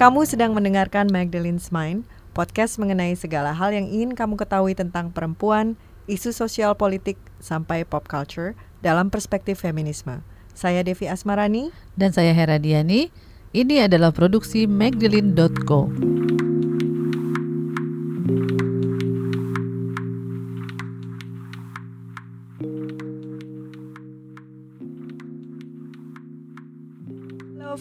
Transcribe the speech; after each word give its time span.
Kamu 0.00 0.24
sedang 0.24 0.56
mendengarkan 0.56 1.12
Magdalene's 1.12 1.68
Mind, 1.68 2.08
podcast 2.32 2.80
mengenai 2.80 3.12
segala 3.20 3.52
hal 3.52 3.68
yang 3.76 3.84
ingin 3.84 4.16
kamu 4.16 4.40
ketahui 4.40 4.72
tentang 4.72 5.12
perempuan, 5.12 5.76
isu 6.08 6.32
sosial 6.32 6.72
politik, 6.72 7.20
sampai 7.36 7.84
pop 7.84 8.08
culture 8.08 8.56
dalam 8.80 9.12
perspektif 9.12 9.60
feminisme. 9.60 10.24
Saya 10.56 10.80
Devi 10.80 11.04
Asmarani. 11.04 11.68
Dan 12.00 12.16
saya 12.16 12.32
Hera 12.32 12.56
Diani. 12.56 13.12
Ini 13.52 13.92
adalah 13.92 14.08
produksi 14.08 14.64
Magdalene.co. 14.64 15.92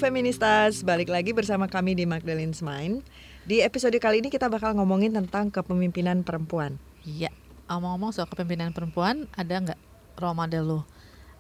feministas, 0.09 0.81
balik 0.81 1.05
lagi 1.05 1.38
bersama 1.38 1.70
kami 1.70 1.94
di 1.94 2.09
Magdalene's 2.09 2.66
Mind. 2.66 3.05
Di 3.45 3.62
episode 3.62 3.94
kali 4.02 4.26
ini 4.26 4.34
kita 4.34 4.50
bakal 4.50 4.73
ngomongin 4.73 5.13
tentang 5.13 5.54
kepemimpinan 5.54 6.26
perempuan. 6.26 6.81
Iya, 7.05 7.30
ngomong-ngomong 7.70 8.17
soal 8.17 8.26
kepemimpinan 8.26 8.73
perempuan, 8.73 9.30
ada 9.38 9.53
nggak 9.62 9.77
role 10.17 10.34
model 10.34 10.64
lo 10.66 10.81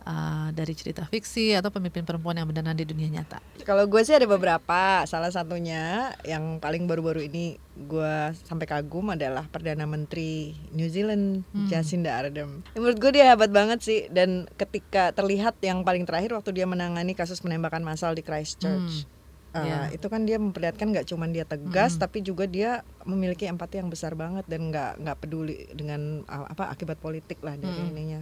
uh, 0.01 0.49
dari 0.51 0.71
cerita 0.71 1.05
fiksi 1.05 1.51
atau 1.51 1.69
pemimpin 1.69 2.03
perempuan 2.03 2.35
yang 2.35 2.45
beneran 2.45 2.73
di 2.73 2.83
dunia 2.83 3.09
nyata? 3.09 3.39
Kalau 3.61 3.85
gue 3.85 4.01
sih 4.01 4.13
ada 4.13 4.23
beberapa. 4.23 5.03
Salah 5.03 5.29
satunya 5.29 6.13
yang 6.21 6.57
paling 6.57 6.85
baru-baru 6.85 7.25
ini 7.25 7.55
gue 7.73 8.13
sampai 8.43 8.65
kagum 8.65 9.09
adalah 9.09 9.47
perdana 9.47 9.83
menteri 9.83 10.51
New 10.71 10.87
Zealand 10.87 11.41
Hmm. 11.49 11.67
Jacinda 11.67 12.15
Ardern. 12.15 12.61
Ya, 12.71 12.79
menurut 12.79 12.99
gue 12.99 13.11
dia 13.11 13.25
hebat 13.27 13.49
banget 13.49 13.79
sih. 13.79 14.05
Dan 14.07 14.45
ketika 14.55 15.11
terlihat 15.11 15.57
yang 15.59 15.81
paling 15.81 16.03
terakhir 16.03 16.31
waktu 16.31 16.51
dia 16.51 16.65
menangani 16.65 17.13
kasus 17.13 17.39
penembakan 17.39 17.81
massal 17.81 18.13
di 18.13 18.21
Christchurch. 18.21 19.05
Uh, 19.49 19.65
Iya. 19.65 19.97
itu 19.97 20.05
kan 20.05 20.29
dia 20.29 20.37
memperlihatkan 20.37 20.93
nggak 20.93 21.09
cuma 21.09 21.25
dia 21.25 21.41
tegas 21.41 21.97
tapi 21.97 22.21
juga 22.21 22.45
dia 22.45 22.85
memiliki 23.01 23.49
empati 23.49 23.81
yang 23.81 23.89
besar 23.89 24.13
banget 24.13 24.45
dan 24.45 24.69
nggak 24.69 25.01
nggak 25.01 25.17
peduli 25.17 25.65
dengan 25.73 26.21
uh, 26.29 26.45
apa 26.45 26.69
akibat 26.69 27.01
politik 27.01 27.41
lah 27.41 27.57
dari 27.57 27.73
Mm. 27.81 27.89
ininya 27.89 28.21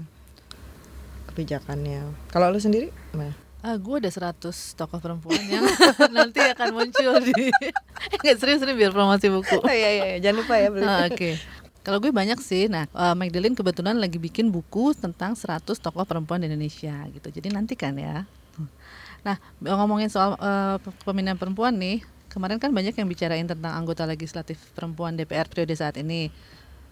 kebijakannya 1.37 2.17
kalau 2.33 2.49
lu 2.49 2.57
sendiri 2.57 2.89
gimana? 3.13 3.37
Ah, 3.61 3.77
gue 3.77 4.01
ada 4.01 4.09
100 4.09 4.49
tokoh 4.73 4.97
perempuan 4.97 5.37
yang 5.45 5.61
nanti 6.17 6.41
akan 6.41 6.73
muncul 6.73 7.13
di 7.21 7.53
Nggak 8.25 8.37
serius 8.41 8.65
ini 8.65 8.73
biar 8.73 8.89
promosi 8.89 9.29
buku. 9.29 9.61
Oh, 9.61 9.69
iya, 9.69 9.89
iya, 9.93 10.05
iya. 10.13 10.17
jangan 10.23 10.45
lupa 10.45 10.53
ya 10.57 10.69
beli. 10.69 10.85
Ah, 10.85 11.05
Oke. 11.09 11.41
Kalau 11.81 11.97
gue 11.97 12.13
banyak 12.13 12.37
sih. 12.37 12.69
Nah, 12.69 12.85
uh, 12.93 13.17
Magdalene 13.17 13.57
kebetulan 13.57 13.97
lagi 13.97 14.21
bikin 14.21 14.53
buku 14.53 14.93
tentang 14.93 15.33
100 15.33 15.67
tokoh 15.73 16.05
perempuan 16.05 16.41
di 16.41 16.47
Indonesia 16.47 16.95
gitu. 17.09 17.27
Jadi 17.33 17.49
nantikan 17.49 17.97
ya. 17.97 18.29
Nah, 19.25 19.35
ngomongin 19.59 20.07
soal 20.07 20.37
uh, 20.37 20.77
pemilihan 21.03 21.35
perempuan 21.35 21.75
nih, 21.75 22.05
kemarin 22.29 22.61
kan 22.61 22.71
banyak 22.71 22.93
yang 22.93 23.09
bicarain 23.09 23.43
tentang 23.43 23.73
anggota 23.73 24.05
legislatif 24.05 24.61
perempuan 24.77 25.17
DPR 25.17 25.49
periode 25.49 25.73
saat 25.75 25.97
ini. 25.97 26.29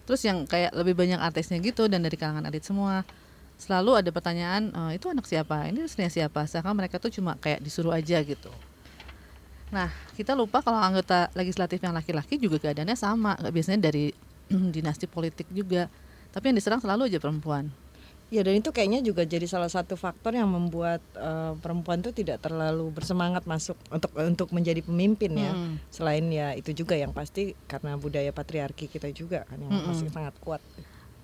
Terus 0.04 0.20
yang 0.26 0.44
kayak 0.44 0.74
lebih 0.76 0.98
banyak 0.98 1.22
artisnya 1.22 1.62
gitu 1.62 1.86
dan 1.88 2.02
dari 2.02 2.18
kalangan 2.18 2.44
elit 2.44 2.66
semua. 2.66 3.06
Selalu 3.56 4.04
ada 4.04 4.10
pertanyaan, 4.12 4.68
"Eh, 4.68 5.00
itu 5.00 5.08
anak 5.08 5.24
siapa? 5.24 5.64
Ini 5.68 5.88
istrinya 5.88 6.12
siapa? 6.12 6.44
Seakan 6.44 6.76
mereka 6.76 7.00
tuh 7.00 7.08
cuma 7.08 7.40
kayak 7.40 7.64
disuruh 7.64 7.96
aja 7.96 8.20
gitu. 8.20 8.52
Nah, 9.72 9.90
kita 10.14 10.36
lupa 10.38 10.62
kalau 10.62 10.78
anggota 10.78 11.26
legislatif 11.34 11.82
yang 11.82 11.96
laki-laki 11.96 12.38
juga 12.38 12.62
keadaannya 12.62 12.94
sama. 12.94 13.34
Nggak 13.40 13.54
Biasanya 13.56 13.80
dari 13.90 14.12
dinasti 14.74 15.10
politik 15.10 15.48
juga. 15.50 15.90
Tapi 16.30 16.52
yang 16.52 16.56
diserang 16.60 16.84
selalu 16.84 17.08
aja 17.08 17.18
perempuan. 17.18 17.72
Ya 18.26 18.42
dan 18.42 18.58
itu 18.58 18.74
kayaknya 18.74 19.06
juga 19.06 19.22
jadi 19.22 19.46
salah 19.46 19.70
satu 19.70 19.94
faktor 19.94 20.34
yang 20.34 20.50
membuat 20.50 20.98
eh, 21.14 21.54
perempuan 21.62 22.02
tuh 22.02 22.10
tidak 22.10 22.42
terlalu 22.42 22.90
bersemangat 22.90 23.46
masuk 23.46 23.78
untuk 23.86 24.10
untuk 24.18 24.48
menjadi 24.50 24.82
pemimpin 24.82 25.30
ya. 25.30 25.54
Hmm. 25.54 25.78
Selain 25.94 26.26
ya 26.26 26.50
itu 26.58 26.74
juga 26.74 26.98
yang 26.98 27.14
pasti 27.14 27.54
karena 27.70 27.94
budaya 27.94 28.34
patriarki 28.34 28.90
kita 28.90 29.14
juga 29.14 29.46
kan 29.46 29.62
yang 29.62 29.70
Mm-mm. 29.70 29.94
masih 29.94 30.10
sangat 30.10 30.34
kuat. 30.42 30.58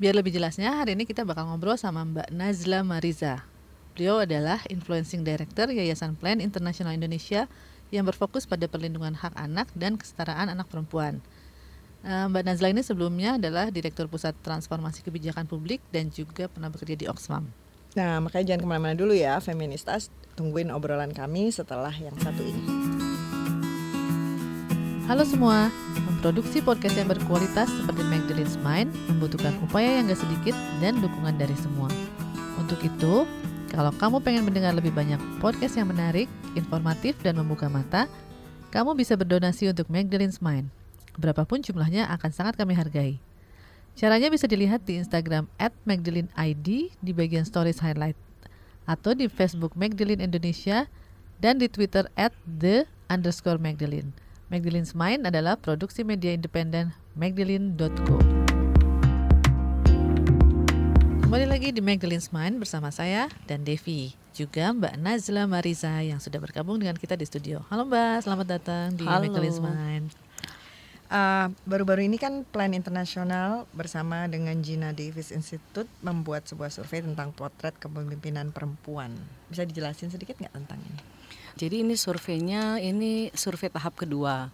Biar 0.01 0.17
lebih 0.17 0.33
jelasnya, 0.33 0.73
hari 0.73 0.97
ini 0.97 1.05
kita 1.05 1.27
bakal 1.29 1.45
ngobrol 1.53 1.77
sama 1.77 2.01
Mbak 2.01 2.33
Nazla 2.33 2.81
Mariza. 2.81 3.45
Beliau 3.93 4.25
adalah 4.25 4.65
Influencing 4.73 5.21
Director 5.21 5.69
Yayasan 5.69 6.17
Plan 6.17 6.41
International 6.41 6.97
Indonesia 6.97 7.45
yang 7.93 8.09
berfokus 8.09 8.49
pada 8.49 8.65
perlindungan 8.65 9.13
hak 9.13 9.37
anak 9.37 9.69
dan 9.77 10.01
kesetaraan 10.01 10.49
anak 10.49 10.65
perempuan. 10.73 11.21
Eh, 12.03 12.25
Mbak 12.25 12.43
Nazla 12.49 12.73
ini 12.73 12.81
sebelumnya 12.81 13.37
adalah 13.37 13.69
Direktur 13.69 14.09
Pusat 14.09 14.41
Transformasi 14.41 15.05
Kebijakan 15.05 15.45
Publik 15.45 15.85
dan 15.93 16.09
juga 16.09 16.49
pernah 16.49 16.73
bekerja 16.73 16.97
di 16.97 17.07
Oxfam. 17.07 17.53
Nah 17.93 18.25
makanya 18.25 18.57
jangan 18.57 18.61
ke 18.65 18.69
mana-mana 18.73 18.97
dulu 18.97 19.13
ya 19.13 19.37
feministas. 19.45 20.09
Tungguin 20.33 20.73
obrolan 20.73 21.13
kami 21.13 21.53
setelah 21.53 21.93
yang 21.93 22.17
satu 22.17 22.41
ini. 22.41 22.65
Halo 25.05 25.29
semua, 25.29 25.69
memproduksi 26.23 26.63
podcast 26.63 26.95
yang 26.95 27.11
berkualitas 27.11 27.67
seperti 27.67 28.07
Magdalene's 28.07 28.55
Mind 28.63 28.95
membutuhkan 29.11 29.59
upaya 29.59 29.99
yang 29.99 30.07
gak 30.07 30.23
sedikit 30.23 30.55
dan 30.79 31.03
dukungan 31.03 31.35
dari 31.35 31.51
semua. 31.59 31.91
Untuk 32.63 32.79
itu, 32.79 33.27
kalau 33.75 33.91
kamu 33.99 34.23
pengen 34.23 34.47
mendengar 34.47 34.71
lebih 34.71 34.95
banyak 34.95 35.19
podcast 35.43 35.75
yang 35.75 35.91
menarik, 35.91 36.31
informatif, 36.55 37.19
dan 37.27 37.43
membuka 37.43 37.67
mata, 37.67 38.07
kamu 38.71 38.95
bisa 38.95 39.19
berdonasi 39.19 39.75
untuk 39.75 39.91
Magdalene's 39.91 40.39
Mind. 40.39 40.71
Berapapun 41.19 41.59
jumlahnya 41.59 42.07
akan 42.15 42.31
sangat 42.31 42.55
kami 42.55 42.79
hargai. 42.79 43.19
Caranya 43.99 44.31
bisa 44.31 44.47
dilihat 44.47 44.87
di 44.87 45.03
Instagram 45.03 45.51
at 45.59 45.75
ID 46.39 46.95
di 47.03 47.11
bagian 47.11 47.43
stories 47.43 47.83
highlight 47.83 48.15
atau 48.87 49.11
di 49.11 49.27
Facebook 49.27 49.75
Magdalene 49.75 50.23
Indonesia 50.23 50.87
dan 51.43 51.59
di 51.59 51.67
Twitter 51.67 52.07
at 52.15 52.31
the 52.47 52.87
underscore 53.11 53.59
Magdalene. 53.59 54.22
Magdalene's 54.53 54.93
Mind 54.93 55.25
adalah 55.25 55.57
produksi 55.57 56.05
media 56.05 56.37
independen 56.37 56.93
magdalene.co. 57.17 58.21
Kembali 61.25 61.49
lagi 61.49 61.73
di 61.73 61.81
Magdalene's 61.81 62.29
Mind 62.37 62.61
bersama 62.61 62.93
saya 62.93 63.33
dan 63.49 63.65
Devi. 63.65 64.13
Juga 64.37 64.69
Mbak 64.77 65.01
Nazla 65.01 65.49
Mariza 65.49 66.05
yang 66.05 66.21
sudah 66.21 66.37
bergabung 66.37 66.77
dengan 66.77 67.01
kita 67.01 67.17
di 67.17 67.25
studio. 67.25 67.65
Halo 67.73 67.89
Mbak, 67.89 68.29
selamat 68.29 68.47
datang 68.61 68.93
di 68.93 69.09
Halo. 69.09 69.25
Magdalene's 69.25 69.57
Mind. 69.57 70.13
Ah, 71.09 71.49
baru-baru 71.65 72.05
ini 72.05 72.21
kan 72.21 72.45
Plan 72.45 72.77
Internasional 72.77 73.65
bersama 73.73 74.29
dengan 74.29 74.61
Gina 74.61 74.93
Davis 74.93 75.33
Institute 75.33 75.89
membuat 76.05 76.45
sebuah 76.45 76.69
survei 76.69 77.01
tentang 77.01 77.33
potret 77.33 77.73
kepemimpinan 77.81 78.53
perempuan. 78.53 79.17
Bisa 79.49 79.65
dijelasin 79.65 80.13
sedikit 80.13 80.37
nggak 80.37 80.53
tentang 80.53 80.77
ini? 80.85 81.22
Jadi 81.57 81.85
ini 81.85 81.95
surveinya 81.99 82.81
ini 82.81 83.29
survei 83.37 83.69
tahap 83.69 83.97
kedua. 83.99 84.49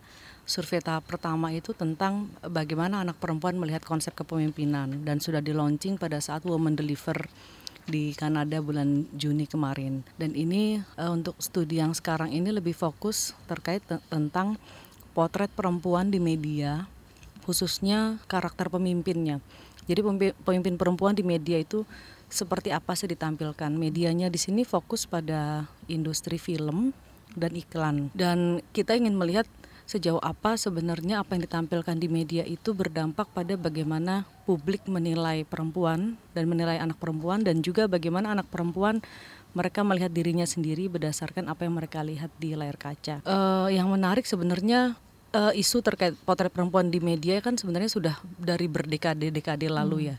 Survei 0.49 0.81
tahap 0.81 1.05
pertama 1.05 1.53
itu 1.53 1.77
tentang 1.77 2.33
bagaimana 2.41 3.05
anak 3.05 3.21
perempuan 3.21 3.61
melihat 3.61 3.85
konsep 3.85 4.17
kepemimpinan 4.17 5.05
dan 5.05 5.21
sudah 5.21 5.45
di 5.45 5.53
launching 5.53 6.01
pada 6.01 6.19
saat 6.25 6.43
Women 6.49 6.73
Deliver 6.73 7.29
di 7.89 8.13
Kanada 8.17 8.61
bulan 8.61 9.09
Juni 9.17 9.49
kemarin. 9.49 10.05
Dan 10.21 10.33
ini 10.37 10.81
eh, 10.81 11.11
untuk 11.11 11.37
studi 11.41 11.81
yang 11.81 11.97
sekarang 11.97 12.33
ini 12.33 12.53
lebih 12.53 12.77
fokus 12.77 13.33
terkait 13.49 13.81
te- 13.85 14.01
tentang 14.13 14.61
potret 15.17 15.51
perempuan 15.53 16.13
di 16.13 16.21
media, 16.21 16.89
khususnya 17.45 18.21
karakter 18.29 18.69
pemimpinnya. 18.69 19.41
Jadi 19.89 20.05
pemimpin 20.45 20.77
perempuan 20.77 21.17
di 21.17 21.25
media 21.25 21.57
itu 21.57 21.89
seperti 22.29 22.73
apa 22.73 22.93
sih 22.95 23.09
ditampilkan? 23.09 23.73
Medianya 23.73 24.29
di 24.29 24.39
sini 24.41 24.63
fokus 24.65 25.09
pada 25.09 25.69
industri 25.89 26.37
film 26.37 26.93
dan 27.37 27.53
iklan. 27.57 28.13
Dan 28.13 28.65
kita 28.73 28.97
ingin 28.97 29.17
melihat 29.17 29.49
sejauh 29.89 30.21
apa 30.21 30.61
sebenarnya 30.61 31.25
apa 31.25 31.33
yang 31.33 31.49
ditampilkan 31.49 31.97
di 31.97 32.13
media 32.13 32.45
itu 32.45 32.77
berdampak 32.77 33.25
pada 33.33 33.57
bagaimana 33.57 34.29
publik 34.45 34.85
menilai 34.85 35.49
perempuan 35.49 36.21
dan 36.37 36.45
menilai 36.45 36.77
anak 36.77 37.01
perempuan 37.01 37.41
dan 37.41 37.65
juga 37.65 37.89
bagaimana 37.89 38.37
anak 38.37 38.53
perempuan 38.53 39.01
mereka 39.57 39.81
melihat 39.81 40.13
dirinya 40.13 40.45
sendiri 40.45 40.93
berdasarkan 40.93 41.49
apa 41.49 41.65
yang 41.65 41.81
mereka 41.81 42.05
lihat 42.05 42.29
di 42.37 42.53
layar 42.53 42.77
kaca. 42.77 43.25
Eh, 43.25 43.69
yang 43.73 43.89
menarik 43.89 44.29
sebenarnya 44.29 45.01
eh, 45.33 45.53
isu 45.61 45.85
terkait 45.85 46.17
potret 46.25 46.49
perempuan 46.49 46.89
di 46.89 47.01
media 47.03 47.41
kan 47.45 47.57
sebenarnya 47.57 47.91
sudah 47.93 48.15
dari 48.41 48.65
berdekade-dekade 48.65 49.69
lalu 49.69 50.13
ya. 50.13 50.17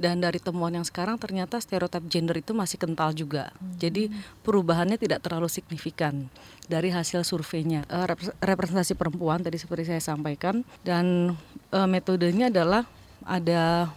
Dan 0.00 0.24
dari 0.24 0.40
temuan 0.40 0.72
yang 0.72 0.86
sekarang 0.86 1.20
ternyata 1.20 1.60
stereotip 1.60 2.02
gender 2.08 2.40
itu 2.40 2.56
masih 2.56 2.80
kental 2.80 3.12
juga. 3.12 3.52
Jadi 3.76 4.08
perubahannya 4.42 4.96
tidak 4.96 5.22
terlalu 5.22 5.46
signifikan 5.46 6.26
dari 6.66 6.90
hasil 6.90 7.22
surveinya. 7.22 7.84
Repres- 7.86 8.34
representasi 8.40 8.96
perempuan 8.96 9.44
tadi 9.44 9.60
seperti 9.60 9.92
saya 9.92 10.02
sampaikan 10.02 10.66
dan 10.82 11.36
eh, 11.70 11.88
metodenya 11.88 12.48
adalah 12.48 12.88
ada 13.22 13.92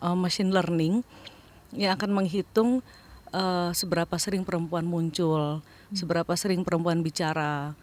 eh, 0.00 0.16
machine 0.16 0.54
learning 0.54 1.02
yang 1.74 1.98
akan 2.00 2.16
menghitung 2.16 2.80
eh, 3.34 3.70
seberapa 3.76 4.16
sering 4.16 4.46
perempuan 4.46 4.88
muncul, 4.88 5.60
seberapa 5.92 6.32
sering 6.36 6.64
perempuan 6.64 7.00
bicara, 7.04 7.76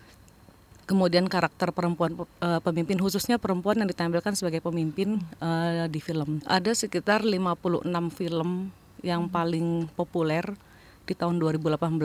kemudian 0.85 1.25
karakter 1.25 1.73
perempuan 1.73 2.15
eh, 2.41 2.61
pemimpin 2.61 2.97
khususnya 3.01 3.41
perempuan 3.41 3.81
yang 3.81 3.89
ditampilkan 3.89 4.37
sebagai 4.37 4.61
pemimpin 4.61 5.21
eh, 5.41 5.89
di 5.89 5.99
film. 5.99 6.41
Ada 6.45 6.73
sekitar 6.77 7.25
56 7.25 7.85
film 8.13 8.69
yang 9.05 9.29
paling 9.29 9.89
populer 9.93 10.45
di 11.05 11.13
tahun 11.13 11.37
2018 11.37 12.01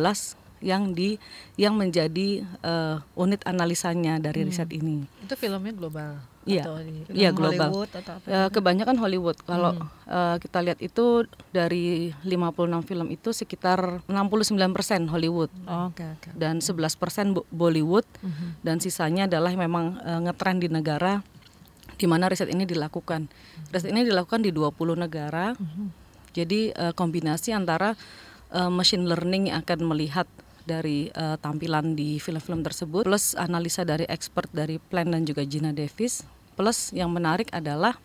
yang 0.60 0.92
di 0.92 1.16
yang 1.56 1.72
menjadi 1.72 2.44
uh, 2.60 3.00
unit 3.16 3.40
analisanya 3.48 4.20
dari 4.20 4.44
riset 4.44 4.68
ini. 4.76 5.08
Itu 5.24 5.32
filmnya 5.32 5.72
global. 5.72 6.20
Iya, 6.42 6.64
atau 6.64 6.80
di- 6.80 7.04
Film 7.04 7.14
iya 7.14 7.30
global. 7.30 7.68
Hollywood 7.68 7.90
atau 7.92 8.12
apa? 8.16 8.26
Eh, 8.26 8.48
kebanyakan 8.48 8.96
Hollywood. 8.96 9.36
Kalau 9.42 9.76
eh, 10.06 10.36
kita 10.38 10.58
lihat 10.60 10.80
itu 10.80 11.28
dari 11.50 11.84
56 12.18 12.56
film 12.82 13.06
itu 13.08 13.28
sekitar 13.30 14.00
69% 14.06 14.56
Hollywood 15.06 15.52
Oh, 15.64 15.88
Oke 15.88 16.00
oke. 16.02 16.32
dan 16.34 16.58
11% 16.58 16.96
Bo- 17.30 17.44
Bollywood 17.50 18.08
dan 18.60 18.78
sisanya 18.78 19.26
adalah 19.26 19.52
memang 19.54 20.00
eh, 20.00 20.20
ngetren 20.22 20.56
di 20.56 20.68
negara 20.68 21.20
di 21.94 22.06
mana 22.06 22.26
riset 22.26 22.48
ini 22.48 22.64
dilakukan. 22.64 23.28
Riset 23.68 23.92
ini 23.92 24.02
dilakukan 24.02 24.40
di 24.40 24.48
20 24.48 24.72
negara. 24.96 25.52
Jadi 26.30 26.70
eh, 26.70 26.92
kombinasi 26.92 27.52
antara 27.52 27.92
machine 28.50 29.06
learning 29.06 29.46
yang 29.46 29.60
akan 29.60 29.86
melihat 29.86 30.26
dari 30.70 31.10
eh, 31.10 31.36
tampilan 31.42 31.98
di 31.98 32.22
film-film 32.22 32.62
tersebut 32.62 33.02
plus 33.02 33.34
analisa 33.34 33.82
dari 33.82 34.06
expert 34.06 34.46
dari 34.54 34.78
Plan 34.78 35.10
dan 35.10 35.26
juga 35.26 35.42
Gina 35.42 35.74
Davis 35.74 36.22
plus 36.54 36.94
yang 36.94 37.10
menarik 37.10 37.50
adalah 37.50 37.98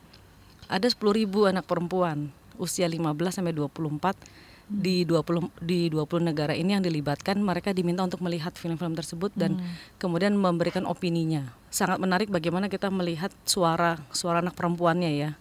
ada 0.65 0.89
10.000 0.89 1.29
anak 1.53 1.69
perempuan 1.69 2.33
usia 2.57 2.89
15 2.89 3.13
sampai 3.29 3.53
24 3.53 4.17
di 4.65 5.06
20 5.06 5.62
di 5.62 5.94
20 5.94 6.25
negara 6.25 6.57
ini 6.57 6.73
yang 6.73 6.81
dilibatkan 6.81 7.38
mereka 7.38 7.69
diminta 7.69 8.01
untuk 8.01 8.25
melihat 8.25 8.57
film-film 8.57 8.97
tersebut 8.97 9.29
dan 9.38 9.62
kemudian 10.01 10.33
memberikan 10.33 10.89
opininya. 10.89 11.53
Sangat 11.69 12.01
menarik 12.01 12.33
bagaimana 12.33 12.65
kita 12.65 12.89
melihat 12.89 13.29
suara 13.45 14.01
suara 14.09 14.41
anak 14.41 14.57
perempuannya 14.57 15.12
ya. 15.13 15.31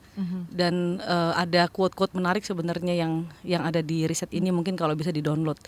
Dan 0.51 1.03
eh, 1.03 1.33
ada 1.35 1.67
quote-quote 1.67 2.15
menarik 2.15 2.47
sebenarnya 2.47 2.95
yang 2.95 3.27
yang 3.43 3.63
ada 3.67 3.83
di 3.83 4.07
riset 4.07 4.31
ini 4.31 4.55
mungkin 4.55 4.79
kalau 4.79 4.95
bisa 4.95 5.11
di-download 5.11 5.59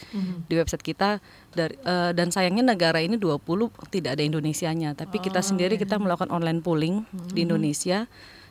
di 0.47 0.55
website 0.55 0.85
kita. 0.87 1.19
Dari 1.53 1.75
eh, 1.75 2.11
dan 2.15 2.31
sayangnya 2.31 2.77
negara 2.77 3.03
ini 3.03 3.19
20 3.19 3.43
tidak 3.91 4.19
ada 4.19 4.23
Indonesianya, 4.23 4.95
tapi 4.95 5.19
kita 5.19 5.43
sendiri 5.43 5.77
kita 5.81 5.99
melakukan 5.99 6.31
online 6.31 6.63
polling 6.63 7.03
di 7.33 7.43
Indonesia. 7.45 8.07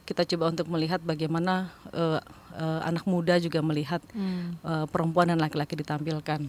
Kita 0.05 0.21
coba 0.21 0.53
untuk 0.53 0.69
melihat 0.69 1.01
bagaimana 1.01 1.73
eh, 1.89 2.21
eh, 2.55 2.81
anak 2.87 3.03
muda 3.05 3.35
juga 3.37 3.59
melihat 3.59 3.99
eh, 4.15 4.85
perempuan 4.87 5.29
dan 5.29 5.39
laki-laki 5.39 5.75
ditampilkan. 5.75 6.39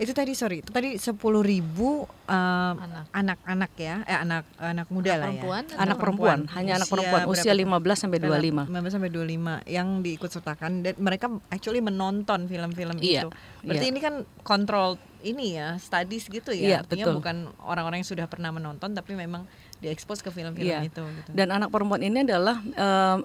Itu 0.00 0.12
tadi 0.16 0.32
sorry, 0.32 0.64
itu 0.64 0.72
tadi 0.72 0.96
sepuluh 0.96 1.44
ribu 1.44 2.08
um, 2.24 2.74
Anak. 2.80 3.04
anak-anak 3.12 3.72
ya, 3.76 3.94
eh 4.08 4.16
anak 4.16 4.48
anak 4.56 4.88
muda 4.88 5.20
lah 5.20 5.28
perempuan 5.28 5.62
ya. 5.68 5.76
Anak 5.76 5.96
perempuan, 6.00 6.38
hanya 6.56 6.72
anak 6.80 6.88
perempuan 6.88 7.22
usia 7.28 7.52
15 7.52 7.68
sampai 7.96 8.18
25. 8.18 8.72
15 8.72 8.94
sampai 8.96 9.10
25 9.12 9.68
yang 9.68 9.88
diikut 10.00 10.30
sertakan 10.32 10.72
dan 10.80 10.94
mereka 10.96 11.26
actually 11.52 11.84
menonton 11.84 12.48
film-film 12.48 12.96
Iya, 13.00 13.26
itu. 13.26 13.28
Berarti 13.60 13.86
iya. 13.86 13.92
ini 13.92 14.00
kan 14.00 14.14
kontrol 14.40 14.96
ini 15.20 15.60
ya, 15.60 15.76
studies 15.76 16.32
gitu 16.32 16.48
Iya, 16.50 16.64
ya. 16.64 16.76
Artinya 16.80 17.12
betul. 17.12 17.16
bukan 17.20 17.36
orang-orang 17.60 18.00
yang 18.00 18.08
sudah 18.08 18.24
pernah 18.24 18.48
menonton 18.48 18.96
tapi 18.96 19.12
memang 19.12 19.44
diekspos 19.80 20.24
ke 20.24 20.32
film-film 20.32 20.80
Iya. 20.80 20.80
itu 20.88 21.02
gitu. 21.04 21.30
Dan 21.36 21.52
anak 21.52 21.68
perempuan 21.68 22.00
ini 22.00 22.24
adalah 22.24 22.56
em, 22.64 23.20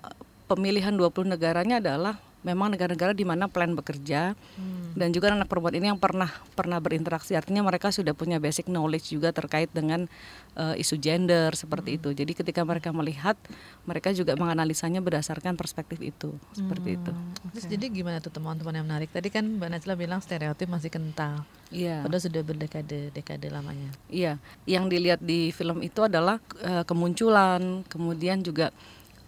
pemilihan 0.45 0.91
20 0.91 1.31
negaranya 1.31 1.79
adalah 1.79 2.19
memang 2.45 2.69
negara-negara 2.69 3.17
di 3.17 3.25
mana 3.25 3.49
plan 3.49 3.73
bekerja 3.73 4.37
dan 4.93 5.09
juga 5.09 5.33
anak 5.33 5.49
perempuan 5.49 5.73
ini 5.73 5.89
yang 5.89 5.97
pernah 5.97 6.29
pernah 6.53 6.77
berinteraksi. 6.77 7.33
Artinya 7.33 7.65
mereka 7.65 7.89
sudah 7.89 8.13
punya 8.13 8.37
basic 8.37 8.69
knowledge 8.69 9.09
juga 9.09 9.33
terkait 9.33 9.73
dengan 9.73 10.05
eh, 10.53 10.75
isu 10.77 11.01
gender 11.01 11.57
seperti 11.57 11.97
itu. 11.97 12.13
Jadi 12.13 12.37
ketika 12.37 12.61
mereka 12.61 12.93
melihat 12.93 13.33
mereka 13.89 14.13
juga 14.13 14.37
menganalisanya 14.37 15.01
berdasarkan 15.01 15.57
perspektif 15.57 15.97
itu. 16.05 16.37
Seperti 16.53 17.01
itu. 17.01 17.11
Terus 17.57 17.65
jadi 17.65 17.85
gimana 17.89 18.21
tuh 18.21 18.29
teman-teman 18.29 18.77
yang 18.77 18.85
menarik? 18.85 19.09
Tadi 19.09 19.33
kan 19.33 19.43
Mbak 19.57 19.69
Najla 19.75 19.93
bilang 19.97 20.21
stereotip 20.21 20.69
masih 20.69 20.93
kental. 20.93 21.41
iya. 21.73 22.05
Padahal 22.05 22.21
sudah 22.21 22.41
berdekade 22.45 23.09
dekade 23.09 23.49
lamanya. 23.49 23.89
Iya, 24.07 24.37
yang 24.69 24.85
dilihat 24.85 25.17
di 25.19 25.49
film 25.49 25.81
itu 25.81 26.05
adalah 26.05 26.37
eh, 26.61 26.85
kemunculan, 26.85 27.81
kemudian 27.89 28.45
juga 28.45 28.69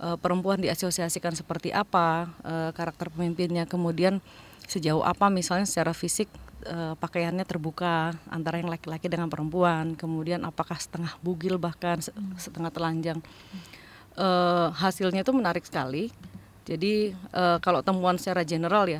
eh, 0.02 0.18
perempuan 0.18 0.62
diasosiasikan 0.62 1.34
seperti 1.34 1.74
apa, 1.74 2.32
eh, 2.44 2.70
karakter 2.74 3.10
pemimpinnya, 3.14 3.66
kemudian 3.70 4.20
sejauh 4.68 5.04
apa 5.06 5.32
misalnya 5.32 5.64
secara 5.64 5.96
fisik 5.96 6.28
eh, 6.68 6.94
pakaiannya 6.98 7.46
terbuka 7.48 8.18
antara 8.28 8.60
yang 8.60 8.68
laki-laki 8.68 9.08
dengan 9.08 9.30
perempuan, 9.32 9.96
kemudian 9.96 10.44
apakah 10.44 10.76
setengah 10.76 11.14
bugil 11.22 11.56
bahkan 11.62 12.02
se- 12.02 12.16
setengah 12.38 12.70
telanjang. 12.74 13.20
Eh, 14.18 14.68
hasilnya 14.74 15.22
itu 15.22 15.34
menarik 15.34 15.64
sekali. 15.64 16.10
Jadi 16.68 17.16
kalau 17.64 17.80
temuan 17.80 18.20
secara 18.20 18.44
general 18.44 18.92
ya, 18.92 19.00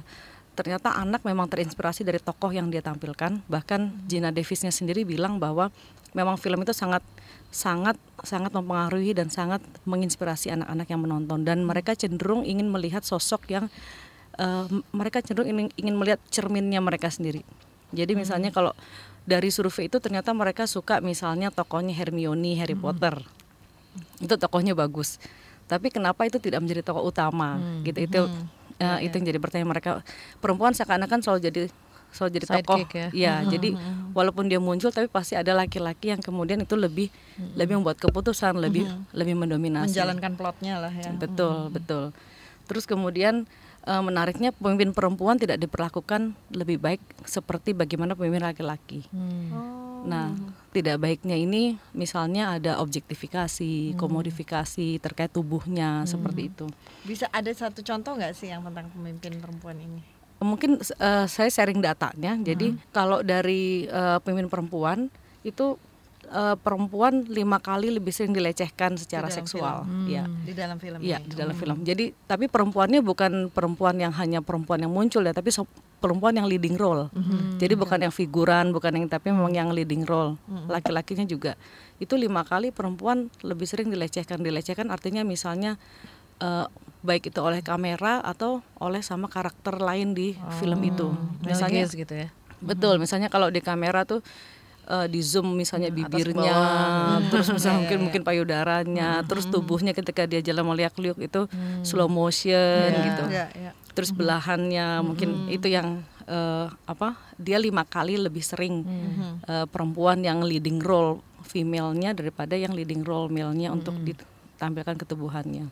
ternyata 0.58 0.98
anak 0.98 1.22
memang 1.22 1.46
terinspirasi 1.46 2.02
dari 2.02 2.18
tokoh 2.18 2.50
yang 2.50 2.74
dia 2.74 2.82
tampilkan. 2.82 3.46
Bahkan 3.46 4.10
Gina 4.10 4.34
Davisnya 4.34 4.74
sendiri 4.74 5.06
bilang 5.06 5.38
bahwa 5.38 5.70
memang 6.18 6.42
film 6.42 6.66
itu 6.66 6.74
sangat 6.74 7.06
sangat 7.54 7.96
sangat 8.26 8.50
mempengaruhi 8.52 9.14
dan 9.14 9.30
sangat 9.30 9.62
menginspirasi 9.86 10.50
anak-anak 10.58 10.88
yang 10.90 11.02
menonton. 11.06 11.46
Dan 11.46 11.62
mereka 11.62 11.94
cenderung 11.94 12.42
ingin 12.42 12.68
melihat 12.74 13.06
sosok 13.06 13.46
yang 13.54 13.70
m- 14.42 14.84
mereka 14.92 15.22
cenderung 15.22 15.48
ingin, 15.54 15.68
ingin 15.78 15.96
melihat 15.96 16.20
cerminnya 16.34 16.82
mereka 16.82 17.14
sendiri. 17.14 17.46
Jadi 17.94 18.18
misalnya 18.18 18.50
kalau 18.52 18.74
dari 19.24 19.54
survei 19.54 19.88
itu 19.88 20.02
ternyata 20.02 20.34
mereka 20.34 20.66
suka 20.66 21.00
misalnya 21.00 21.54
tokohnya 21.54 21.94
Hermione 21.94 22.58
Harry 22.58 22.76
Potter. 22.76 23.22
Itu 24.18 24.36
tokohnya 24.36 24.74
bagus. 24.74 25.22
Tapi 25.68 25.92
kenapa 25.92 26.24
itu 26.24 26.40
tidak 26.40 26.64
menjadi 26.64 26.82
tokoh 26.82 27.12
utama? 27.12 27.60
Gitu 27.84 28.00
itu 28.08 28.22
eh, 28.80 29.00
itu 29.06 29.14
yang 29.18 29.26
jadi 29.36 29.40
pertanyaan 29.42 29.70
mereka. 29.70 29.90
Perempuan 30.42 30.74
seakan-akan 30.74 31.20
selalu 31.22 31.40
jadi 31.44 31.62
selalu 32.12 32.30
jadi 32.40 32.46
tokoh. 32.48 32.78
Sidekick 32.80 32.92
ya. 32.96 33.08
ya 33.12 33.34
jadi 33.46 33.76
walaupun 34.16 34.48
dia 34.48 34.64
muncul 34.64 34.90
tapi 34.96 35.12
pasti 35.12 35.36
ada 35.36 35.52
laki-laki 35.52 36.16
yang 36.16 36.22
kemudian 36.24 36.64
itu 36.64 36.80
lebih 36.80 37.12
lebih 37.54 37.84
membuat 37.84 38.00
keputusan 38.00 38.56
lebih 38.58 38.88
lebih 39.12 39.36
mendominasi. 39.36 39.92
Menjalankan 39.92 40.34
plotnya 40.40 40.80
lah 40.80 40.94
ya. 40.94 41.12
betul 41.14 41.70
betul. 41.70 42.16
Terus 42.68 42.88
kemudian 42.88 43.44
eh, 43.84 44.02
menariknya 44.02 44.56
pemimpin 44.56 44.96
perempuan 44.96 45.36
tidak 45.36 45.60
diperlakukan 45.60 46.36
lebih 46.56 46.80
baik 46.80 47.02
seperti 47.28 47.76
bagaimana 47.76 48.16
pemimpin 48.16 48.44
laki-laki. 48.44 49.08
Hmm. 49.12 49.87
Nah, 50.06 50.36
tidak 50.76 51.02
baiknya 51.02 51.34
ini 51.34 51.80
misalnya 51.96 52.60
ada 52.60 52.78
objektifikasi, 52.84 53.98
komodifikasi 53.98 55.02
terkait 55.02 55.34
tubuhnya 55.34 56.06
seperti 56.06 56.54
itu. 56.54 56.68
Bisa 57.02 57.26
ada 57.34 57.50
satu 57.50 57.82
contoh 57.82 58.14
nggak 58.14 58.38
sih 58.38 58.54
yang 58.54 58.62
tentang 58.62 58.92
pemimpin 58.94 59.42
perempuan 59.42 59.78
ini? 59.82 60.02
Mungkin 60.38 60.78
eh, 60.78 61.26
saya 61.26 61.50
sharing 61.50 61.82
datanya. 61.82 62.38
Jadi 62.38 62.78
kalau 62.94 63.26
dari 63.26 63.90
eh, 63.90 64.18
pemimpin 64.22 64.52
perempuan 64.52 65.10
itu 65.42 65.80
eh, 66.28 66.56
perempuan 66.60 67.24
lima 67.26 67.58
kali 67.58 67.92
lebih 67.92 68.12
sering 68.12 68.36
dilecehkan 68.36 68.96
secara 68.96 69.32
Di 69.32 69.36
seksual. 69.40 69.88
Ya. 70.06 70.28
Di 70.28 70.52
dalam 70.52 70.78
film 70.78 71.00
Iya 71.00 71.24
ini. 71.24 71.28
di 71.32 71.36
dalam 71.36 71.56
film. 71.56 71.78
Jadi 71.82 72.12
tapi 72.26 72.46
perempuannya 72.48 73.00
bukan 73.00 73.48
perempuan 73.50 73.96
yang 73.98 74.12
hanya 74.16 74.44
perempuan 74.44 74.84
yang 74.84 74.92
muncul 74.92 75.24
ya, 75.24 75.32
tapi 75.32 75.50
so- 75.50 75.68
perempuan 75.98 76.38
yang 76.38 76.46
leading 76.46 76.78
role. 76.78 77.10
Jadi 77.58 77.74
bukan 77.74 77.98
yang 77.98 78.14
figuran, 78.14 78.70
bukan 78.70 78.94
yang 78.94 79.10
tapi 79.10 79.34
memang 79.34 79.54
yang 79.56 79.70
leading 79.74 80.06
role. 80.06 80.38
Laki-lakinya 80.70 81.26
juga. 81.26 81.58
Itu 81.98 82.14
lima 82.14 82.46
kali 82.46 82.70
perempuan 82.70 83.34
lebih 83.42 83.66
sering 83.66 83.90
dilecehkan. 83.90 84.38
Dilecehkan 84.38 84.94
artinya 84.94 85.26
misalnya 85.26 85.82
eh, 86.38 86.66
baik 87.02 87.34
itu 87.34 87.40
oleh 87.42 87.66
kamera 87.66 88.22
atau 88.22 88.62
oleh 88.78 89.02
sama 89.02 89.26
karakter 89.26 89.82
lain 89.82 90.14
di 90.14 90.38
film 90.62 90.78
itu. 90.86 91.10
Misalnya 91.42 91.90
gitu 91.90 92.14
ya. 92.14 92.30
Betul, 92.58 92.98
misalnya 92.98 93.30
kalau 93.30 93.54
di 93.54 93.62
kamera 93.62 94.02
tuh 94.02 94.22
eh, 94.88 95.08
di 95.08 95.20
zoom 95.20 95.54
misalnya 95.54 95.92
Hmm, 95.92 96.00
bibirnya, 96.00 96.56
terus 97.32 97.52
misalnya 97.52 97.76
Iya, 97.78 97.82
mungkin 97.84 97.98
iya. 98.00 98.04
mungkin 98.08 98.22
payudaranya, 98.24 99.10
terus 99.28 99.46
tubuhnya 99.46 99.92
ketika 99.92 100.24
dia 100.24 100.40
jalan 100.40 100.72
meliak-liuk 100.72 101.20
itu 101.20 101.46
Hmm. 101.48 101.84
slow 101.84 102.08
motion 102.08 102.90
Iya. 102.90 103.04
gitu. 103.04 103.24
Ya, 103.28 103.46
ya. 103.54 103.72
Terus 103.94 104.14
belahannya 104.14 105.02
mungkin 105.02 105.50
itu 105.50 105.68
yang 105.68 106.02
eh, 106.28 106.68
apa? 106.86 107.16
Dia 107.40 107.56
lima 107.58 107.84
kali 107.84 108.20
lebih 108.20 108.44
sering 108.44 108.84
eh, 109.44 109.64
perempuan 109.68 110.20
yang 110.22 110.44
leading 110.44 110.84
role 110.84 111.24
female-nya 111.44 112.12
daripada 112.12 112.54
yang 112.54 112.76
leading 112.76 113.02
role 113.02 113.32
male-nya 113.32 113.72
untuk 113.72 113.96
ditampilkan 114.04 115.00
ketubuhannya. 115.00 115.72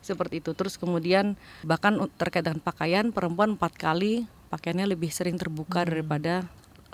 Seperti 0.00 0.38
itu. 0.38 0.54
Terus 0.54 0.78
kemudian 0.78 1.34
bahkan 1.66 1.98
terkait 2.14 2.46
dengan 2.46 2.62
pakaian 2.62 3.10
perempuan 3.10 3.58
empat 3.58 3.74
kali 3.74 4.24
pakaiannya 4.46 4.86
lebih 4.94 5.10
sering 5.10 5.34
terbuka 5.34 5.82
daripada 5.82 6.46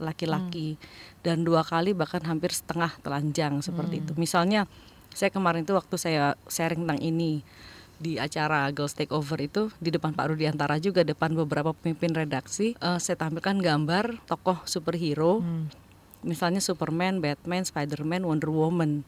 laki-laki 0.03 0.77
dan 1.23 1.47
dua 1.47 1.63
kali 1.63 1.95
bahkan 1.95 2.21
hampir 2.27 2.51
setengah 2.51 2.91
telanjang 3.01 3.63
seperti 3.63 4.03
itu. 4.03 4.13
Misalnya 4.19 4.67
saya 5.15 5.31
kemarin 5.31 5.63
itu 5.63 5.73
waktu 5.73 5.97
saya 5.97 6.35
sharing 6.51 6.85
tentang 6.85 7.01
ini 7.01 7.47
di 8.03 8.19
acara 8.19 8.67
Girls 8.75 8.99
Takeover 8.99 9.39
itu 9.39 9.71
di 9.79 9.95
depan 9.95 10.11
Pak 10.11 10.35
Rudiantara 10.35 10.83
juga 10.83 11.07
depan 11.07 11.39
beberapa 11.39 11.71
pemimpin 11.71 12.11
redaksi 12.11 12.75
eh, 12.75 12.99
saya 12.99 13.15
tampilkan 13.15 13.63
gambar 13.63 14.27
tokoh 14.27 14.59
superhero. 14.67 15.39
Misalnya 16.23 16.63
Superman, 16.63 17.19
Batman, 17.19 17.67
Spiderman, 17.67 18.23
Wonder 18.27 18.51
Woman. 18.51 19.03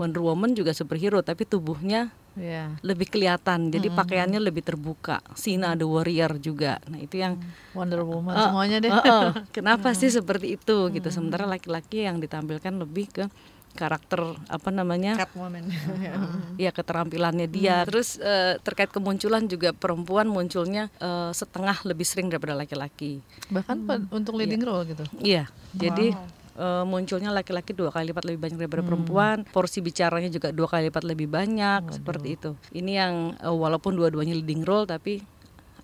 Wonder 0.00 0.22
Woman 0.24 0.56
juga 0.56 0.72
superhero 0.72 1.20
tapi 1.20 1.44
tubuhnya 1.44 2.14
Iya. 2.36 2.76
lebih 2.80 3.08
kelihatan. 3.08 3.68
Jadi 3.68 3.88
pakaiannya 3.90 4.38
lebih 4.38 4.60
terbuka. 4.62 5.24
Sina 5.32 5.72
the 5.72 5.82
warrior 5.82 6.36
juga. 6.36 6.76
Nah, 6.84 7.00
itu 7.00 7.16
yang 7.16 7.40
Wonder 7.72 8.04
Woman 8.04 8.32
Eh, 8.32 8.44
semuanya 8.44 8.76
deh. 8.78 8.88
eh, 8.88 9.00
eh, 9.00 9.28
kenapa 9.50 9.90
sih 9.98 10.08
seperti 10.08 10.54
itu 10.54 10.76
gitu. 10.90 11.08
Sementara 11.08 11.44
laki-laki 11.44 12.04
yang 12.04 12.20
ditampilkan 12.20 12.76
lebih 12.76 13.08
ke 13.10 13.24
karakter 13.72 14.20
apa 14.48 14.68
namanya? 14.70 15.16
Catwoman. 15.18 15.68
ya 16.60 16.70
keterampilannya 16.70 17.44
dia. 17.46 17.84
Terus 17.84 18.16
eh, 18.16 18.60
terkait 18.60 18.88
kemunculan 18.88 19.44
juga 19.44 19.72
perempuan 19.72 20.28
munculnya 20.28 20.92
eh, 20.96 21.32
setengah 21.32 21.84
lebih 21.84 22.04
sering 22.04 22.28
daripada 22.28 22.52
laki-laki. 22.54 23.24
Bahkan 23.48 23.76
pa- 23.82 24.04
untuk 24.10 24.36
leading 24.36 24.60
role 24.60 24.84
gitu. 24.86 25.04
Iya. 25.18 25.48
Jadi 25.72 26.12
eh, 26.56 26.84
munculnya 26.88 27.30
laki-laki 27.30 27.76
dua 27.76 27.92
kali 27.92 28.10
lipat 28.10 28.24
lebih 28.26 28.40
banyak 28.40 28.58
daripada 28.58 28.82
perempuan. 28.82 29.36
Porsi 29.52 29.84
bicaranya 29.84 30.32
juga 30.32 30.50
dua 30.50 30.66
kali 30.66 30.88
lipat 30.90 31.04
lebih 31.04 31.28
banyak 31.30 31.92
seperti 31.92 32.28
itu. 32.40 32.50
Ini 32.72 32.92
yang 32.96 33.14
eh, 33.36 33.52
walaupun 33.52 33.94
dua-duanya 33.94 34.34
leading 34.34 34.64
role 34.64 34.88
tapi 34.88 35.22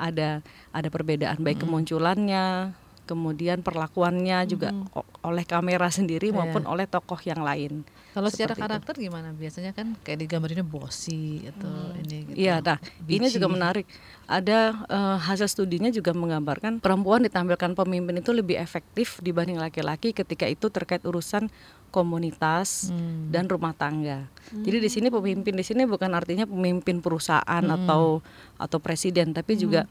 ada 0.01 0.43
ada 0.75 0.89
perbedaan 0.91 1.39
baik 1.39 1.63
kemunculannya, 1.63 2.75
kemudian 3.13 3.61
perlakuannya 3.61 4.49
juga 4.49 4.73
oleh 5.21 5.45
kamera 5.45 5.93
sendiri 5.93 6.33
maupun 6.33 6.65
oleh 6.65 6.89
tokoh 6.89 7.21
yang 7.21 7.45
lain. 7.45 7.85
Kalau 8.13 8.29
secara 8.29 8.53
Seperti 8.53 8.61
itu. 8.61 8.65
karakter 8.69 8.95
gimana? 9.01 9.29
Biasanya 9.33 9.73
kan 9.73 9.97
kayak 10.05 10.19
digambarinnya 10.25 10.65
bossy 10.65 11.49
atau 11.49 11.97
ini 11.97 12.29
gitu. 12.29 12.37
Iya, 12.37 12.61
nah 12.61 12.77
ini 13.09 13.27
juga 13.29 13.49
menarik. 13.49 13.89
Ada 14.29 14.85
eh, 14.89 15.19
hasil 15.21 15.49
studinya 15.49 15.89
juga 15.89 16.13
menggambarkan 16.13 16.81
perempuan 16.81 17.25
ditampilkan 17.25 17.73
pemimpin 17.73 18.21
itu 18.21 18.33
lebih 18.33 18.57
efektif 18.61 19.21
dibanding 19.25 19.57
laki-laki 19.57 20.13
ketika 20.13 20.45
itu 20.45 20.69
terkait 20.69 21.01
urusan 21.05 21.49
komunitas 21.93 22.89
dan 23.29 23.45
rumah 23.49 23.77
tangga. 23.77 24.25
Jadi 24.49 24.81
di 24.81 24.89
sini 24.89 25.13
pemimpin 25.13 25.53
di 25.53 25.65
sini 25.65 25.85
bukan 25.85 26.17
artinya 26.17 26.49
pemimpin 26.49 27.05
perusahaan 27.05 27.65
atau 27.65 28.25
atau 28.57 28.79
presiden, 28.81 29.37
tapi 29.37 29.61
juga 29.61 29.85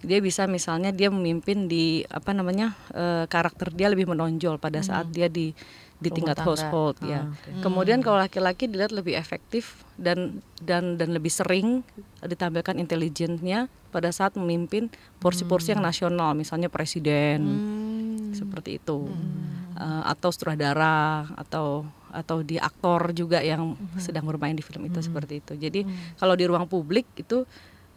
dia 0.00 0.18
bisa 0.18 0.48
misalnya 0.48 0.90
dia 0.90 1.12
memimpin 1.12 1.68
di 1.68 2.04
apa 2.08 2.32
namanya 2.32 2.72
eh, 2.92 3.24
karakter 3.28 3.72
dia 3.72 3.92
lebih 3.92 4.08
menonjol 4.08 4.56
pada 4.56 4.80
saat 4.80 5.12
dia 5.12 5.28
di 5.28 5.52
di 6.00 6.08
Rumah 6.08 6.16
tingkat 6.16 6.36
tangga. 6.40 6.48
household 6.48 6.96
ya. 7.04 7.28
Ah, 7.28 7.32
oke. 7.32 7.60
Kemudian 7.60 8.00
kalau 8.00 8.16
laki-laki 8.24 8.64
dilihat 8.64 8.88
lebih 8.88 9.12
efektif 9.20 9.84
dan 10.00 10.40
dan 10.64 10.96
dan 10.96 11.12
lebih 11.12 11.28
sering 11.28 11.84
ditampilkan 12.24 12.80
intelijennya 12.80 13.68
pada 13.92 14.08
saat 14.08 14.32
memimpin 14.40 14.88
porsi-porsi 15.20 15.76
yang 15.76 15.84
nasional, 15.84 16.32
misalnya 16.32 16.72
presiden 16.72 17.42
seperti 18.32 18.80
itu, 18.80 19.12
Eh, 19.80 20.02
atau 20.04 20.28
sutradara 20.28 21.24
atau 21.40 21.88
atau 22.12 22.44
di 22.44 22.60
aktor 22.60 23.16
juga 23.16 23.40
yang 23.40 23.80
sedang 23.96 24.28
bermain 24.28 24.52
di 24.52 24.60
film 24.60 24.84
itu 24.84 25.00
seperti 25.00 25.40
itu. 25.40 25.56
Jadi 25.56 25.88
kalau 26.20 26.36
di 26.36 26.44
ruang 26.44 26.68
publik 26.68 27.08
itu 27.16 27.48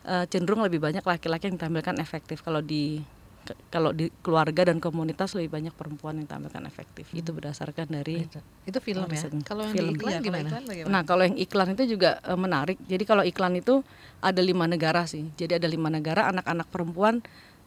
eh, 0.03 0.25
cenderung 0.27 0.61
lebih 0.63 0.79
banyak 0.79 1.03
laki-laki 1.03 1.49
yang 1.51 1.55
ditampilkan 1.59 1.95
efektif. 1.99 2.43
Kalau 2.43 2.59
di 2.59 2.99
ke- 3.43 3.59
kalau 3.67 3.91
di 3.91 4.07
keluarga 4.23 4.71
dan 4.71 4.79
komunitas 4.79 5.35
lebih 5.35 5.51
banyak 5.51 5.73
perempuan 5.75 6.15
yang 6.19 6.25
ditampilkan 6.27 6.63
efektif. 6.63 7.11
Itu 7.11 7.35
berdasarkan 7.35 7.91
dari 7.91 8.23
Itu 8.63 8.79
film 8.79 9.11
ya. 9.11 9.27
Kalau 9.43 9.67
yang 9.67 9.75
Film. 9.75 9.91
di 9.91 9.99
iklan 9.99 10.11
Iya, 10.15 10.19
gimana? 10.23 10.47
iklan 10.47 10.63
bagaimana? 10.63 10.91
Nah, 10.95 11.01
kalau 11.03 11.23
yang 11.27 11.35
iklan 11.35 11.69
itu 11.75 11.83
juga 11.95 12.09
eh, 12.23 12.39
menarik. 12.39 12.77
Jadi 12.87 13.03
kalau 13.03 13.23
iklan 13.27 13.53
itu 13.59 13.83
ada 14.23 14.39
lima 14.39 14.65
negara 14.67 15.03
sih. 15.03 15.27
Jadi 15.35 15.59
ada 15.59 15.67
lima 15.67 15.91
negara 15.91 16.31
anak-anak 16.31 16.67
perempuan 16.71 17.19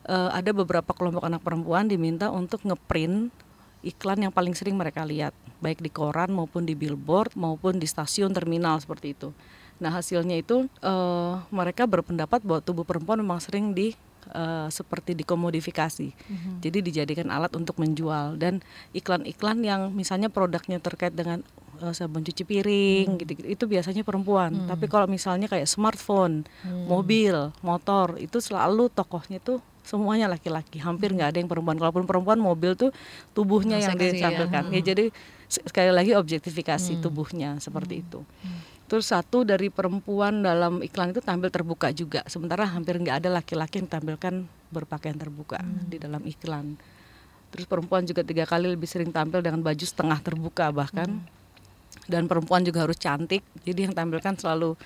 eh, 0.08 0.30
ada 0.32 0.50
beberapa 0.56 0.96
kelompok 0.96 1.24
anak 1.28 1.44
perempuan 1.44 1.84
diminta 1.90 2.32
untuk 2.32 2.64
ngeprint 2.64 3.28
iklan 3.84 4.18
yang 4.18 4.32
paling 4.34 4.50
sering 4.56 4.74
mereka 4.74 5.06
lihat, 5.06 5.30
baik 5.62 5.78
di 5.78 5.92
koran 5.94 6.34
maupun 6.34 6.66
di 6.66 6.74
billboard 6.74 7.38
maupun 7.38 7.78
di 7.78 7.86
stasiun 7.86 8.34
terminal 8.34 8.82
seperti 8.82 9.14
itu. 9.14 9.30
Nah 9.76 9.92
hasilnya 9.92 10.36
itu 10.36 10.68
eh, 10.80 11.34
mereka 11.50 11.84
berpendapat 11.84 12.40
bahwa 12.40 12.60
tubuh 12.60 12.82
perempuan 12.82 13.20
memang 13.20 13.38
sering 13.38 13.72
di 13.72 13.92
eh, 14.32 14.68
seperti 14.68 15.14
dikomodifikasi, 15.14 16.08
jadi 16.58 16.78
dijadikan 16.82 17.28
alat 17.30 17.54
untuk 17.54 17.76
menjual. 17.76 18.34
Dan 18.36 18.64
iklan-iklan 18.90 19.62
yang 19.62 19.92
misalnya 19.92 20.26
produknya 20.26 20.80
terkait 20.80 21.12
dengan 21.12 21.44
eh, 21.78 21.92
sabun 21.92 22.24
cuci 22.24 22.42
piring 22.42 23.20
gitu-gitu 23.20 23.46
itu 23.46 23.64
biasanya 23.68 24.02
perempuan. 24.02 24.66
Tapi 24.66 24.88
kalau 24.88 25.06
misalnya 25.06 25.46
kayak 25.46 25.68
smartphone, 25.68 26.42
mobil, 26.88 27.52
motor 27.60 28.16
itu 28.16 28.40
selalu 28.40 28.88
tokohnya 28.90 29.38
tuh 29.38 29.60
semuanya 29.86 30.26
laki-laki, 30.26 30.82
hampir 30.82 31.14
nggak 31.14 31.30
ada 31.30 31.38
yang 31.38 31.46
perempuan. 31.46 31.78
Kalaupun 31.78 32.10
perempuan 32.10 32.42
mobil 32.42 32.74
tuh 32.74 32.90
tubuhnya 33.30 33.78
yang 33.78 33.94
Seksi 33.94 34.18
ya. 34.18 34.34
ditampilkan. 34.34 34.62
Ya, 34.74 34.80
jadi 34.82 35.04
se- 35.46 35.62
sekali 35.62 35.94
lagi 35.94 36.10
objektifikasi 36.18 36.98
tubuhnya 36.98 37.62
seperti 37.62 38.02
itu. 38.02 38.26
Terus 38.86 39.10
satu 39.10 39.42
dari 39.42 39.66
perempuan 39.66 40.46
dalam 40.46 40.78
iklan 40.78 41.10
itu 41.10 41.18
tampil 41.18 41.50
terbuka 41.50 41.90
juga, 41.90 42.22
sementara 42.30 42.62
hampir 42.70 43.02
nggak 43.02 43.18
ada 43.18 43.42
laki-laki 43.42 43.82
yang 43.82 43.90
tampilkan 43.90 44.46
berpakaian 44.70 45.18
terbuka 45.18 45.58
di 45.90 45.98
dalam 45.98 46.22
iklan. 46.22 46.78
Terus 47.50 47.66
perempuan 47.66 48.06
juga 48.06 48.22
tiga 48.22 48.46
kali 48.46 48.70
lebih 48.70 48.86
sering 48.86 49.10
tampil 49.10 49.42
dengan 49.42 49.58
baju 49.58 49.82
setengah 49.82 50.22
terbuka 50.22 50.70
bahkan, 50.70 51.18
dan 52.06 52.30
perempuan 52.30 52.62
juga 52.62 52.86
harus 52.86 52.94
cantik, 52.94 53.42
jadi 53.66 53.90
yang 53.90 53.94
tampilkan 53.94 54.38
selalu 54.38 54.78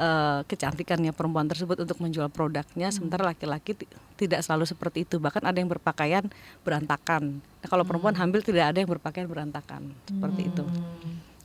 eh, 0.00 0.40
kecantikannya 0.48 1.12
perempuan 1.12 1.44
tersebut 1.44 1.84
untuk 1.84 2.00
menjual 2.00 2.32
produknya, 2.32 2.88
sementara 2.88 3.28
laki-laki 3.28 3.76
ti- 3.76 3.90
tidak 4.16 4.40
selalu 4.40 4.64
seperti 4.64 5.04
itu, 5.04 5.20
bahkan 5.20 5.44
ada 5.44 5.60
yang 5.60 5.68
berpakaian 5.68 6.24
berantakan. 6.64 7.44
Nah, 7.44 7.68
kalau 7.68 7.84
perempuan 7.84 8.16
hamil 8.16 8.40
tidak 8.40 8.72
ada 8.72 8.80
yang 8.80 8.88
berpakaian 8.88 9.28
berantakan, 9.28 9.92
seperti 10.08 10.48
itu 10.48 10.64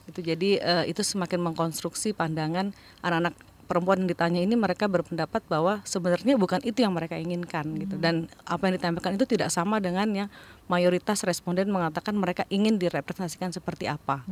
itu 0.10 0.20
jadi 0.26 0.50
eh, 0.60 0.86
itu 0.90 1.06
semakin 1.06 1.40
mengkonstruksi 1.40 2.18
pandangan 2.18 2.74
anak-anak 3.06 3.38
perempuan 3.70 4.02
yang 4.02 4.10
ditanya 4.10 4.42
ini 4.42 4.58
mereka 4.58 4.90
berpendapat 4.90 5.46
bahwa 5.46 5.86
sebenarnya 5.86 6.34
bukan 6.42 6.58
itu 6.66 6.82
yang 6.82 6.90
mereka 6.90 7.14
inginkan 7.22 7.70
gitu. 7.78 8.02
Dan 8.02 8.26
apa 8.50 8.66
yang 8.66 8.82
ditampilkan 8.82 9.14
itu 9.14 9.30
tidak 9.30 9.54
sama 9.54 9.78
dengan 9.78 10.10
yang 10.10 10.30
mayoritas 10.66 11.22
responden 11.22 11.70
mengatakan 11.70 12.18
mereka 12.18 12.50
ingin 12.50 12.82
direpresentasikan 12.82 13.54
seperti 13.54 13.86
apa. 13.86 14.26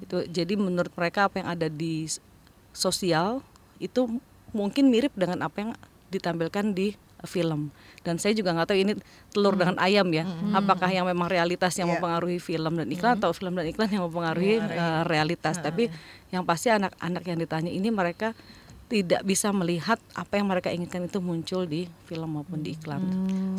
Itu 0.00 0.24
jadi 0.24 0.56
menurut 0.56 0.96
mereka 0.96 1.28
apa 1.28 1.44
yang 1.44 1.48
ada 1.52 1.68
di 1.68 2.08
sosial 2.72 3.44
itu 3.76 4.08
mungkin 4.56 4.88
mirip 4.88 5.12
dengan 5.12 5.44
apa 5.44 5.56
yang 5.60 5.70
ditampilkan 6.08 6.72
di 6.72 6.96
film. 7.24 7.68
Dan 8.00 8.16
saya 8.16 8.32
juga 8.32 8.52
nggak 8.52 8.66
tahu 8.66 8.78
ini 8.78 8.92
telur 9.28 9.52
dengan 9.52 9.76
ayam 9.76 10.08
ya. 10.08 10.24
Apakah 10.50 10.88
yang 10.88 11.04
memang 11.04 11.26
realitas 11.26 11.74
yang 11.74 11.86
Iya. 11.86 11.96
mempengaruhi 11.96 12.38
film 12.38 12.72
dan 12.74 12.86
iklan 12.86 13.16
atau 13.16 13.30
film 13.30 13.52
dan 13.52 13.66
iklan 13.66 13.88
yang 13.88 14.04
mempengaruhi 14.04 14.56
eh, 14.58 15.02
realitas. 15.04 15.58
tapi 15.58 15.92
yang 16.28 16.42
pasti 16.42 16.68
anak-anak 16.68 17.22
yang 17.22 17.38
ditanya 17.38 17.68
ini 17.68 17.88
mereka 17.88 18.32
tidak 18.86 19.22
bisa 19.22 19.54
melihat 19.54 20.02
apa 20.12 20.34
yang 20.34 20.50
mereka 20.50 20.66
inginkan 20.68 21.06
itu 21.06 21.22
muncul 21.22 21.62
di 21.62 21.86
film 22.04 22.34
maupun 22.34 22.58
di 22.58 22.74
iklan. 22.74 23.06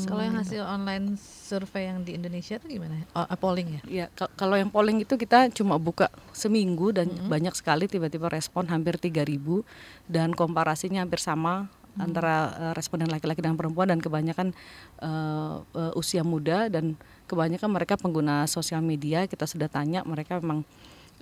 Kalau 0.01 0.20
yang 0.20 0.36
hasil 0.36 0.60
online 0.60 1.15
survei 1.15 1.88
yang 1.88 2.03
di 2.03 2.20
Indonesia 2.20 2.60
itu 2.60 2.68
gimana? 2.68 3.08
Oh, 3.13 3.24
uh, 3.24 3.38
polling 3.39 3.80
ya? 3.80 3.82
Ya, 3.88 4.06
ka- 4.12 4.27
kalau 4.36 4.60
yang 4.60 4.68
polling 4.68 5.00
itu 5.00 5.15
kita 5.15 5.48
cuma 5.51 5.80
buka 5.80 6.12
seminggu 6.32 6.91
dan 6.91 7.08
banyak 7.30 7.56
sekali 7.56 7.88
tiba-tiba 7.88 8.27
respon 8.27 8.68
hampir 8.68 9.00
3000 9.00 9.63
dan 10.06 10.36
komparasinya 10.36 11.00
hampir 11.00 11.24
sama 11.24 11.72
antara 12.00 12.36
eh, 12.56 12.74
responden 12.78 13.12
laki-laki 13.12 13.44
dan 13.44 13.60
perempuan 13.60 13.92
dan 13.92 14.00
kebanyakan 14.00 14.56
eh, 15.04 15.56
eh, 15.60 16.00
usia 16.00 16.24
muda 16.24 16.72
dan 16.72 16.96
kebanyakan 17.28 17.68
mereka 17.68 18.00
pengguna 18.00 18.48
sosial 18.48 18.80
media. 18.80 19.28
Kita 19.28 19.44
sudah 19.44 19.68
tanya 19.68 20.08
mereka 20.08 20.40
memang 20.40 20.64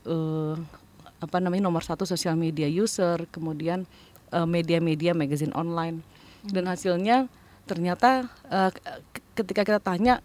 eh, 0.05 0.55
apa 1.19 1.37
namanya 1.41 1.65
nomor 1.65 1.81
satu 1.81 2.05
sosial 2.05 2.37
media 2.37 2.69
user 2.69 3.25
kemudian 3.33 3.89
eh, 4.29 4.45
media-media 4.45 5.17
magazine 5.17 5.55
online. 5.57 6.05
Dan 6.45 6.69
hasilnya 6.69 7.27
ternyata 7.67 8.31
k- 8.49 9.01
ketika 9.35 9.65
kita 9.65 9.81
tanya 9.81 10.21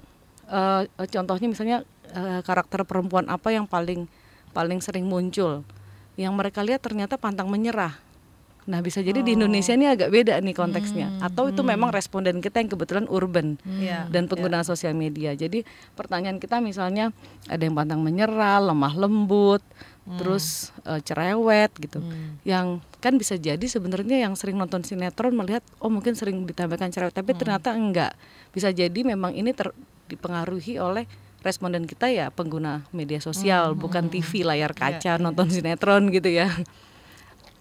eh, 0.47 0.85
contohnya 1.09 1.49
misalnya 1.49 1.79
eh, 2.13 2.45
karakter 2.45 2.85
perempuan 2.85 3.33
apa 3.33 3.49
yang 3.49 3.65
paling 3.65 4.05
paling 4.53 4.85
sering 4.85 5.09
muncul? 5.09 5.65
Yang 6.21 6.35
mereka 6.37 6.61
lihat 6.63 6.85
ternyata 6.85 7.19
pantang 7.19 7.51
menyerah 7.51 8.04
nah 8.65 8.81
bisa 8.81 9.05
jadi 9.05 9.21
di 9.21 9.37
Indonesia 9.37 9.77
ini 9.77 9.87
agak 9.89 10.09
beda 10.09 10.41
nih 10.41 10.57
konteksnya. 10.57 11.13
Atau 11.21 11.53
itu 11.53 11.61
memang 11.61 11.93
responden 11.93 12.41
kita 12.41 12.65
yang 12.65 12.73
kebetulan 12.73 13.05
urban 13.13 13.61
Iya, 13.65 14.09
dan 14.09 14.25
pengguna 14.25 14.65
sosial 14.65 14.97
media. 14.97 15.37
Jadi 15.37 15.69
pertanyaan 15.93 16.41
kita 16.41 16.65
misalnya 16.65 17.13
ada 17.49 17.61
yang 17.61 17.77
pantang 17.77 18.01
menyerah 18.01 18.65
lemah 18.65 18.95
lembut 18.97 19.61
terus 20.05 20.69
eh, 20.85 21.01
cerewet 21.01 21.73
gitu. 21.81 22.01
Yang 22.45 22.85
kan 23.01 23.17
bisa 23.17 23.41
jadi 23.41 23.65
sebenarnya 23.65 24.29
yang 24.29 24.37
sering 24.37 24.57
nonton 24.61 24.85
sinetron 24.85 25.33
melihat 25.33 25.65
oh 25.81 25.89
mungkin 25.89 26.13
sering 26.17 26.45
ditampilkan 26.45 26.93
cerewet 26.93 27.17
tapi 27.17 27.33
ternyata 27.33 27.73
enggak. 27.73 28.13
Bisa 28.53 28.69
jadi 28.73 29.01
memang 29.01 29.33
ini 29.33 29.53
ter, 29.57 29.73
dipengaruhi 30.09 30.77
oleh 30.77 31.09
responden 31.45 31.85
kita 31.85 32.09
ya 32.09 32.33
pengguna 32.33 32.89
media 32.89 33.21
sosial 33.21 33.77
bukan 33.77 34.09
TV 34.09 34.49
layar 34.49 34.73
kaca 34.73 35.21
nonton 35.21 35.53
sinetron 35.53 36.09
gitu 36.09 36.33
ya 36.33 36.49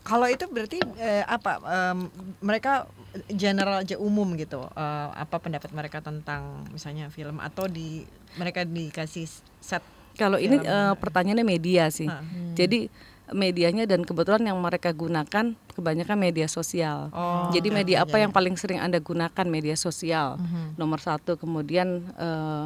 Kalau 0.03 0.27
itu 0.27 0.43
berarti 0.51 0.83
eh, 0.99 1.23
apa? 1.23 1.63
em, 1.63 2.11
mereka 2.43 2.91
general 3.31 3.81
aja 3.81 3.95
umum 3.95 4.35
gitu. 4.35 4.59
eh, 4.59 5.09
apa 5.15 5.39
pendapat 5.39 5.71
mereka 5.71 6.03
tentang 6.03 6.67
misalnya 6.69 7.07
film 7.07 7.39
atau 7.39 7.71
di 7.71 8.03
mereka 8.35 8.67
dikasih 8.67 9.27
set 9.59 9.83
Kalau 10.13 10.37
ini 10.37 10.59
eh, 10.59 10.93
pertanyaannya 10.93 11.47
media 11.47 11.87
sih. 11.89 12.05
Ah. 12.05 12.21
Jadi 12.53 12.91
medianya 13.33 13.87
dan 13.87 14.03
kebetulan 14.03 14.43
yang 14.43 14.59
mereka 14.59 14.91
gunakan 14.91 15.55
kebanyakan 15.73 16.17
media 16.19 16.45
sosial. 16.45 17.07
Oh, 17.15 17.49
Jadi 17.49 17.71
oke. 17.71 17.77
media 17.81 17.97
Iya, 17.97 18.05
apa 18.05 18.15
iya. 18.19 18.21
yang 18.27 18.31
paling 18.35 18.55
sering 18.59 18.77
anda 18.77 18.99
gunakan 18.99 19.47
media 19.47 19.73
sosial 19.73 20.35
Mhm. 20.37 20.75
nomor 20.75 20.99
satu. 20.99 21.39
Kemudian 21.39 22.11
eh, 22.13 22.65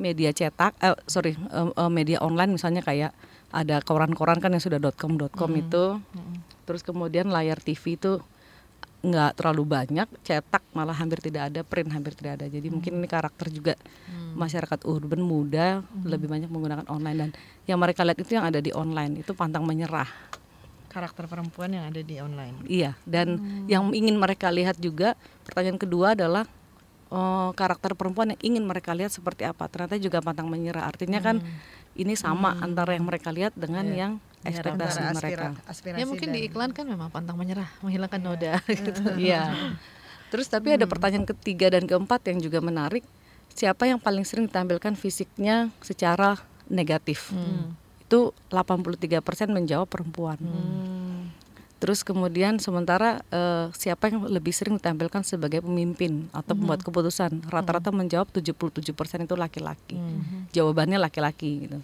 media 0.00 0.32
cetak, 0.32 0.72
eh, 0.80 0.96
sorry 1.04 1.36
eh, 1.36 1.90
media 1.92 2.18
online 2.18 2.56
misalnya 2.56 2.80
kayak 2.80 3.12
ada 3.52 3.84
koran-koran 3.84 4.40
kan 4.40 4.50
yang 4.50 4.64
sudah 4.64 4.80
.com 4.96 5.20
.com 5.20 5.52
Mhm. 5.52 5.60
itu. 5.60 5.84
Mhm. 6.00 6.31
Terus 6.62 6.82
kemudian 6.86 7.28
layar 7.28 7.58
TV 7.58 7.98
itu 7.98 8.22
nggak 9.02 9.34
terlalu 9.34 9.66
banyak, 9.66 10.06
cetak 10.22 10.62
malah 10.78 10.94
hampir 10.94 11.18
tidak 11.18 11.50
ada, 11.50 11.66
print 11.66 11.90
hampir 11.90 12.14
tidak 12.14 12.38
ada. 12.38 12.46
Jadi 12.46 12.70
mungkin 12.70 13.02
ini 13.02 13.08
karakter 13.10 13.50
juga 13.50 13.74
masyarakat 14.38 14.86
urban 14.86 15.20
muda 15.20 15.82
lebih 16.06 16.30
banyak 16.30 16.48
menggunakan 16.48 16.86
online 16.86 17.18
dan 17.18 17.30
yang 17.66 17.82
mereka 17.82 18.06
lihat 18.06 18.18
itu 18.22 18.38
yang 18.38 18.46
ada 18.46 18.62
di 18.62 18.70
online 18.70 19.20
itu 19.20 19.34
pantang 19.34 19.66
menyerah. 19.66 20.08
karakter 20.92 21.24
perempuan 21.24 21.72
yang 21.72 21.88
ada 21.88 22.04
di 22.04 22.20
online. 22.20 22.68
Iya, 22.68 22.92
dan 23.08 23.40
yang 23.64 23.96
ingin 23.96 24.12
mereka 24.20 24.52
lihat 24.52 24.76
juga 24.76 25.16
pertanyaan 25.40 25.80
kedua 25.80 26.12
adalah 26.12 26.44
eh, 27.08 27.50
karakter 27.56 27.96
perempuan 27.96 28.36
yang 28.36 28.40
ingin 28.52 28.64
mereka 28.68 28.92
lihat 28.92 29.08
seperti 29.08 29.48
apa. 29.48 29.72
Ternyata 29.72 29.96
juga 29.96 30.20
pantang 30.20 30.52
menyerah. 30.52 30.84
Artinya 30.84 31.24
kan 31.24 31.40
ini 31.94 32.14
sama 32.14 32.56
antara 32.58 32.92
yang 32.92 33.04
mereka 33.04 33.28
lihat 33.28 33.52
dengan 33.52 33.84
Iya. 33.84 33.96
yang 33.98 34.12
ekspektasi 34.42 34.98
Antara 34.98 35.14
mereka. 35.14 35.46
aspira- 35.52 35.62
aspirasi 35.66 35.98
Ya 35.98 36.06
mungkin 36.06 36.28
dan- 36.28 36.36
di 36.36 36.40
iklan 36.44 36.70
kan 36.70 36.84
memang 36.84 37.08
pantang 37.08 37.36
menyerah, 37.36 37.68
menghilangkan 37.80 38.18
noda 38.18 38.52
gitu. 38.64 38.90
Iya. 39.20 39.54
Terus 40.28 40.46
tapi 40.46 40.72
ada 40.72 40.84
pertanyaan 40.84 41.28
ketiga 41.28 41.68
dan 41.68 41.84
keempat 41.84 42.24
yang 42.24 42.40
juga 42.40 42.58
menarik. 42.58 43.04
Siapa 43.52 43.84
yang 43.84 44.00
paling 44.00 44.24
sering 44.24 44.48
ditampilkan 44.48 44.94
fisiknya 44.94 45.68
secara 45.78 46.40
negatif? 46.66 47.28
Itu 48.00 48.32
83% 48.48 49.20
menjawab 49.46 49.84
perempuan. 49.86 50.40
Hmm. 50.40 51.11
Terus 51.82 52.06
kemudian 52.06 52.62
sementara 52.62 53.26
eh, 53.34 53.66
siapa 53.74 54.06
yang 54.06 54.22
lebih 54.30 54.54
sering 54.54 54.78
ditampilkan 54.78 55.26
sebagai 55.26 55.66
pemimpin 55.66 56.30
atau 56.30 56.54
pembuat 56.54 56.86
keputusan? 56.86 57.42
Rata-rata 57.50 57.90
menjawab 57.90 58.30
77% 58.30 59.26
itu 59.26 59.34
laki-laki. 59.34 59.98
Jawabannya 60.54 61.02
laki-laki 61.02 61.66
gitu. 61.66 61.82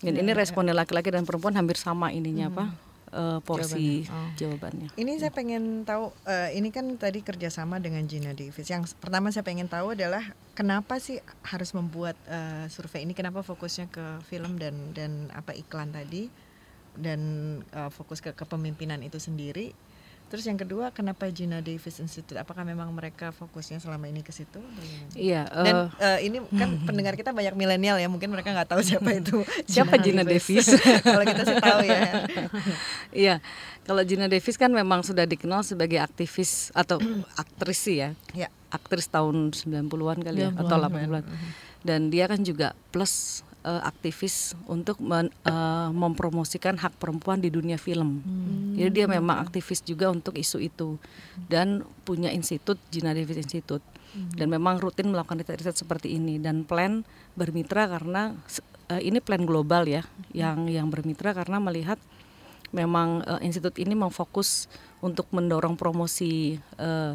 Dan 0.00 0.16
ini 0.16 0.32
responnya 0.32 0.72
laki-laki 0.72 1.12
dan 1.12 1.28
perempuan 1.28 1.52
hampir 1.52 1.76
sama 1.76 2.08
ininya 2.08 2.48
apa? 2.48 2.72
eh, 3.14 3.38
porsi 3.40 4.04
jawabannya. 4.34 4.90
Ini 4.98 5.12
saya 5.22 5.32
pengen 5.32 5.86
tahu, 5.86 6.10
eh, 6.26 6.58
ini 6.58 6.74
kan 6.74 6.84
tadi 6.98 7.22
kerjasama 7.22 7.78
dengan 7.78 8.04
Gina 8.10 8.34
Davis. 8.34 8.66
Yang 8.66 8.98
pertama 8.98 9.30
saya 9.30 9.46
pengen 9.46 9.70
tahu 9.70 9.94
adalah 9.94 10.34
kenapa 10.58 10.98
sih 10.98 11.22
harus 11.46 11.70
membuat 11.72 12.18
eh, 12.26 12.66
survei 12.68 13.06
ini? 13.06 13.14
Kenapa 13.14 13.46
fokusnya 13.46 13.88
ke 13.88 14.04
film 14.26 14.58
dan 14.58 14.92
dan 14.92 15.30
apa 15.32 15.54
iklan 15.54 15.94
tadi 15.94 16.28
dan 16.98 17.20
eh, 17.70 17.90
fokus 17.90 18.22
ke 18.22 18.32
kepemimpinan 18.34 19.02
itu 19.02 19.18
sendiri? 19.18 19.74
Terus 20.34 20.50
yang 20.50 20.58
kedua, 20.58 20.90
kenapa 20.90 21.30
Gina 21.30 21.62
Davis 21.62 22.02
Institute? 22.02 22.34
Apakah 22.34 22.66
memang 22.66 22.90
mereka 22.90 23.30
fokusnya 23.30 23.78
selama 23.78 24.10
ini 24.10 24.24
ke 24.24 24.34
situ? 24.34 24.58
Iya. 25.14 25.46
Dan 25.46 25.94
eh, 26.00 26.02
eh, 26.02 26.18
ini 26.26 26.42
kan 26.48 26.74
pendengar 26.82 27.14
kita 27.14 27.30
banyak 27.30 27.54
milenial 27.54 28.02
ya, 28.02 28.10
mungkin 28.10 28.34
mereka 28.34 28.50
nggak 28.50 28.66
tahu 28.66 28.82
siapa 28.82 29.14
itu 29.14 29.44
Siapa 29.78 29.94
Gina 30.02 30.26
Davis? 30.26 30.74
Kalau 31.06 31.22
kita 31.22 31.42
sih 31.46 31.58
tahu 31.60 31.80
ya. 31.86 32.02
Iya, 33.14 33.38
kalau 33.86 34.02
Gina 34.02 34.26
Davis 34.26 34.58
kan 34.58 34.74
memang 34.74 35.06
sudah 35.06 35.22
dikenal 35.22 35.62
sebagai 35.62 36.02
aktivis 36.02 36.74
atau 36.74 36.98
aktris 37.38 37.78
sih 37.78 38.02
ya. 38.02 38.10
Ya. 38.34 38.50
Aktris 38.74 39.06
tahun 39.06 39.54
90-an 39.54 40.18
kali 40.18 40.40
ya 40.40 40.50
atau 40.58 40.82
80-an. 40.82 41.22
Dan 41.86 42.10
dia 42.10 42.26
kan 42.26 42.42
juga 42.42 42.74
plus 42.90 43.46
eh, 43.64 43.82
aktivis 43.82 44.52
untuk 44.68 45.00
men- 45.00 45.32
eh, 45.48 45.90
mempromosikan 45.90 46.76
hak 46.76 47.00
perempuan 47.00 47.40
di 47.40 47.48
dunia 47.48 47.80
film. 47.80 48.20
Jadi 48.76 48.90
dia 48.92 49.06
memang 49.08 49.40
aktivis 49.40 49.80
juga 49.80 50.12
untuk 50.12 50.36
isu 50.36 50.60
itu 50.60 51.00
dan 51.48 51.82
punya 52.04 52.28
institut 52.30 52.76
Gina 52.92 53.16
Davis 53.16 53.40
Institute. 53.40 53.82
Dan 54.14 54.46
memang 54.46 54.78
rutin 54.78 55.10
melakukan 55.10 55.42
riset-riset 55.42 55.74
seperti 55.74 56.14
ini. 56.14 56.38
Dan 56.38 56.62
plan 56.62 57.02
bermitra 57.34 57.90
karena 57.90 58.30
eh, 58.92 59.02
ini 59.02 59.18
plan 59.18 59.42
global 59.42 59.90
ya 59.90 60.06
yang 60.30 60.70
yang 60.70 60.86
bermitra 60.86 61.34
karena 61.34 61.58
melihat 61.58 61.98
memang 62.70 63.26
eh, 63.26 63.40
institut 63.46 63.74
ini 63.78 63.98
memfokus 63.98 64.70
untuk 65.02 65.26
mendorong 65.34 65.74
promosi 65.74 66.62
eh, 66.78 67.12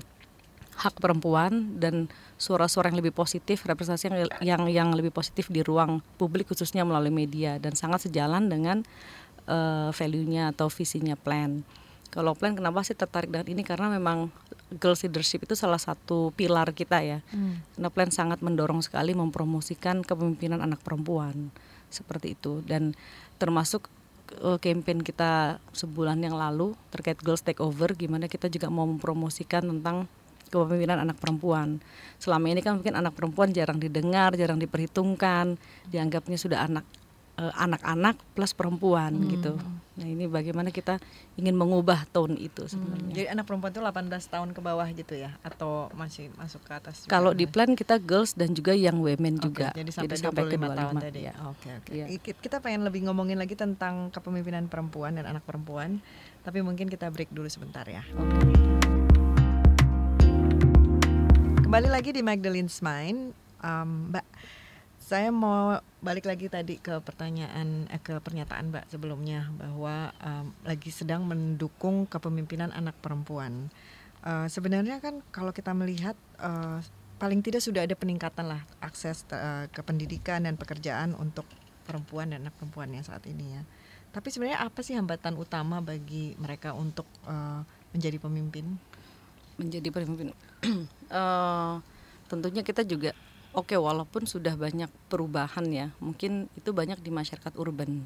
hak 0.79 0.95
perempuan 1.03 1.75
dan 1.75 2.07
suara-suara 2.39 2.87
yang 2.87 3.03
lebih 3.03 3.11
positif, 3.11 3.67
representasi 3.67 4.07
yang 4.07 4.17
yang 4.39 4.61
yang 4.71 4.89
lebih 4.95 5.11
positif 5.11 5.51
di 5.51 5.59
ruang 5.59 5.99
publik 6.15 6.47
khususnya 6.47 6.87
melalui 6.87 7.11
media. 7.11 7.59
Dan 7.59 7.75
sangat 7.75 8.07
sejalan 8.07 8.47
dengan 8.47 8.87
eh, 9.43 9.91
value-nya 9.91 10.55
atau 10.55 10.71
visinya 10.71 11.19
plan. 11.19 11.67
Kalau 12.09 12.33
plan 12.33 12.57
kenapa 12.57 12.81
sih 12.81 12.97
tertarik 12.97 13.29
dengan 13.29 13.45
ini? 13.51 13.61
Karena 13.61 13.91
memang 13.91 14.33
girls 14.81 15.05
leadership 15.05 15.45
itu 15.45 15.53
salah 15.53 15.77
satu 15.77 16.33
pilar 16.33 16.73
kita 16.73 17.03
ya. 17.05 17.19
Karena 17.75 17.89
plan 17.93 18.09
sangat 18.09 18.39
mendorong 18.41 18.81
sekali 18.81 19.13
mempromosikan 19.13 20.01
kepemimpinan 20.01 20.63
anak 20.63 20.81
perempuan. 20.81 21.53
Seperti 21.91 22.33
itu. 22.39 22.65
Dan 22.65 22.95
termasuk 23.37 23.91
eh, 24.41 24.57
campaign 24.57 25.03
kita 25.03 25.59
sebulan 25.75 26.23
yang 26.23 26.39
lalu 26.39 26.73
terkait 26.89 27.19
girls 27.19 27.43
takeover 27.43 27.93
gimana 27.99 28.31
kita 28.31 28.47
juga 28.47 28.71
mau 28.71 28.87
mempromosikan 28.87 29.67
tentang 29.67 30.07
kepemimpinan 30.49 30.99
anak 30.99 31.17
perempuan. 31.21 31.79
Selama 32.17 32.49
ini 32.49 32.59
kan 32.59 32.75
mungkin 32.81 32.97
anak 32.97 33.13
perempuan 33.15 33.53
jarang 33.53 33.77
didengar, 33.77 34.33
jarang 34.35 34.57
diperhitungkan, 34.57 35.55
dianggapnya 35.87 36.35
sudah 36.35 36.65
anak 36.65 36.85
eh, 37.39 37.53
anak-anak 37.55 38.19
plus 38.35 38.51
perempuan 38.51 39.15
gitu. 39.31 39.55
Nah, 39.99 40.07
ini 40.07 40.31
bagaimana 40.31 40.71
kita 40.71 40.95
ingin 41.35 41.59
mengubah 41.59 42.07
tone 42.15 42.39
itu 42.39 42.71
sebenarnya. 42.71 43.11
Jadi 43.11 43.27
anak 43.35 43.43
perempuan 43.43 43.75
itu 43.75 43.83
18 43.83 44.31
tahun 44.31 44.49
ke 44.55 44.61
bawah 44.63 44.87
gitu 44.95 45.11
ya 45.11 45.35
atau 45.43 45.91
masih 45.91 46.31
masuk 46.39 46.63
ke 46.63 46.71
atas 46.71 47.03
juga? 47.03 47.11
Kalau 47.11 47.35
di 47.35 47.43
plan 47.43 47.75
kita 47.75 47.99
girls 47.99 48.31
dan 48.31 48.55
juga 48.55 48.71
young 48.71 49.03
women 49.03 49.35
Oke, 49.43 49.51
juga. 49.51 49.75
jadi 49.75 49.91
sampai, 49.91 50.15
ke 50.15 50.55
25 50.55 50.71
tahun 50.71 50.95
25, 50.99 51.03
tadi. 51.03 51.19
ya. 51.27 51.33
Oke, 51.51 51.67
oke. 51.75 51.89
Iya. 51.91 52.05
I- 52.07 52.23
Kita 52.23 52.63
pengen 52.63 52.87
lebih 52.87 53.11
ngomongin 53.11 53.35
lagi 53.35 53.59
tentang 53.59 54.07
kepemimpinan 54.15 54.71
perempuan 54.71 55.19
dan 55.19 55.27
anak 55.27 55.43
perempuan, 55.43 55.99
tapi 56.47 56.63
mungkin 56.63 56.87
kita 56.87 57.11
break 57.11 57.35
dulu 57.35 57.51
sebentar 57.51 57.83
ya. 57.83 57.99
Kembali 61.69 61.85
lagi 61.85 62.09
di 62.09 62.25
Magdalene's 62.25 62.81
Mind, 62.81 63.29
Um, 63.61 64.09
Mbak. 64.09 64.25
Saya 64.97 65.29
mau 65.29 65.77
balik 66.01 66.25
lagi 66.25 66.49
tadi 66.49 66.81
ke 66.81 66.97
pertanyaan 66.97 67.85
eh, 67.93 68.01
ke 68.01 68.17
pernyataan 68.17 68.73
Mbak 68.73 68.89
sebelumnya 68.89 69.45
bahwa 69.53 70.09
um, 70.17 70.49
lagi 70.65 70.89
sedang 70.89 71.29
mendukung 71.29 72.09
kepemimpinan 72.09 72.73
anak 72.73 72.97
perempuan. 72.97 73.69
Eh, 74.25 74.49
sebenarnya 74.49 74.97
kan 74.97 75.21
kalau 75.29 75.53
kita 75.53 75.69
melihat 75.77 76.17
eh, 76.41 76.81
paling 77.21 77.45
tidak 77.45 77.61
sudah 77.61 77.85
ada 77.85 77.93
peningkatan 77.93 78.49
lah 78.49 78.65
akses 78.81 79.21
eh, 79.29 79.69
ke 79.69 79.85
pendidikan 79.85 80.49
dan 80.49 80.57
pekerjaan 80.57 81.13
untuk 81.21 81.45
perempuan 81.85 82.33
dan 82.33 82.49
anak 82.49 82.57
perempuan 82.57 82.89
yang 82.97 83.05
saat 83.05 83.21
ini 83.29 83.45
ya. 83.45 83.61
Tapi 84.09 84.33
sebenarnya 84.33 84.65
apa 84.65 84.81
sih 84.81 84.97
hambatan 84.97 85.37
utama 85.37 85.85
bagi 85.85 86.33
mereka 86.41 86.73
untuk 86.73 87.05
eh, 87.29 87.61
menjadi 87.93 88.17
pemimpin? 88.17 88.88
Menjadi 89.59 89.91
pemimpin. 89.91 90.31
Eh, 91.09 91.75
tentunya 92.29 92.61
kita 92.61 92.85
juga 92.85 93.17
oke 93.57 93.73
walaupun 93.73 94.29
sudah 94.29 94.53
banyak 94.53 94.93
perubahan 95.09 95.65
ya, 95.73 95.89
mungkin 95.97 96.45
itu 96.53 96.69
banyak 96.69 97.01
di 97.01 97.09
masyarakat 97.09 97.57
urban. 97.57 98.05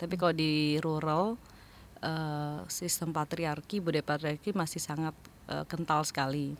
Tapi 0.00 0.16
kalau 0.16 0.32
di 0.32 0.80
rural 0.80 1.36
eh, 2.00 2.64
sistem 2.72 3.12
patriarki, 3.12 3.84
budaya 3.84 4.00
patriarki 4.00 4.56
masih 4.56 4.80
sangat 4.80 5.12
eh, 5.52 5.68
kental 5.68 6.08
sekali. 6.08 6.56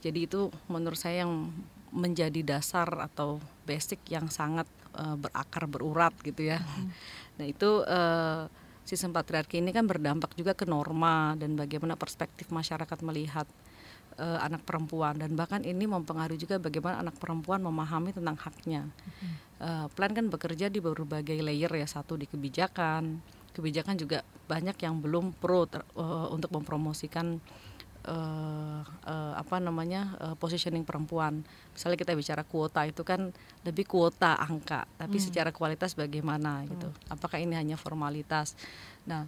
Jadi 0.00 0.24
itu 0.24 0.48
menurut 0.72 0.96
saya 0.96 1.28
yang 1.28 1.52
menjadi 1.92 2.40
dasar 2.56 2.88
atau 3.04 3.36
basic 3.68 4.00
yang 4.08 4.32
sangat 4.32 4.64
eh, 4.96 5.16
berakar 5.20 5.68
berurat 5.68 6.16
gitu 6.24 6.56
ya. 6.56 6.64
Nah 7.38 7.46
itu 7.46 7.86
eh, 7.86 8.50
sistem 8.88 9.12
patriarki 9.12 9.60
ini 9.60 9.70
kan 9.70 9.84
berdampak 9.84 10.32
juga 10.32 10.56
ke 10.56 10.64
norma 10.64 11.36
dan 11.36 11.54
bagaimana 11.54 11.92
perspektif 11.94 12.48
masyarakat 12.48 12.98
melihat 13.04 13.44
eh, 14.18 14.38
anak 14.42 14.66
perempuan 14.66 15.16
dan 15.16 15.32
bahkan 15.38 15.62
ini 15.62 15.86
mempengaruhi 15.86 16.36
juga 16.36 16.58
bagaimana 16.58 17.00
anak 17.00 17.16
perempuan 17.16 17.62
memahami 17.62 18.10
tentang 18.12 18.36
haknya. 18.36 18.90
Eh, 19.58 19.86
plan 19.94 20.12
kan 20.14 20.26
bekerja 20.30 20.70
di 20.70 20.78
berbagai 20.82 21.38
layer 21.38 21.70
ya 21.70 21.86
satu 21.86 22.14
di 22.18 22.26
kebijakan, 22.30 23.18
kebijakan 23.54 23.98
juga 23.98 24.22
banyak 24.46 24.78
yang 24.82 25.02
belum 25.02 25.34
pro 25.34 25.66
ter- 25.66 25.86
eh, 25.98 26.28
untuk 26.30 26.50
mempromosikan 26.54 27.38
eh, 28.08 28.80
eh, 29.04 29.34
apa 29.36 29.58
namanya 29.58 30.14
eh, 30.22 30.36
positioning 30.38 30.86
perempuan. 30.86 31.42
Misalnya 31.74 31.98
kita 31.98 32.14
bicara 32.14 32.42
kuota 32.46 32.86
itu 32.86 33.02
kan 33.02 33.34
lebih 33.66 33.84
kuota 33.84 34.38
angka, 34.38 34.86
tapi 34.96 35.18
secara 35.18 35.50
kualitas 35.50 35.98
bagaimana 35.98 36.62
gitu. 36.66 36.88
Apakah 37.10 37.42
ini 37.42 37.58
hanya 37.58 37.74
formalitas? 37.74 38.54
Nah, 39.10 39.26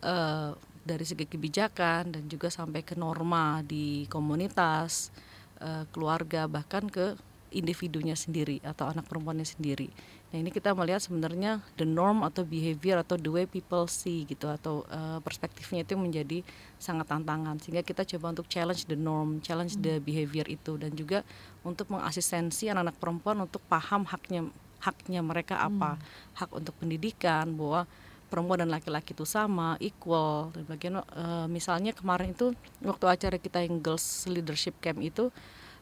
eh, 0.00 0.50
dari 0.86 1.02
segi 1.02 1.26
kebijakan 1.26 2.14
dan 2.14 2.22
juga 2.30 2.46
sampai 2.46 2.86
ke 2.86 2.94
norma 2.94 3.60
di 3.66 4.06
komunitas, 4.06 5.10
eh, 5.58 5.84
keluarga 5.90 6.46
bahkan 6.46 6.86
ke 6.86 7.18
individunya 7.54 8.14
sendiri 8.14 8.58
atau 8.62 8.90
anak 8.90 9.06
perempuannya 9.06 9.46
sendiri. 9.46 9.88
Nah 10.30 10.42
ini 10.42 10.50
kita 10.50 10.74
melihat 10.74 10.98
sebenarnya 10.98 11.62
the 11.78 11.86
norm 11.86 12.26
atau 12.26 12.42
behavior 12.42 12.98
atau 12.98 13.14
the 13.14 13.30
way 13.30 13.46
people 13.46 13.86
see 13.86 14.26
gitu 14.26 14.50
atau 14.50 14.82
uh, 14.90 15.22
perspektifnya 15.22 15.86
itu 15.86 15.94
menjadi 15.94 16.42
sangat 16.76 17.06
tantangan. 17.06 17.56
Sehingga 17.62 17.86
kita 17.86 18.02
coba 18.04 18.34
untuk 18.34 18.50
challenge 18.50 18.90
the 18.90 18.98
norm, 18.98 19.38
challenge 19.38 19.78
the 19.78 20.02
behavior 20.02 20.44
itu 20.50 20.74
dan 20.76 20.92
juga 20.92 21.22
untuk 21.62 21.88
mengasistensi 21.94 22.66
anak-anak 22.66 22.98
perempuan 22.98 23.38
untuk 23.46 23.62
paham 23.70 24.02
haknya 24.04 24.50
haknya 24.76 25.24
mereka 25.24 25.56
apa, 25.56 25.96
hak 26.36 26.52
untuk 26.52 26.76
pendidikan 26.76 27.56
bahwa 27.56 27.88
perempuan 28.26 28.62
dan 28.66 28.70
laki-laki 28.70 29.14
itu 29.14 29.24
sama, 29.24 29.78
equal. 29.78 30.50
Dan 30.54 30.64
bagian 30.66 30.94
uh, 31.00 31.46
misalnya 31.46 31.94
kemarin 31.94 32.34
itu 32.34 32.52
waktu 32.82 33.06
acara 33.06 33.36
kita 33.38 33.62
yang 33.62 33.78
Girls 33.78 34.26
Leadership 34.26 34.78
Camp 34.82 34.98
itu 34.98 35.30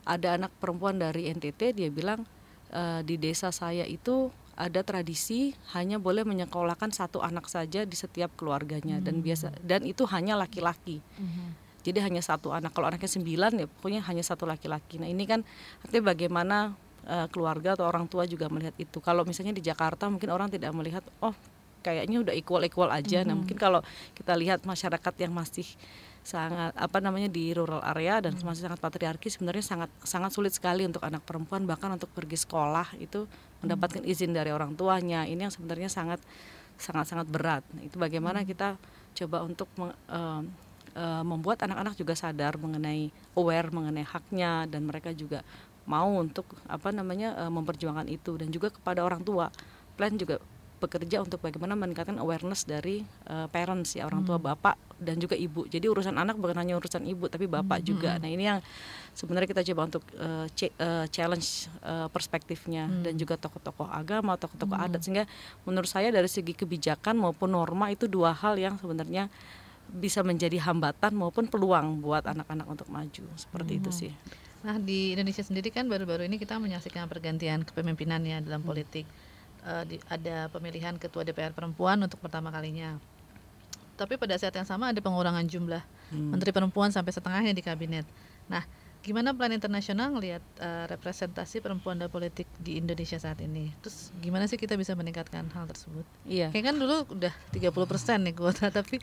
ada 0.04 0.36
anak 0.36 0.52
perempuan 0.60 1.00
dari 1.00 1.32
NTT 1.32 1.80
dia 1.80 1.88
bilang 1.88 2.28
uh, 2.76 3.00
di 3.00 3.16
desa 3.16 3.48
saya 3.48 3.88
itu 3.88 4.28
ada 4.54 4.86
tradisi 4.86 5.50
hanya 5.74 5.98
boleh 5.98 6.22
menyekolahkan 6.22 6.94
satu 6.94 7.18
anak 7.18 7.50
saja 7.50 7.82
di 7.82 7.96
setiap 7.98 8.30
keluarganya 8.38 9.02
dan 9.02 9.18
biasa 9.18 9.50
dan 9.66 9.82
itu 9.82 10.06
hanya 10.06 10.38
laki-laki. 10.38 11.02
Jadi 11.84 11.98
hanya 12.00 12.22
satu 12.24 12.54
anak. 12.54 12.72
Kalau 12.72 12.86
anaknya 12.88 13.10
sembilan 13.10 13.50
ya 13.60 13.66
pokoknya 13.66 14.00
hanya 14.06 14.22
satu 14.22 14.46
laki-laki. 14.46 15.02
Nah 15.02 15.10
ini 15.10 15.26
kan 15.26 15.42
artinya 15.82 16.14
bagaimana 16.14 16.56
uh, 17.04 17.26
keluarga 17.28 17.74
atau 17.74 17.84
orang 17.84 18.06
tua 18.06 18.24
juga 18.30 18.46
melihat 18.46 18.72
itu. 18.78 19.02
Kalau 19.02 19.26
misalnya 19.26 19.52
di 19.52 19.60
Jakarta 19.60 20.06
mungkin 20.06 20.30
orang 20.30 20.48
tidak 20.48 20.70
melihat 20.70 21.02
oh 21.18 21.34
kayaknya 21.84 22.24
udah 22.24 22.34
equal 22.34 22.64
equal 22.64 22.88
aja. 22.88 23.20
Nah 23.28 23.36
mungkin 23.36 23.60
kalau 23.60 23.84
kita 24.16 24.32
lihat 24.32 24.64
masyarakat 24.64 25.14
yang 25.20 25.36
masih 25.36 25.68
sangat 26.24 26.72
apa 26.72 27.04
namanya 27.04 27.28
di 27.28 27.52
rural 27.52 27.84
area 27.84 28.16
dan 28.24 28.32
masih 28.40 28.64
sangat 28.64 28.80
patriarki 28.80 29.28
sebenarnya 29.28 29.60
sangat 29.60 29.92
sangat 30.00 30.32
sulit 30.32 30.56
sekali 30.56 30.88
untuk 30.88 31.04
anak 31.04 31.20
perempuan 31.20 31.68
bahkan 31.68 31.92
untuk 31.92 32.08
pergi 32.16 32.40
sekolah 32.40 32.96
itu 32.96 33.28
mendapatkan 33.60 34.00
izin 34.00 34.32
dari 34.32 34.48
orang 34.48 34.72
tuanya. 34.72 35.28
Ini 35.28 35.48
yang 35.48 35.52
sebenarnya 35.52 35.92
sangat 35.92 36.24
sangat 36.80 37.06
sangat 37.12 37.28
berat. 37.28 37.62
Nah, 37.76 37.84
itu 37.84 38.00
bagaimana 38.00 38.42
kita 38.42 38.80
coba 39.14 39.46
untuk 39.46 39.68
meng, 39.78 39.92
uh, 40.10 40.42
uh, 40.96 41.22
membuat 41.22 41.62
anak-anak 41.62 41.94
juga 41.94 42.16
sadar 42.18 42.58
mengenai 42.58 43.12
aware 43.38 43.68
mengenai 43.70 44.02
haknya 44.02 44.66
dan 44.66 44.88
mereka 44.88 45.14
juga 45.14 45.44
mau 45.84 46.08
untuk 46.16 46.48
apa 46.66 46.90
namanya 46.90 47.36
uh, 47.36 47.52
memperjuangkan 47.52 48.08
itu 48.08 48.40
dan 48.40 48.48
juga 48.48 48.72
kepada 48.72 49.04
orang 49.04 49.20
tua 49.20 49.52
plan 49.94 50.16
juga 50.16 50.40
bekerja 50.84 51.24
untuk 51.24 51.40
bagaimana 51.40 51.72
meningkatkan 51.72 52.20
awareness 52.20 52.68
dari 52.68 53.00
uh, 53.32 53.48
parents 53.48 53.96
ya 53.96 54.04
orang 54.04 54.22
tua 54.28 54.36
bapak 54.36 54.76
dan 55.00 55.16
juga 55.16 55.32
ibu. 55.34 55.64
Jadi 55.64 55.88
urusan 55.88 56.14
anak 56.14 56.36
bukan 56.36 56.60
hanya 56.60 56.76
urusan 56.76 57.08
ibu 57.08 57.26
tapi 57.32 57.48
bapak 57.48 57.80
juga. 57.80 58.20
Nah 58.20 58.28
ini 58.28 58.44
yang 58.46 58.60
sebenarnya 59.16 59.48
kita 59.48 59.62
coba 59.72 59.80
untuk 59.88 60.04
uh, 60.20 60.46
uh, 60.46 61.06
challenge 61.08 61.72
uh, 61.80 62.06
perspektifnya 62.12 62.86
dan 63.02 63.16
juga 63.16 63.40
tokoh-tokoh 63.40 63.88
agama 63.88 64.36
tokoh-tokoh 64.36 64.76
adat. 64.76 65.00
Sehingga 65.00 65.24
menurut 65.64 65.88
saya 65.88 66.12
dari 66.12 66.28
segi 66.28 66.52
kebijakan 66.52 67.16
maupun 67.16 67.56
norma 67.56 67.88
itu 67.88 68.04
dua 68.04 68.36
hal 68.36 68.60
yang 68.60 68.76
sebenarnya 68.76 69.32
bisa 69.94 70.24
menjadi 70.24 70.58
hambatan 70.64 71.12
maupun 71.12 71.46
peluang 71.46 72.00
buat 72.00 72.24
anak-anak 72.24 72.66
untuk 72.68 72.88
maju. 72.92 73.24
Seperti 73.36 73.72
itu 73.80 73.90
sih. 73.92 74.12
Nah 74.64 74.80
di 74.80 75.12
Indonesia 75.12 75.44
sendiri 75.44 75.68
kan 75.68 75.84
baru-baru 75.86 76.24
ini 76.24 76.40
kita 76.40 76.56
menyaksikan 76.56 77.04
pergantian 77.04 77.62
kepemimpinan 77.68 78.24
ya 78.24 78.40
dalam 78.40 78.64
politik. 78.64 79.04
Eh, 79.64 79.84
di- 79.88 80.02
ada 80.06 80.52
pemilihan 80.52 80.92
ketua 80.94 81.24
DPR 81.24 81.50
perempuan 81.50 81.96
untuk 81.98 82.20
pertama 82.20 82.52
kalinya. 82.52 83.00
Tapi 83.94 84.14
pada 84.14 84.36
saat 84.36 84.52
yang 84.52 84.66
sama 84.66 84.90
ada 84.90 85.00
pengurangan 85.00 85.40
jumlah 85.42 85.80
menteri 86.12 86.50
perempuan 86.50 86.90
sampai 86.90 87.10
setengahnya 87.10 87.50
di 87.50 87.62
kabinet. 87.62 88.04
Nah, 88.44 88.60
gimana 89.00 89.32
plan 89.32 89.48
internasional 89.50 90.12
ngelihat 90.12 90.44
eh, 90.58 90.84
representasi 90.86 91.58
perempuan 91.58 91.96
dalam 91.96 92.12
politik 92.12 92.44
di 92.58 92.76
Indonesia 92.76 93.16
saat 93.16 93.40
ini? 93.40 93.72
Terus 93.80 94.12
gimana 94.18 94.44
sih 94.44 94.56
kita 94.56 94.76
bisa 94.76 94.92
meningkatkan 94.92 95.48
hal 95.48 95.64
tersebut? 95.64 96.04
iya 96.24 96.52
Kayak 96.52 96.64
kan 96.68 96.76
dulu 96.76 96.96
udah 97.08 97.32
30% 97.50 98.20
nih 98.20 98.34
kuota 98.34 98.68
tapi 98.70 99.00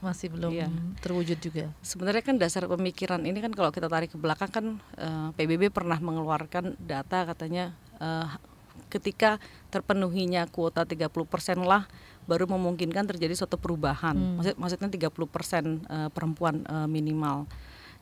masih 0.00 0.28
belum 0.28 0.50
Iya. 0.50 0.68
terwujud 0.98 1.38
juga. 1.38 1.70
sebenarnya 1.80 2.20
kan 2.20 2.36
dasar 2.36 2.66
pemikiran 2.66 3.22
ini 3.22 3.38
kan 3.38 3.54
kalau 3.54 3.70
kita 3.70 3.86
tarik 3.86 4.10
ke 4.10 4.18
belakang 4.18 4.50
kan 4.50 4.66
eh, 4.98 5.28
PBB 5.32 5.70
pernah 5.70 5.96
mengeluarkan 5.96 6.76
data 6.76 7.24
katanya 7.24 7.72
eh, 7.96 8.26
ketika 8.92 9.40
terpenuhinya 9.72 10.44
kuota 10.52 10.84
30% 10.84 11.08
lah 11.64 11.88
baru 12.28 12.46
memungkinkan 12.46 13.08
terjadi 13.08 13.34
suatu 13.34 13.58
perubahan. 13.58 14.14
Maksud, 14.38 14.54
maksudnya 14.60 14.88
30% 14.92 15.08
eh, 15.08 16.08
perempuan 16.12 16.62
eh, 16.62 16.88
minimal. 16.88 17.48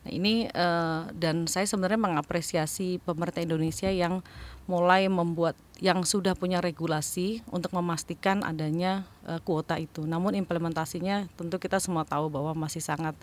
Nah, 0.01 0.11
ini 0.11 0.49
eh, 0.49 1.01
dan 1.13 1.45
saya 1.45 1.65
sebenarnya 1.65 1.97
mengapresiasi 1.97 3.01
pemerintah 3.01 3.41
Indonesia 3.41 3.89
yang 3.89 4.25
mulai 4.69 5.09
membuat 5.09 5.57
yang 5.81 6.05
sudah 6.05 6.37
punya 6.37 6.61
regulasi 6.61 7.41
untuk 7.49 7.73
memastikan 7.73 8.45
adanya 8.45 9.09
eh, 9.25 9.41
kuota 9.41 9.81
itu. 9.81 10.05
Namun 10.05 10.37
implementasinya 10.37 11.25
tentu 11.33 11.57
kita 11.57 11.81
semua 11.81 12.05
tahu 12.05 12.29
bahwa 12.29 12.53
masih 12.53 12.83
sangat 12.83 13.17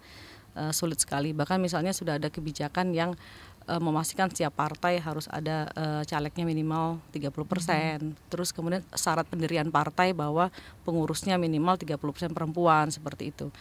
sulit 0.75 0.99
sekali. 0.99 1.31
Bahkan 1.31 1.63
misalnya 1.63 1.95
sudah 1.95 2.19
ada 2.19 2.35
kebijakan 2.35 2.91
yang 2.91 3.15
eh, 3.69 3.83
memastikan 3.83 4.33
setiap 4.33 4.57
partai 4.57 4.99
harus 4.99 5.29
ada 5.29 5.69
eh, 5.77 6.03
calegnya 6.09 6.49
minimal 6.49 6.99
30%. 7.13 8.33
Terus 8.33 8.51
kemudian 8.57 8.81
syarat 8.97 9.29
pendirian 9.29 9.69
partai 9.69 10.17
bahwa 10.17 10.49
pengurusnya 10.89 11.37
minimal 11.37 11.77
30% 11.77 12.33
perempuan 12.33 12.89
seperti 12.89 13.31
itu. 13.31 13.53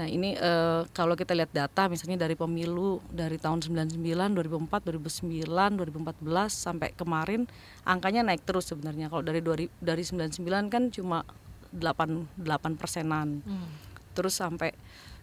Nah, 0.00 0.08
ini 0.08 0.32
eh, 0.32 0.82
kalau 0.96 1.12
kita 1.12 1.36
lihat 1.36 1.52
data 1.52 1.84
misalnya 1.92 2.24
dari 2.24 2.32
pemilu 2.32 3.04
dari 3.12 3.36
tahun 3.36 3.60
99, 3.60 4.00
2004, 4.32 4.88
2009, 4.96 5.44
2014 5.44 6.24
sampai 6.48 6.96
kemarin 6.96 7.44
angkanya 7.84 8.24
naik 8.24 8.48
terus 8.48 8.72
sebenarnya. 8.72 9.12
Kalau 9.12 9.20
dari 9.20 9.44
2000 9.44 9.68
dari 9.84 10.00
99 10.00 10.72
kan 10.72 10.88
cuma 10.88 11.20
8 11.76 12.40
8 12.40 12.80
persenan. 12.80 13.44
Terus 14.16 14.40
sampai 14.40 14.72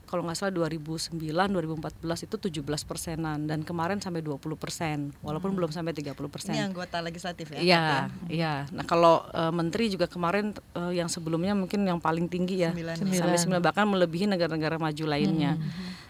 kalau 0.08 0.24
nggak 0.24 0.40
salah 0.40 0.54
2009 0.56 1.20
2014 1.20 2.26
itu 2.26 2.36
17 2.64 2.64
persenan 2.64 3.44
dan 3.44 3.62
kemarin 3.68 4.00
sampai 4.00 4.24
20 4.24 4.40
persen 4.56 5.12
walaupun 5.20 5.52
belum 5.52 5.70
sampai 5.70 5.92
30 5.92 6.16
persen. 6.32 6.56
Ini 6.56 6.72
anggota 6.72 7.04
legislatif 7.04 7.52
ya? 7.52 7.60
Iya, 7.60 7.84
iya. 8.32 8.54
Nah 8.72 8.88
kalau 8.88 9.28
eh, 9.36 9.52
menteri 9.52 9.92
juga 9.92 10.08
kemarin 10.08 10.56
eh, 10.56 10.98
yang 10.98 11.12
sebelumnya 11.12 11.52
mungkin 11.54 11.84
yang 11.84 12.00
paling 12.00 12.32
tinggi 12.32 12.64
ya 12.64 12.72
Sembilan. 12.72 12.96
sampai 13.04 13.38
sembilan 13.38 13.62
bahkan 13.62 13.86
melebihi 13.86 14.26
negara-negara 14.32 14.80
maju 14.80 15.04
lainnya. 15.06 15.60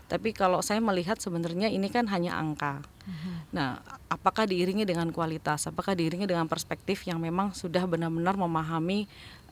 Tapi 0.07 0.31
kalau 0.31 0.63
saya 0.63 0.79
melihat 0.79 1.19
sebenarnya 1.19 1.67
ini 1.67 1.91
kan 1.91 2.07
hanya 2.07 2.39
angka. 2.39 2.79
Nah, 3.51 3.79
apakah 4.07 4.47
diiringi 4.47 4.83
dengan 4.83 5.11
kualitas? 5.11 5.67
Apakah 5.67 5.95
diiringi 5.95 6.23
dengan 6.27 6.47
perspektif 6.47 7.03
yang 7.07 7.19
memang 7.19 7.51
sudah 7.51 7.83
benar-benar 7.83 8.35
memahami 8.35 9.07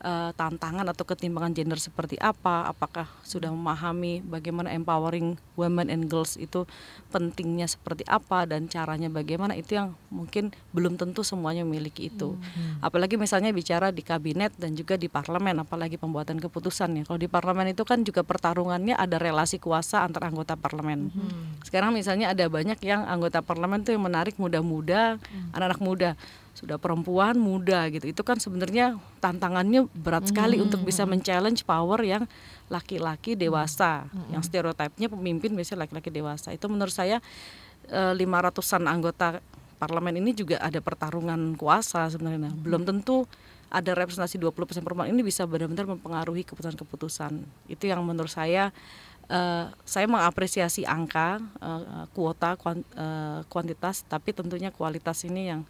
eh, 0.06 0.30
tantangan 0.38 0.86
atau 0.86 1.02
ketimpangan 1.02 1.50
gender 1.50 1.82
seperti 1.82 2.14
apa? 2.22 2.70
Apakah 2.70 3.10
sudah 3.26 3.50
memahami 3.50 4.22
bagaimana 4.22 4.70
empowering 4.70 5.34
women 5.58 5.90
and 5.90 6.06
girls 6.06 6.38
itu 6.38 6.62
pentingnya 7.10 7.66
seperti 7.66 8.06
apa 8.06 8.46
dan 8.46 8.70
caranya 8.70 9.10
bagaimana? 9.10 9.58
Itu 9.58 9.74
yang 9.74 9.98
mungkin 10.14 10.54
belum 10.70 10.94
tentu 10.94 11.26
semuanya 11.26 11.66
memiliki 11.66 12.06
itu. 12.06 12.38
Apalagi 12.78 13.18
misalnya 13.18 13.50
bicara 13.50 13.90
di 13.90 14.06
kabinet 14.06 14.54
dan 14.54 14.78
juga 14.78 14.94
di 14.94 15.10
parlemen, 15.10 15.66
apalagi 15.66 15.98
pembuatan 15.98 16.38
keputusan 16.38 17.02
ya. 17.02 17.02
Kalau 17.02 17.18
di 17.18 17.26
parlemen 17.26 17.74
itu 17.74 17.82
kan 17.82 18.06
juga 18.06 18.22
pertarungannya 18.22 18.94
ada 18.94 19.18
relasi 19.18 19.58
kuasa 19.58 20.06
antar 20.06 20.30
anggota 20.30 20.54
parlemen. 20.54 21.10
Sekarang 21.66 21.90
misalnya 21.90 22.30
ada 22.30 22.46
banyak 22.46 22.78
yang 22.86 23.02
anggota 23.08 23.42
parlemen 23.42 23.82
tuh 23.82 23.96
yang 23.98 24.04
menarik 24.06 24.38
muda-muda, 24.38 25.18
anak-anak 25.50 25.80
muda, 25.82 26.10
sudah 26.56 26.80
perempuan 26.80 27.36
muda 27.36 27.84
gitu. 27.92 28.08
Itu 28.08 28.24
kan 28.24 28.40
sebenarnya 28.40 28.96
tantangannya 29.20 29.92
berat 29.92 30.32
sekali 30.32 30.56
untuk 30.56 30.80
bisa 30.82 31.04
men-challenge 31.04 31.62
power 31.62 32.00
yang 32.00 32.24
laki-laki 32.72 33.36
dewasa, 33.36 34.08
yang 34.32 34.40
stereotipnya 34.40 35.12
pemimpin 35.12 35.52
biasanya 35.52 35.84
laki-laki 35.84 36.08
dewasa. 36.08 36.56
Itu 36.56 36.72
menurut 36.72 36.90
saya 36.90 37.20
lima 38.16 38.42
ratusan 38.42 38.82
anggota 38.88 39.38
parlemen 39.76 40.16
ini 40.18 40.32
juga 40.32 40.58
ada 40.58 40.80
pertarungan 40.80 41.54
kuasa 41.54 42.08
sebenarnya. 42.08 42.48
Nah, 42.48 42.54
Belum 42.56 42.82
tentu 42.82 43.28
ada 43.68 43.92
representasi 43.92 44.40
20% 44.40 44.80
perempuan 44.80 45.12
ini 45.12 45.20
bisa 45.20 45.44
benar-benar 45.44 45.84
mempengaruhi 45.86 46.42
keputusan-keputusan. 46.48 47.44
Itu 47.68 47.84
yang 47.86 48.00
menurut 48.02 48.32
saya 48.32 48.72
eh, 49.26 49.66
saya 49.82 50.06
mengapresiasi 50.06 50.86
angka, 50.86 51.42
eh, 51.58 52.06
kuota, 52.14 52.54
kuan- 52.54 52.86
eh, 52.94 53.42
kuantitas, 53.50 54.06
tapi 54.06 54.30
tentunya 54.30 54.70
kualitas 54.70 55.26
ini 55.26 55.50
yang 55.50 55.66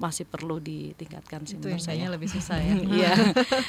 masih 0.00 0.24
perlu 0.24 0.56
ditingkatkan 0.56 1.44
sih 1.44 1.60
Itu 1.60 1.68
menurut 1.68 1.84
saya. 1.84 2.08
lebih 2.08 2.24
susah 2.26 2.56
ya. 2.56 2.72
Iya, 3.00 3.12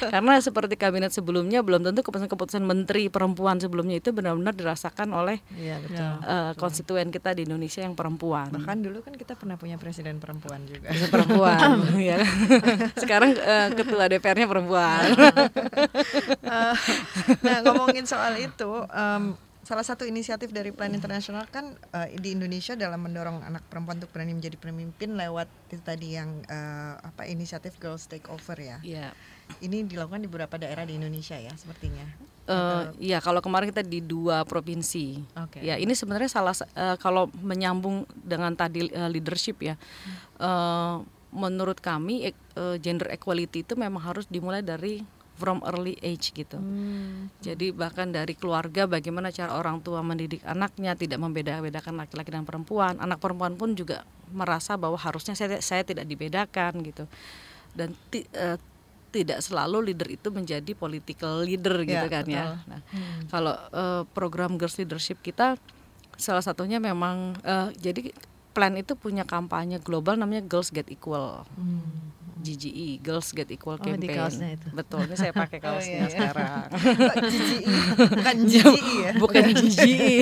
karena 0.08 0.40
seperti 0.40 0.74
kabinet 0.74 1.12
sebelumnya 1.12 1.60
belum 1.60 1.84
tentu 1.84 2.00
keputusan-keputusan 2.00 2.64
menteri 2.64 3.06
perempuan 3.06 3.60
sebelumnya 3.60 4.00
itu 4.00 4.10
benar-benar 4.10 4.56
dirasakan 4.56 5.12
oleh 5.12 5.44
Iya 5.52 5.76
betul. 5.78 6.08
eh, 6.24 6.52
konstituen 6.56 7.12
kita 7.12 7.36
di 7.36 7.44
Indonesia 7.44 7.78
yang 7.78 7.92
perempuan. 7.92 8.48
Bahkan 8.48 8.76
dulu 8.80 9.04
kan 9.04 9.12
kita 9.12 9.36
pernah 9.36 9.54
punya 9.54 9.76
presiden 9.76 10.16
perempuan 10.16 10.64
juga. 10.64 10.88
Perempuan, 11.06 11.84
ya. 12.00 12.16
Sekarang 12.96 13.36
eh, 13.36 13.68
ketua 13.76 14.08
DPR-nya 14.08 14.48
perempuan. 14.48 15.04
Eh, 16.42 16.74
nah 17.40 17.56
ngomongin 17.62 18.04
soal 18.04 18.36
itu, 18.36 18.70
em, 18.88 19.32
salah 19.62 19.86
satu 19.86 20.02
inisiatif 20.02 20.50
dari 20.50 20.74
Plan 20.74 20.90
Internasional 20.90 21.46
kan 21.46 21.78
uh, 21.94 22.08
di 22.18 22.34
Indonesia 22.34 22.74
dalam 22.74 22.98
mendorong 23.06 23.46
anak 23.46 23.62
perempuan 23.70 24.02
untuk 24.02 24.10
berani 24.10 24.34
menjadi 24.34 24.58
pemimpin 24.58 25.14
lewat 25.14 25.46
itu 25.70 25.82
tadi 25.82 26.18
yang 26.18 26.42
uh, 26.50 26.98
apa 26.98 27.30
inisiatif 27.30 27.78
Girls 27.78 28.10
Take 28.10 28.26
Over 28.26 28.58
ya. 28.58 28.78
Iya. 28.82 29.08
Ini 29.62 29.86
dilakukan 29.86 30.22
di 30.22 30.28
beberapa 30.28 30.58
daerah 30.58 30.82
di 30.82 30.98
Indonesia 30.98 31.38
ya 31.38 31.54
sepertinya. 31.54 32.02
Uh, 32.42 32.90
ya 32.98 33.22
kalau 33.22 33.38
kemarin 33.38 33.70
kita 33.70 33.86
di 33.86 34.02
dua 34.02 34.42
provinsi. 34.42 35.22
Oke. 35.38 35.62
Ya 35.62 35.78
ini 35.78 35.94
sebenarnya 35.94 36.26
salah 36.26 36.58
uh, 36.74 36.98
kalau 36.98 37.30
menyambung 37.38 38.02
dengan 38.18 38.58
tadi 38.58 38.90
uh, 38.90 39.06
leadership 39.06 39.62
ya. 39.62 39.78
Uh, 40.42 41.06
menurut 41.32 41.78
kami 41.80 42.34
uh, 42.58 42.76
gender 42.82 43.08
equality 43.08 43.64
itu 43.64 43.78
memang 43.78 44.02
harus 44.04 44.26
dimulai 44.28 44.60
dari 44.60 45.00
from 45.36 45.64
early 45.66 45.96
age 46.04 46.30
gitu. 46.32 46.60
Hmm. 46.60 47.32
Jadi 47.40 47.72
bahkan 47.72 48.12
dari 48.12 48.36
keluarga 48.36 48.86
bagaimana 48.86 49.32
cara 49.32 49.56
orang 49.56 49.80
tua 49.80 50.04
mendidik 50.04 50.44
anaknya 50.44 50.94
tidak 50.94 51.18
membeda-bedakan 51.18 51.98
laki-laki 51.98 52.30
dan 52.30 52.44
perempuan. 52.46 53.00
Anak 53.00 53.18
perempuan 53.18 53.56
pun 53.56 53.74
juga 53.74 54.06
merasa 54.30 54.76
bahwa 54.76 54.96
harusnya 54.96 55.34
saya 55.34 55.58
saya 55.58 55.82
tidak 55.82 56.06
dibedakan 56.06 56.84
gitu. 56.86 57.04
Dan 57.72 57.96
ti, 58.12 58.24
uh, 58.36 58.60
tidak 59.12 59.44
selalu 59.44 59.92
leader 59.92 60.08
itu 60.08 60.28
menjadi 60.32 60.72
political 60.72 61.44
leader 61.44 61.84
gitu 61.84 62.06
Ya, 62.08 62.12
kan 62.12 62.24
ya. 62.24 62.44
Nah, 62.64 62.80
kalau 63.28 63.54
uh, 63.76 64.02
program 64.16 64.56
girls 64.56 64.80
leadership 64.80 65.20
kita 65.20 65.60
salah 66.16 66.44
satunya 66.44 66.80
memang 66.80 67.36
uh, 67.44 67.68
jadi 67.76 68.12
plan 68.52 68.76
itu 68.76 68.92
punya 68.94 69.24
kampanye 69.24 69.80
global 69.80 70.14
namanya 70.16 70.44
Girls 70.44 70.68
Get 70.68 70.92
Equal. 70.92 71.44
GGE, 72.42 72.98
Girls 72.98 73.30
Get 73.30 73.48
Equal 73.48 73.74
Oh, 73.74 73.80
di 73.80 73.86
Campaign. 73.88 74.18
kaosnya 74.18 74.48
itu. 74.52 74.66
Betul, 74.74 75.06
ini 75.06 75.14
saya 75.14 75.30
pakai 75.30 75.58
Oh, 75.62 75.64
kaosnya 75.70 75.94
iya, 75.94 76.02
iya. 76.02 76.10
sekarang. 76.10 76.66
GGI? 77.32 77.64
Bukan 78.10 78.36
GGI 78.50 78.94
ya? 78.98 79.12
Bukan 79.16 79.42
GGE. 79.54 80.14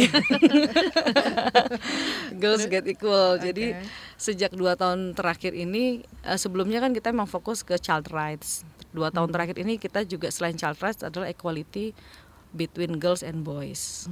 Girls 2.36 2.64
Get 2.66 2.86
Equal. 2.86 3.38
Jadi 3.38 3.74
Oke. 3.74 3.84
sejak 4.16 4.52
dua 4.52 4.74
tahun 4.74 5.12
terakhir 5.12 5.52
ini, 5.52 6.04
eh, 6.22 6.38
sebelumnya 6.38 6.78
kan 6.78 6.92
kita 6.92 7.10
memang 7.10 7.26
fokus 7.26 7.62
ke 7.62 7.76
child 7.76 8.08
rights. 8.10 8.62
Dua 8.90 9.08
tahun 9.08 9.30
terakhir 9.30 9.56
ini 9.56 9.78
kita 9.78 10.02
juga 10.02 10.28
selain 10.28 10.58
child 10.58 10.78
rights 10.78 11.00
adalah 11.00 11.26
equality 11.26 11.94
between 12.50 12.98
girls 12.98 13.22
and 13.22 13.40
boys. 13.40 14.10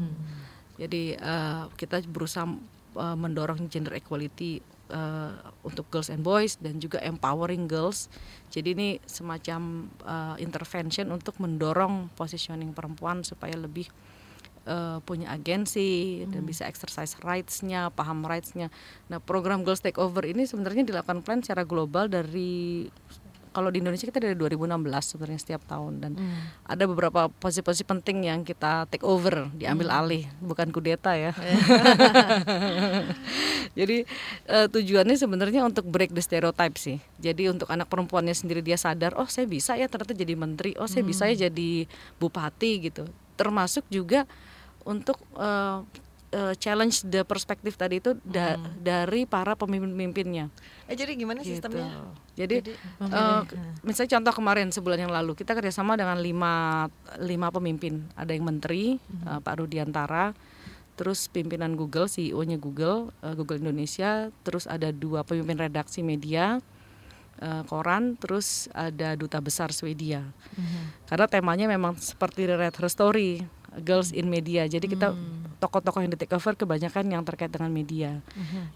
Jadi 0.78 1.12
eh, 1.14 1.62
kita 1.74 2.00
berusaha 2.06 2.46
eh, 2.94 3.16
mendorong 3.18 3.66
gender 3.66 3.92
equality 3.92 4.62
eh, 4.88 5.32
untuk 5.64 5.86
girls 5.92 6.08
and 6.08 6.24
boys 6.24 6.56
dan 6.58 6.80
juga 6.80 7.00
empowering 7.04 7.68
girls. 7.68 8.08
Jadi 8.48 8.74
ini 8.74 8.88
semacam 9.04 9.88
eh, 10.04 10.36
intervention 10.42 11.12
untuk 11.12 11.36
mendorong 11.40 12.12
positioning 12.16 12.72
perempuan 12.72 13.22
supaya 13.22 13.54
lebih 13.56 13.88
eh, 14.68 14.98
punya 15.04 15.32
agensi 15.32 16.24
dan 16.28 16.44
bisa 16.48 16.64
exercise 16.68 17.16
rights-nya, 17.20 17.92
paham 17.92 18.24
rights-nya. 18.24 18.72
Nah, 19.12 19.20
program 19.20 19.64
Girls 19.64 19.84
Take 19.84 20.00
Over 20.00 20.24
ini 20.28 20.44
sebenarnya 20.44 20.84
dilakukan 20.84 21.24
plan 21.24 21.40
secara 21.40 21.64
global 21.64 22.08
dari 22.08 22.88
kalau 23.58 23.74
di 23.74 23.82
Indonesia 23.82 24.06
kita 24.06 24.22
dari 24.22 24.38
2016 24.38 24.86
sebenarnya 25.02 25.40
setiap 25.42 25.62
tahun 25.66 25.98
dan 25.98 26.12
ada 26.62 26.86
beberapa 26.86 27.26
posisi-posisi 27.26 27.82
penting 27.82 28.30
yang 28.30 28.46
kita 28.46 28.86
take 28.86 29.02
over, 29.02 29.50
diambil 29.58 29.90
alih, 29.90 30.30
bukan 30.38 30.70
kudeta 30.70 31.18
ya. 31.18 31.34
Jadi 33.78 34.06
eh, 34.46 34.66
tujuannya 34.70 35.18
sebenarnya 35.18 35.66
untuk 35.66 35.90
break 35.90 36.14
the 36.14 36.22
stereotype 36.22 36.78
sih. 36.78 37.02
Jadi 37.18 37.50
untuk 37.50 37.66
anak 37.66 37.90
perempuannya 37.90 38.30
sendiri 38.30 38.62
dia 38.62 38.78
sadar, 38.78 39.18
oh 39.18 39.26
saya 39.26 39.50
bisa 39.50 39.74
ya 39.74 39.90
ternyata 39.90 40.14
jadi 40.14 40.38
menteri, 40.38 40.78
oh 40.78 40.86
saya 40.86 41.02
bisa 41.02 41.26
ya 41.26 41.50
jadi 41.50 41.90
bupati 42.22 42.86
gitu. 42.86 43.10
Termasuk 43.34 43.82
juga 43.90 44.22
untuk 44.86 45.18
eh, 45.34 45.82
eh, 46.28 46.52
challenge 46.54 47.02
the 47.04 47.22
perspektif 47.22 47.74
tadi 47.74 47.98
itu 47.98 48.12
da- 48.20 48.54
dari 48.74 49.24
para 49.24 49.54
pemimpin-pemimpinnya. 49.54 50.52
Eh 50.84 50.92
jadi 50.92 51.12
gimana 51.14 51.40
Gitu. 51.40 51.56
sistemnya? 51.56 51.88
Jadi, 52.34 52.70
eh, 53.02 53.42
misalnya 53.82 54.10
contoh 54.14 54.34
kemarin 54.34 54.68
sebulan 54.68 55.00
yang 55.00 55.10
lalu 55.10 55.32
kita 55.32 55.52
kerjasama 55.52 55.94
dengan 55.94 56.16
lima 56.16 56.86
lima 57.18 57.48
pemimpin. 57.48 58.06
Ada 58.14 58.30
yang 58.30 58.44
menteri 58.44 58.96
eh, 59.00 59.38
Pak 59.38 59.54
Rudiantara, 59.58 60.36
terus 60.94 61.26
pimpinan 61.26 61.72
Google 61.72 62.06
CEO-nya 62.06 62.56
Google 62.56 63.08
eh, 63.20 63.32
Google 63.32 63.58
Indonesia, 63.58 64.10
terus 64.42 64.64
ada 64.64 64.88
dua 64.90 65.22
pemimpin 65.22 65.58
redaksi 65.58 66.00
media 66.02 66.60
koran, 67.64 68.18
terus 68.18 68.66
ada 68.72 69.14
duta 69.14 69.38
besar 69.38 69.70
Swedia. 69.70 70.26
Karena 71.06 71.30
temanya 71.30 71.66
memang 71.66 71.94
seperti 71.94 72.42
The 72.44 72.58
Red 72.58 72.74
Her 72.74 72.90
Story, 72.90 73.46
Girls 73.82 74.10
in 74.10 74.26
Media. 74.30 74.66
Jadi 74.66 74.86
kita 74.90 75.14
tokoh-tokoh 75.58 76.00
yang 76.06 76.14
di 76.14 76.18
take 76.18 76.34
over 76.38 76.54
kebanyakan 76.54 77.10
yang 77.10 77.22
terkait 77.26 77.50
dengan 77.50 77.68
media. 77.74 78.22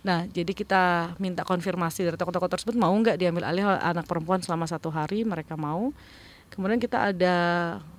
Nah, 0.02 0.26
jadi 0.26 0.50
kita 0.50 1.14
minta 1.22 1.46
konfirmasi 1.46 2.10
dari 2.10 2.18
tokoh-tokoh 2.18 2.50
tersebut 2.50 2.74
mau 2.74 2.90
nggak 2.90 3.22
diambil 3.22 3.46
alih 3.46 3.64
anak 3.66 4.04
perempuan 4.10 4.42
selama 4.42 4.66
satu 4.66 4.90
hari, 4.90 5.22
mereka 5.22 5.54
mau. 5.54 5.94
Kemudian 6.52 6.76
kita 6.76 7.14
ada 7.14 7.34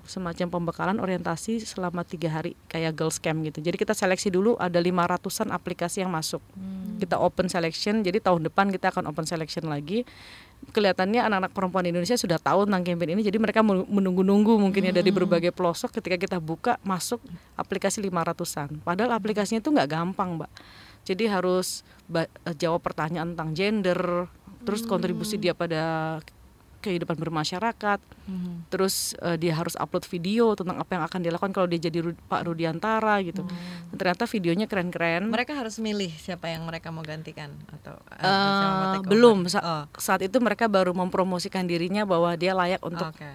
semacam 0.05 0.45
pembekalan 0.45 1.01
orientasi 1.01 1.65
selama 1.65 2.05
tiga 2.05 2.29
hari 2.29 2.53
kayak 2.69 2.93
girls 2.93 3.17
camp 3.17 3.41
gitu. 3.41 3.65
Jadi 3.65 3.81
kita 3.81 3.97
seleksi 3.97 4.29
dulu 4.29 4.53
ada 4.61 4.77
lima 4.77 5.09
ratusan 5.09 5.49
aplikasi 5.49 6.05
yang 6.05 6.13
masuk. 6.13 6.43
Kita 7.01 7.17
open 7.17 7.49
selection. 7.49 8.05
Jadi 8.05 8.21
tahun 8.21 8.45
depan 8.45 8.69
kita 8.69 8.93
akan 8.93 9.09
open 9.09 9.25
selection 9.25 9.65
lagi. 9.65 10.05
Kelihatannya 10.71 11.19
anak-anak 11.28 11.52
perempuan 11.52 11.84
Indonesia 11.84 12.15
sudah 12.15 12.39
tahu 12.39 12.63
tentang 12.63 12.88
campaign 12.88 13.19
ini. 13.19 13.21
Jadi 13.28 13.38
mereka 13.41 13.60
men- 13.60 13.84
menunggu-nunggu 13.89 14.56
mungkin 14.56 14.88
ya 14.88 14.93
dari 14.95 15.12
berbagai 15.12 15.52
pelosok. 15.52 15.99
Ketika 15.99 16.15
kita 16.15 16.38
buka 16.39 16.80
masuk 16.86 17.19
aplikasi 17.60 17.99
lima 17.99 18.23
ratusan. 18.23 18.80
Padahal 18.86 19.12
aplikasinya 19.17 19.60
itu 19.60 19.69
nggak 19.73 19.89
gampang, 19.91 20.39
mbak. 20.39 20.52
Jadi 21.04 21.28
harus 21.28 21.84
jawab 22.56 22.80
pertanyaan 22.80 23.36
tentang 23.36 23.52
gender, 23.52 24.32
terus 24.63 24.88
kontribusi 24.88 25.36
dia 25.36 25.52
pada 25.52 26.17
kehidupan 26.83 27.15
bermasyarakat, 27.15 27.99
terus 28.67 28.95
eh, 29.17 29.37
dia 29.37 29.53
harus 29.53 29.73
upload 29.73 30.03
video 30.05 30.51
tentang 30.51 30.75
apa 30.75 30.91
yang 30.91 31.03
akan 31.03 31.19
dilakukan 31.21 31.51
kalau 31.51 31.65
dia 31.65 31.79
jadi 31.81 32.03
Ru- 32.03 32.19
Pak 32.21 32.43
Rudiantara 32.43 33.23
gitu. 33.23 33.47
Dan 33.87 33.95
ternyata 33.95 34.27
videonya 34.27 34.65
keren-keren. 34.65 35.27
Mereka 35.27 35.55
harus 35.55 35.79
milih 35.79 36.11
siapa 36.11 36.47
yang 36.47 36.63
mereka 36.63 36.91
mau 36.91 37.01
gantikan 37.01 37.55
atau 37.71 37.95
over? 38.99 39.07
belum 39.07 39.37
Sa- 39.47 39.63
Oh, 39.63 39.83
saat 39.95 40.19
itu 40.21 40.35
mereka 40.37 40.67
baru 40.67 40.91
mempromosikan 40.91 41.63
dirinya 41.63 42.03
bahwa 42.03 42.35
dia 42.35 42.51
layak 42.51 42.83
untuk 42.83 43.09
oke. 43.09 43.31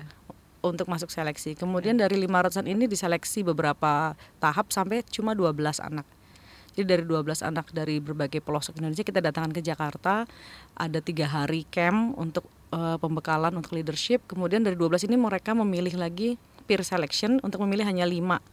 untuk 0.61 0.87
masuk 0.87 1.09
seleksi. 1.09 1.55
Kemudian 1.55 1.97
dari 1.97 2.19
500-an 2.19 2.67
ini 2.67 2.85
diseleksi 2.85 3.41
beberapa 3.43 4.13
tahap 4.37 4.69
sampai 4.69 5.01
cuma 5.07 5.33
12 5.33 5.55
anak. 5.79 6.05
Jadi 6.75 6.87
dari 6.87 7.03
12 7.03 7.43
anak 7.43 7.71
dari 7.71 7.99
berbagai 7.99 8.39
pelosok 8.39 8.79
Indonesia 8.79 9.03
kita 9.03 9.19
datangkan 9.19 9.51
ke 9.51 9.59
Jakarta, 9.61 10.27
ada 10.75 10.99
tiga 11.01 11.27
hari 11.27 11.63
camp 11.65 12.15
untuk 12.15 12.47
eh, 12.73 12.97
pembekalan 13.01 13.53
untuk 13.57 13.77
leadership. 13.77 14.25
Kemudian 14.29 14.65
dari 14.65 14.75
12 14.75 15.09
ini 15.09 15.17
mereka 15.17 15.53
memilih 15.53 15.95
lagi 15.97 16.37
peer 16.69 16.85
selection 16.85 17.41
untuk 17.41 17.65
memilih 17.65 17.89
hanya 17.89 18.05
lima 18.05 18.45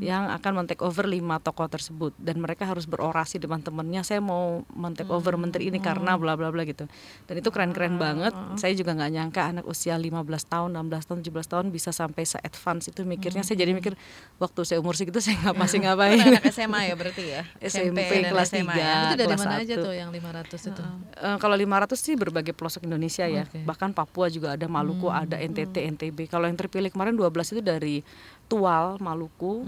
yang 0.00 0.32
akan 0.32 0.64
men-take 0.64 0.80
over 0.80 1.04
lima 1.04 1.36
tokoh 1.38 1.68
tersebut. 1.68 2.16
Dan 2.16 2.40
mereka 2.40 2.64
harus 2.64 2.88
berorasi 2.88 3.36
depan 3.36 3.60
temennya 3.60 4.00
saya 4.00 4.24
mau 4.24 4.64
men-take 4.72 5.12
over 5.12 5.36
menteri 5.36 5.68
ini 5.68 5.78
karena 5.78 6.16
bla 6.16 6.34
bla 6.34 6.48
bla 6.48 6.64
gitu. 6.64 6.88
Dan 7.28 7.34
itu 7.36 7.52
keren-keren 7.52 8.00
banget. 8.00 8.34
saya 8.56 8.72
juga 8.72 8.96
nggak 8.96 9.10
nyangka 9.12 9.42
anak 9.52 9.64
usia 9.68 9.94
15 10.00 10.24
tahun 10.48 10.70
16 10.80 11.08
tahun 11.12 11.18
17 11.28 11.52
tahun 11.52 11.66
bisa 11.68 11.90
sampai 11.92 12.24
se-advance 12.24 12.88
itu 12.88 13.04
mikirnya. 13.04 13.44
Saya 13.44 13.60
jadi 13.60 13.76
mikir 13.76 13.92
waktu 14.40 14.60
saya 14.64 14.80
umur 14.80 14.96
segitu 14.96 15.20
saya 15.20 15.36
nggak 15.44 15.56
masih 15.60 15.78
ngapain? 15.84 16.18
Anak 16.18 16.48
SMA 16.48 16.80
ya 16.88 16.94
berarti 16.96 17.22
ya? 17.28 17.42
SMP 17.70 18.00
dan 18.00 18.32
kelas 18.32 18.48
SMA 18.48 18.72
tiga. 18.72 18.80
ya? 18.80 18.94
itu 19.02 19.16
dari 19.20 19.28
kelas 19.28 19.42
mana 19.44 19.56
aja 19.60 19.74
tuh 19.76 19.92
yang 19.92 20.10
500 20.10 20.70
itu? 20.72 20.82
Eh, 21.20 21.36
kalau 21.36 21.56
500 21.58 21.94
sih 22.00 22.14
berbagai 22.16 22.52
pelosok 22.56 22.88
Indonesia 22.88 23.24
ya. 23.28 23.44
Oke. 23.44 23.60
Bahkan 23.62 23.90
Papua 23.92 24.26
juga 24.32 24.56
ada, 24.56 24.66
Maluku 24.66 25.12
ada, 25.12 25.36
NTT, 25.36 25.76
NTB. 25.98 26.32
Kalau 26.32 26.48
yang 26.48 26.56
terpilih 26.56 26.88
kemarin 26.88 27.14
12 27.14 27.41
itu 27.48 27.58
dari 27.58 28.06
Tual, 28.44 29.00
Maluku. 29.00 29.64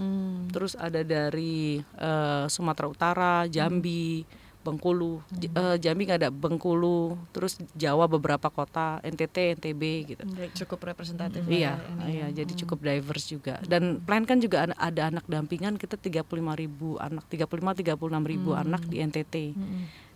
Terus 0.47 0.77
ada 0.77 1.01
dari 1.01 1.81
eh, 1.81 2.45
Sumatera 2.45 2.85
Utara, 2.85 3.33
Jambi, 3.45 4.21
Bengkulu. 4.61 5.21
J- 5.31 5.49
eh, 5.51 5.77
Jambi 5.77 6.05
nggak 6.05 6.19
ada, 6.19 6.29
Bengkulu. 6.29 7.17
Terus 7.31 7.57
Jawa 7.71 8.05
beberapa 8.05 8.47
kota, 8.47 8.97
NTT, 9.01 9.37
NTB 9.55 9.81
gitu. 10.07 10.23
Cukup 10.55 10.85
representatif. 10.85 11.45
Iya, 11.45 11.75
lah 11.75 11.81
ya 11.81 11.93
ini. 11.99 12.11
iya, 12.11 12.27
jadi 12.35 12.53
cukup 12.55 12.79
diverse 12.79 13.27
juga. 13.27 13.57
Dan 13.63 14.01
plan 14.01 14.21
kan 14.21 14.37
juga 14.37 14.65
ada, 14.65 14.75
ada 14.75 15.01
anak 15.09 15.25
dampingan 15.25 15.75
kita 15.75 15.97
35 15.97 16.21
ribu 16.55 16.97
anak, 16.97 17.25
35 17.27 17.77
36 17.77 17.93
ribu 18.23 18.53
anak 18.53 18.81
di 18.85 19.01
NTT. 19.01 19.35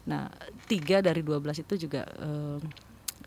Nah, 0.06 0.26
tiga 0.66 1.02
dari 1.02 1.22
12 1.22 1.58
itu 1.60 1.86
juga 1.86 2.02
eh, 2.08 2.58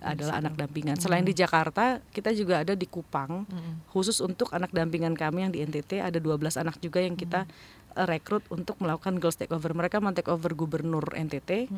adalah 0.03 0.43
anak 0.43 0.59
dampingan. 0.59 0.99
Selain 0.99 1.23
di 1.23 1.33
Jakarta, 1.33 2.03
kita 2.11 2.35
juga 2.35 2.61
ada 2.67 2.75
di 2.75 2.85
Kupang, 2.91 3.47
khusus 3.95 4.19
untuk 4.19 4.51
anak 4.51 4.75
dampingan 4.75 5.15
kami 5.15 5.47
yang 5.47 5.53
di 5.55 5.63
NTT 5.63 6.03
ada 6.03 6.19
12 6.19 6.59
anak 6.59 6.77
juga 6.83 6.99
yang 6.99 7.15
kita 7.15 7.47
eh, 7.95 8.07
rekrut 8.07 8.43
untuk 8.51 8.77
melakukan 8.83 9.23
girls 9.23 9.39
takeover. 9.39 9.73
Mereka 9.73 10.03
men 10.03 10.13
take 10.13 10.29
over 10.29 10.51
gubernur 10.53 11.07
NTT, 11.15 11.71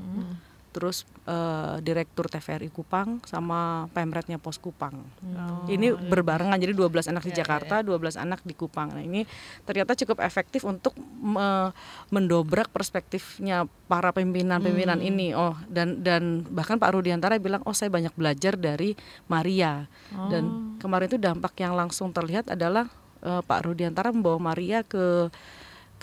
terus 0.75 1.07
eh, 1.25 1.79
direktur 1.79 2.27
TVRI 2.27 2.67
Kupang 2.69 3.23
sama 3.23 3.87
pemretnya 3.95 4.43
Pos 4.43 4.59
Kupang. 4.59 4.99
Oh, 4.99 5.71
ini 5.71 5.95
iya. 5.95 5.97
berbarengan 5.97 6.59
jadi 6.59 6.75
12 6.75 7.15
anak 7.15 7.23
di 7.23 7.31
Iya, 7.31 7.39
iya, 7.39 7.41
Jakarta, 7.47 7.75
12 7.81 8.19
anak 8.19 8.43
di 8.43 8.59
Kupang. 8.59 8.91
Nah, 8.91 9.01
ini 9.01 9.23
ternyata 9.63 9.95
cukup 9.95 10.19
efektif 10.19 10.67
untuk 10.67 10.99
me- 11.23 11.71
mendobrak 12.11 12.69
perspektifnya 12.69 13.71
para 13.87 14.11
pimpinan-pimpinan 14.11 14.99
Hmm. 14.99 15.09
ini. 15.09 15.31
Oh, 15.31 15.55
dan 15.71 16.03
dan 16.03 16.43
bahkan 16.51 16.75
Pak 16.75 16.91
Rudiantara 16.91 17.39
bilang, 17.39 17.63
"Oh, 17.63 17.73
saya 17.73 17.89
banyak 17.89 18.11
belajar 18.19 18.59
dari 18.59 18.99
Maria." 19.31 19.87
Oh. 20.11 20.27
Dan 20.27 20.43
kemarin 20.83 21.07
itu 21.07 21.23
dampak 21.23 21.55
yang 21.57 21.79
langsung 21.79 22.11
terlihat 22.11 22.51
adalah 22.51 22.91
eh, 23.23 23.41
Pak 23.41 23.61
Rudiantara 23.65 24.11
membawa 24.11 24.53
Maria 24.53 24.83
ke 24.83 25.31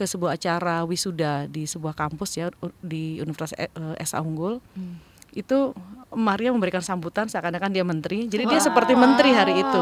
ke 0.02 0.10
sebuah 0.10 0.34
acara 0.34 0.82
wisuda 0.82 1.46
di 1.46 1.70
sebuah 1.70 1.94
kampus 1.94 2.42
ya 2.42 2.50
di 2.82 3.22
Universitas 3.22 3.54
E- 3.54 3.70
eh, 3.70 4.02
SA 4.02 4.26
Unggul. 4.26 4.58
Hmm. 4.74 4.98
Itu 5.30 5.78
Maria 6.10 6.50
memberikan 6.50 6.82
sambutan 6.82 7.30
seakan-akan 7.30 7.70
dia 7.70 7.86
menteri. 7.86 8.26
Jadi 8.26 8.50
dia 8.50 8.58
seperti 8.58 8.98
menteri 8.98 9.30
hari 9.38 9.62
itu. 9.62 9.82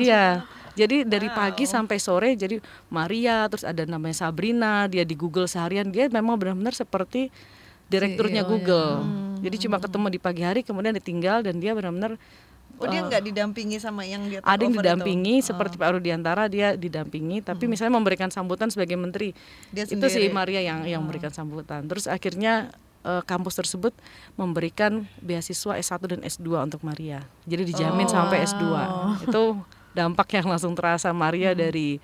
Iya. 0.00 0.48
Jadi 0.74 1.06
dari 1.06 1.30
pagi 1.30 1.70
sampai 1.70 2.02
sore 2.02 2.34
jadi 2.34 2.58
Maria 2.90 3.46
terus 3.46 3.62
ada 3.62 3.86
namanya 3.86 4.26
Sabrina, 4.26 4.90
dia 4.90 5.06
di 5.06 5.14
Google 5.14 5.46
seharian 5.46 5.92
dia 5.92 6.10
memang 6.10 6.34
benar-benar 6.34 6.74
seperti 6.74 7.30
direkturnya 7.86 8.42
CEO-nya. 8.42 8.50
Google. 8.50 8.92
Jadi 9.44 9.56
cuma 9.68 9.76
ketemu 9.78 10.06
di 10.08 10.18
pagi 10.18 10.42
hari 10.42 10.66
kemudian 10.66 10.96
ditinggal 10.96 11.46
dan 11.46 11.62
dia 11.62 11.76
benar-benar 11.76 12.18
Oh 12.78 12.86
dia 12.90 13.00
nggak 13.06 13.22
didampingi 13.22 13.78
sama 13.78 14.02
yang 14.02 14.26
dia 14.26 14.42
ada 14.42 14.62
yang 14.62 14.74
didampingi 14.74 15.40
itu? 15.40 15.52
seperti 15.52 15.78
Pak 15.78 15.98
Rudiantara 15.98 16.50
dia 16.50 16.74
didampingi. 16.74 17.44
Tapi 17.44 17.64
misalnya 17.70 17.94
memberikan 17.96 18.28
sambutan 18.28 18.68
sebagai 18.68 18.98
menteri 18.98 19.30
Dia 19.70 19.86
itu 19.86 19.94
si 20.10 20.18
sendiri. 20.18 20.34
Maria 20.34 20.60
yang 20.60 20.82
yang 20.82 21.00
memberikan 21.02 21.30
sambutan. 21.30 21.86
Terus 21.86 22.10
akhirnya 22.10 22.74
eh, 23.06 23.22
kampus 23.22 23.54
tersebut 23.58 23.94
memberikan 24.34 25.06
beasiswa 25.22 25.78
S1 25.78 26.02
dan 26.10 26.20
S2 26.26 26.48
untuk 26.66 26.82
Maria. 26.82 27.22
Jadi 27.46 27.62
dijamin 27.70 28.10
sampai 28.10 28.42
S2 28.42 28.64
itu 29.30 29.42
dampak 29.94 30.28
yang 30.34 30.50
langsung 30.50 30.74
terasa. 30.74 31.14
Maria 31.14 31.54
dari 31.54 32.02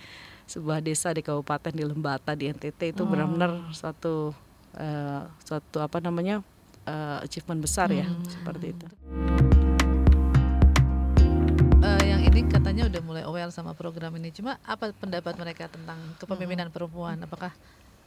sebuah 0.51 0.83
desa 0.83 1.15
di 1.15 1.23
kabupaten 1.23 1.71
di 1.71 1.87
Lembata 1.87 2.35
di 2.35 2.51
NTT 2.51 2.99
itu 2.99 3.07
benar-benar 3.07 3.71
suatu 3.71 4.35
eh, 4.75 5.23
suatu 5.47 5.79
apa 5.79 6.03
namanya 6.03 6.43
eh, 6.91 7.23
achievement 7.23 7.63
besar 7.63 7.95
ya 7.95 8.11
seperti 8.27 8.75
itu 8.75 8.87
ini 12.81 12.89
katanya 12.89 12.93
udah 12.97 13.03
mulai 13.05 13.23
aware 13.29 13.53
sama 13.53 13.73
program 13.77 14.17
ini. 14.17 14.33
Cuma 14.33 14.57
apa 14.65 14.91
pendapat 14.97 15.37
mereka 15.37 15.69
tentang 15.69 16.01
kepemimpinan 16.17 16.73
perempuan? 16.73 17.21
Apakah 17.21 17.53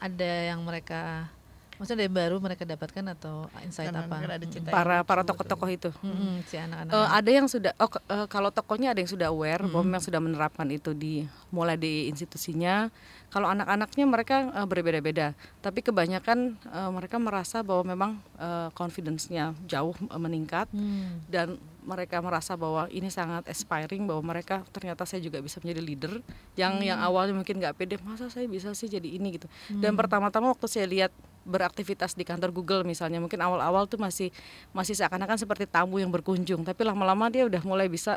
ada 0.01 0.31
yang 0.49 0.65
mereka 0.65 1.29
maksudnya 1.73 2.05
ada 2.05 2.05
yang 2.05 2.15
baru 2.15 2.35
mereka 2.37 2.63
dapatkan 2.69 3.17
atau 3.17 3.49
insight 3.65 3.89
Karena 3.89 4.05
apa? 4.05 4.69
para 4.69 5.01
para 5.01 5.21
tokoh-tokoh 5.25 5.69
itu 5.73 5.89
Mm-mm, 6.05 6.45
si 6.45 6.53
anak-anak. 6.53 6.93
Eh, 6.93 7.07
ada 7.17 7.29
yang 7.33 7.47
sudah 7.49 7.73
oh, 7.81 7.89
eh, 7.89 8.27
kalau 8.29 8.53
tokonya 8.53 8.93
ada 8.93 9.01
yang 9.01 9.09
sudah 9.09 9.33
aware 9.33 9.65
bahwa 9.65 9.81
memang 9.81 10.03
sudah 10.05 10.21
menerapkan 10.21 10.69
itu 10.69 10.93
di 10.93 11.25
mulai 11.49 11.73
di 11.73 12.13
institusinya 12.13 12.93
kalau 13.33 13.49
anak-anaknya 13.49 14.05
mereka 14.05 14.53
eh, 14.53 14.67
berbeda-beda 14.69 15.33
tapi 15.65 15.81
kebanyakan 15.81 16.61
eh, 16.61 16.89
mereka 16.93 17.17
merasa 17.17 17.65
bahwa 17.65 17.83
memang 17.89 18.11
eh, 18.37 18.69
confidence-nya 18.77 19.57
jauh 19.65 19.97
meningkat 20.13 20.69
Hmm. 20.69 21.25
dan 21.25 21.57
mereka 21.83 22.23
merasa 22.23 22.55
bahwa 22.55 22.87
ini 22.89 23.11
sangat 23.11 23.45
aspiring 23.47 24.07
bahwa 24.07 24.33
mereka 24.33 24.63
ternyata 24.71 25.03
saya 25.03 25.19
juga 25.19 25.43
bisa 25.43 25.59
menjadi 25.59 25.81
leader 25.83 26.13
yang 26.55 26.79
yang 26.79 26.99
awalnya 26.99 27.35
mungkin 27.35 27.59
nggak 27.59 27.75
pede 27.75 27.99
masa 28.01 28.31
saya 28.31 28.47
bisa 28.47 28.71
sih 28.73 28.87
jadi 28.87 29.05
ini 29.05 29.37
gitu 29.37 29.47
dan 29.83 29.93
pertama-tama 29.93 30.51
waktu 30.55 30.67
saya 30.71 30.87
lihat 30.87 31.11
beraktivitas 31.43 32.15
di 32.15 32.23
kantor 32.23 32.55
Google 32.55 32.81
misalnya 32.87 33.19
mungkin 33.19 33.37
awal-awal 33.43 33.83
tuh 33.85 33.99
masih 33.99 34.31
masih 34.71 34.95
seakan-akan 34.95 35.35
seperti 35.35 35.67
tamu 35.67 35.99
yang 35.99 36.09
berkunjung 36.09 36.63
tapi 36.63 36.87
lama-lama 36.87 37.27
dia 37.27 37.43
udah 37.43 37.61
mulai 37.67 37.91
bisa 37.91 38.15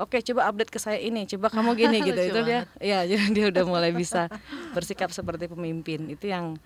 Oke, 0.00 0.24
coba 0.24 0.48
update 0.48 0.72
ke 0.72 0.80
saya 0.80 0.96
ini. 0.96 1.28
Coba 1.28 1.52
kamu 1.52 1.76
gini 1.76 2.00
gitu. 2.08 2.16
Itu 2.16 2.40
dia, 2.40 2.64
ya, 2.80 3.04
jadi 3.10 3.26
dia 3.36 3.46
udah 3.52 3.64
mulai 3.68 3.92
bisa 3.92 4.32
bersikap 4.72 5.12
seperti 5.12 5.44
pemimpin. 5.44 6.08
Itu 6.08 6.24
yang 6.24 6.56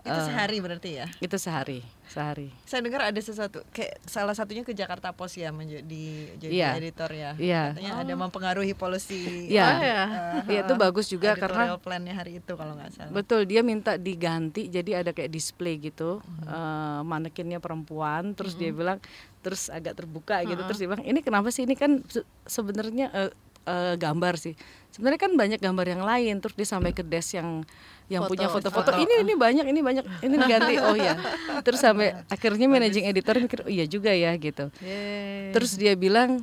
Itu 0.00 0.10
eh, 0.10 0.26
sehari 0.26 0.56
berarti 0.58 0.90
ya? 0.94 1.06
itu 1.16 1.36
sehari, 1.36 1.80
sehari. 2.06 2.48
Saya 2.64 2.80
dengar 2.80 3.04
ada 3.04 3.16
sesuatu 3.16 3.60
kayak 3.68 4.00
salah 4.02 4.32
satunya 4.32 4.60
ke 4.60 4.72
Jakarta 4.72 5.10
Post 5.10 5.36
ya 5.36 5.50
menjadi 5.50 6.04
jadi 6.36 6.50
Iya. 6.50 6.68
editor 6.74 7.10
ya. 7.10 7.30
Iya. 7.36 7.62
Katanya 7.72 7.92
ada 8.00 8.14
mempengaruhi 8.14 8.72
polusi. 8.72 9.46
Iya. 9.46 9.66
eh, 9.70 9.78
ya. 9.82 10.02
eh, 10.02 10.42
Iya, 10.48 10.60
itu 10.64 10.74
bagus 10.74 11.06
juga 11.06 11.32
editorial 11.32 11.76
karena 11.76 11.78
plan-nya 11.78 12.14
hari 12.14 12.40
itu 12.40 12.52
kalau 12.54 12.74
nggak 12.74 12.90
salah. 12.90 13.12
Betul, 13.12 13.44
dia 13.44 13.60
minta 13.60 13.94
diganti 13.94 14.66
jadi 14.66 15.00
ada 15.00 15.12
kayak 15.12 15.28
display 15.28 15.76
gitu, 15.76 16.24
eh, 16.42 17.00
manekinnya 17.02 17.58
perempuan, 17.58 18.32
terus 18.32 18.56
dia 18.56 18.70
bilang, 18.70 18.98
terus 19.40 19.68
agak 19.68 19.94
terbuka 19.94 20.40
gitu, 20.42 20.60
terus 20.64 20.76
dia 20.76 20.86
bilang 20.86 21.00
ini 21.02 21.20
kenapa 21.20 21.48
sih 21.48 21.62
ini 21.62 21.72
kan 21.72 22.00
se- 22.06 22.24
sebenarnya 22.44 23.08
eh, 23.10 23.30
eh, 23.66 23.94
gambar 23.96 24.34
sih, 24.36 24.54
sebenarnya 24.90 25.20
kan 25.20 25.32
banyak 25.34 25.60
gambar 25.60 25.86
yang 25.88 26.02
lain, 26.02 26.34
terus 26.38 26.54
dia 26.54 26.68
sampai 26.68 26.92
ke 26.92 27.00
desk 27.00 27.36
yang 27.36 27.64
yang 28.10 28.26
Foto, 28.26 28.34
punya 28.34 28.46
foto-foto, 28.50 28.90
foto. 28.90 28.98
ini 28.98 29.22
ini 29.22 29.34
banyak, 29.38 29.66
ini 29.70 29.80
banyak, 29.80 30.04
ini 30.26 30.34
diganti, 30.34 30.74
oh 30.82 30.98
ya, 30.98 31.14
terus 31.62 31.78
sampai 31.78 32.10
akhirnya 32.26 32.66
managing 32.66 33.06
editor 33.06 33.38
mikir, 33.38 33.62
oh 33.62 33.70
iya 33.70 33.86
juga 33.86 34.10
ya 34.10 34.34
gitu, 34.34 34.66
Yeay. 34.82 35.54
Terus 35.54 35.78
dia 35.78 35.94
bilang 35.94 36.42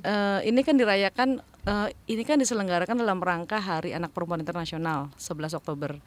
"Eh, 0.00 0.40
ini 0.48 0.62
kan 0.62 0.78
dirayakan 0.78 1.42
eh, 1.66 1.88
ini 2.08 2.22
kan 2.22 2.38
diselenggarakan 2.38 2.96
dalam 2.96 3.18
rangka 3.20 3.58
Hari 3.58 3.92
Anak 3.92 4.14
Perempuan 4.14 4.40
Internasional 4.40 5.10
11 5.18 5.52
Oktober. 5.52 5.98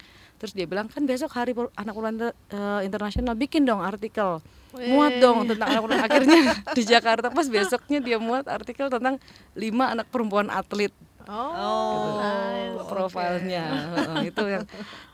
Terus 0.41 0.55
dia 0.55 0.65
bilang 0.65 0.89
kan 0.89 1.03
besok 1.05 1.29
Hari 1.35 1.53
Anak 1.77 1.93
Perempuan 1.93 2.15
Inter- 2.33 2.37
Internasional 2.81 3.35
bikin 3.37 3.67
dong 3.67 3.83
artikel. 3.83 4.41
Muat 4.73 5.13
dong 5.21 5.45
tentang 5.45 5.69
anak 5.69 5.81
perempuan. 5.85 6.05
Akhirnya 6.09 6.41
di 6.73 6.83
Jakarta 6.83 7.27
pas 7.29 7.45
besoknya 7.45 7.99
dia 8.01 8.17
muat 8.17 8.49
artikel 8.49 8.89
tentang 8.89 9.21
lima 9.53 9.93
anak 9.93 10.09
perempuan 10.09 10.49
atlet. 10.49 10.93
Oh, 11.23 12.19
gitu. 12.19 12.83
profilnya. 12.83 13.63
Heeh, 13.95 14.27
itu 14.27 14.43
yang 14.43 14.63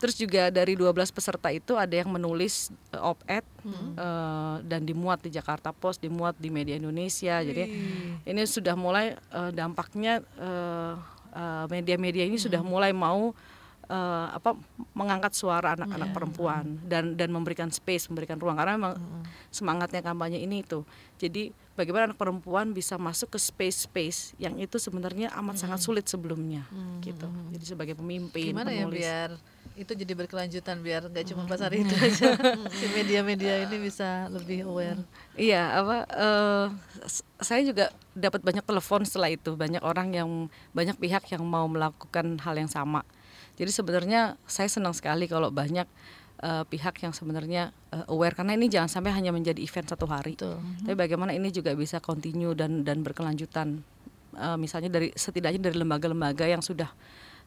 terus 0.01 0.15
juga 0.17 0.49
dari 0.49 0.73
12 0.73 0.89
peserta 1.13 1.53
itu 1.53 1.77
ada 1.77 1.93
yang 1.93 2.09
menulis 2.09 2.73
eh, 2.89 2.97
op-ed 2.97 3.45
eh, 3.45 4.55
dan 4.65 4.81
dimuat 4.81 5.21
di 5.21 5.29
Jakarta 5.29 5.69
Post 5.69 6.01
dimuat 6.01 6.33
di 6.41 6.49
media 6.49 6.81
Indonesia. 6.81 7.45
Jadi 7.45 7.63
ini 8.25 8.41
sudah 8.49 8.73
mulai 8.73 9.13
eh, 9.13 9.51
dampaknya 9.53 10.25
eh, 10.41 10.93
eh, 11.37 11.65
media-media 11.69 12.25
ini 12.25 12.41
sudah 12.41 12.65
mulai 12.65 12.89
mau 12.89 13.37
eh, 13.89 14.27
apa 14.31 14.53
mengangkat 14.93 15.33
suara 15.33 15.73
anak-anak 15.73 16.09
perempuan 16.11 16.63
dan 16.83 17.13
dan 17.13 17.29
memberikan 17.29 17.67
space 17.67 18.07
memberikan 18.07 18.37
ruang. 18.37 18.55
Karena 18.55 18.77
memang 18.77 18.93
semangatnya 19.49 20.01
kampanye 20.01 20.37
ini 20.37 20.61
itu 20.61 20.85
jadi 21.15 21.49
bagaimana 21.73 22.07
anak 22.07 22.17
perempuan 22.17 22.69
bisa 22.69 22.95
masuk 22.95 23.33
ke 23.33 23.39
space-space 23.39 24.37
yang 24.37 24.55
itu 24.55 24.77
sebenarnya 24.77 25.33
amat 25.35 25.57
sangat 25.57 25.79
sulit 25.81 26.05
sebelumnya 26.05 26.63
gitu. 27.01 27.25
Jadi 27.49 27.65
sebagai 27.65 27.95
pemimpin 27.95 28.51
gimana 28.51 28.69
ya 28.69 28.85
biar 28.85 29.29
itu 29.73 29.95
jadi 29.95 30.11
berkelanjutan 30.13 30.83
biar 30.83 31.07
nggak 31.07 31.25
cuma 31.25 31.47
pas 31.47 31.57
hari 31.57 31.81
itu 31.81 31.95
aja. 32.03 32.35
Si 32.69 32.85
media-media 32.89 33.63
ini 33.63 33.79
bisa 33.79 34.27
lebih 34.27 34.67
aware. 34.67 34.99
Iya, 35.33 35.79
apa 35.79 35.97
eh, 36.05 36.65
s- 37.01 37.23
saya 37.39 37.63
juga 37.63 37.87
dapat 38.11 38.43
banyak 38.43 38.61
telepon 38.61 39.01
setelah 39.01 39.31
itu, 39.31 39.55
banyak 39.55 39.79
orang 39.79 40.11
yang 40.11 40.29
banyak 40.69 40.93
pihak 40.93 41.23
yang 41.31 41.41
mau 41.41 41.63
melakukan 41.65 42.35
hal 42.37 42.53
yang 42.53 42.67
sama. 42.67 43.07
Jadi 43.59 43.71
sebenarnya 43.75 44.39
saya 44.47 44.71
senang 44.71 44.95
sekali 44.95 45.27
kalau 45.27 45.51
banyak 45.51 45.83
eh, 46.39 46.63
pihak 46.63 47.03
yang 47.03 47.11
sebenarnya 47.11 47.75
eh, 47.91 48.07
aware 48.07 48.33
karena 48.33 48.55
ini 48.55 48.71
jangan 48.71 48.87
sampai 48.87 49.11
hanya 49.11 49.35
menjadi 49.35 49.59
event 49.59 49.91
satu 49.91 50.07
hari. 50.07 50.39
Betul. 50.39 50.63
Tapi 50.87 50.95
bagaimana 50.95 51.35
ini 51.35 51.51
juga 51.51 51.75
bisa 51.75 51.99
continue 51.99 52.55
dan 52.55 52.87
dan 52.87 53.03
berkelanjutan. 53.03 53.83
Eh, 54.39 54.57
misalnya 54.57 54.87
dari 54.87 55.11
setidaknya 55.11 55.69
dari 55.69 55.75
lembaga-lembaga 55.75 56.47
yang 56.47 56.63
sudah 56.63 56.87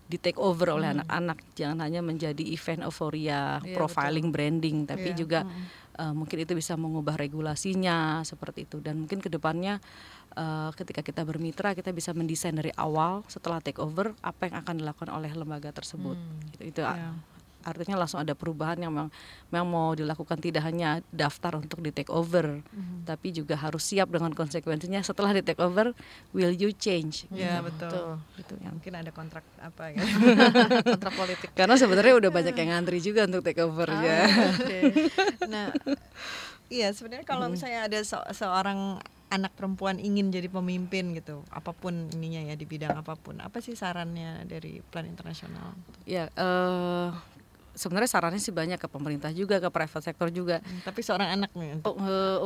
di 0.02 0.20
take 0.20 0.36
over 0.36 0.76
oleh 0.76 0.92
anak-anak, 0.92 1.56
jangan 1.56 1.88
hanya 1.88 2.04
menjadi 2.04 2.42
event 2.44 2.84
euforia, 2.84 3.62
Iya, 3.64 3.72
profiling, 3.72 4.28
branding, 4.28 4.84
tapi 4.84 5.14
Iya. 5.14 5.16
juga 5.16 5.40
eh, 5.96 6.12
mungkin 6.12 6.36
itu 6.44 6.52
bisa 6.52 6.76
mengubah 6.76 7.16
regulasinya 7.16 8.20
seperti 8.24 8.68
itu 8.68 8.80
dan 8.84 9.00
mungkin 9.04 9.20
ke 9.24 9.32
depannya 9.32 9.80
eh, 10.34 10.70
ketika 10.74 11.00
kita 11.00 11.22
bermitra 11.22 11.72
kita 11.72 11.90
bisa 11.90 12.10
mendesain 12.10 12.52
dari 12.52 12.72
awal 12.74 13.20
setelah 13.26 13.58
take 13.58 13.76
over 13.76 14.12
apa 14.20 14.46
yang 14.46 14.56
akan 14.58 14.74
dilakukan 14.76 15.08
oleh 15.08 15.30
lembaga 15.30 15.70
tersebut 15.70 16.16
Gitu. 16.52 16.62
itu 16.70 16.82
a- 16.82 17.14
artinya 17.62 17.94
langsung 17.96 18.18
ada 18.18 18.34
perubahan 18.34 18.74
yang 18.76 18.90
memang, 18.90 19.06
memang 19.46 19.68
mau 19.68 19.90
dilakukan 19.92 20.34
tidak 20.36 20.66
hanya 20.66 20.98
daftar 21.08 21.54
untuk 21.56 21.78
di 21.78 21.90
take 21.90 22.10
over 22.10 22.58
tapi 23.02 23.30
juga 23.30 23.54
harus 23.54 23.84
siap 23.84 24.10
dengan 24.10 24.30
konsekuensinya 24.30 24.98
setelah 25.00 25.30
di 25.30 25.40
take 25.40 25.62
over 25.62 25.94
will 26.30 26.50
you 26.50 26.72
change 26.72 27.30
Ya 27.30 27.62
Gitu. 27.62 27.70
betul. 27.86 28.18
Gitu 28.34 28.54
ya. 28.58 28.66
Mungkin 28.68 28.92
ada 28.96 29.10
kontrak 29.10 29.46
apa 29.56 29.84
ya? 29.88 30.02
kontrak 30.90 31.14
politik. 31.14 31.48
karena 31.52 31.74
sebenarnya 31.76 32.14
udah 32.18 32.30
banyak 32.32 32.54
yang 32.56 32.68
ngantri 32.72 32.98
juga 32.98 33.24
untuk 33.24 33.42
take 33.42 33.62
over 33.62 33.86
ya 33.86 34.26
Oke. 34.58 34.78
Nah, 35.46 35.70
iya 36.66 36.90
sebenarnya 36.90 37.22
kalau 37.22 37.46
misalnya 37.46 37.86
ada 37.86 38.00
se- 38.00 38.26
seorang 38.34 38.98
anak 39.32 39.56
perempuan 39.56 39.96
ingin 39.96 40.28
jadi 40.28 40.46
pemimpin 40.46 41.16
gitu, 41.16 41.40
apa 41.48 41.72
pun 41.72 42.12
ininya 42.12 42.44
ya 42.44 42.54
di 42.54 42.62
bidang 42.62 42.92
apa 42.94 43.16
pun, 43.16 43.40
apa 43.40 43.58
sih 43.58 43.72
sarannya 43.72 44.44
dari 44.44 44.84
Plan 44.84 45.08
Internasional? 45.08 45.72
Ya, 46.04 46.28
eh 46.30 47.08
sebenarnya 47.72 48.10
sarannya 48.10 48.36
sih 48.38 48.52
banyak 48.52 48.76
ke 48.76 48.84
pemerintah 48.84 49.32
juga 49.32 49.56
ke 49.56 49.72
private 49.72 50.04
sector 50.04 50.28
juga 50.28 50.60
Hmm, 50.60 50.84
tapi 50.84 51.00
seorang 51.00 51.32
anak 51.32 51.50
nih 51.56 51.80
oh, 51.82 51.96
eh, 51.96 52.38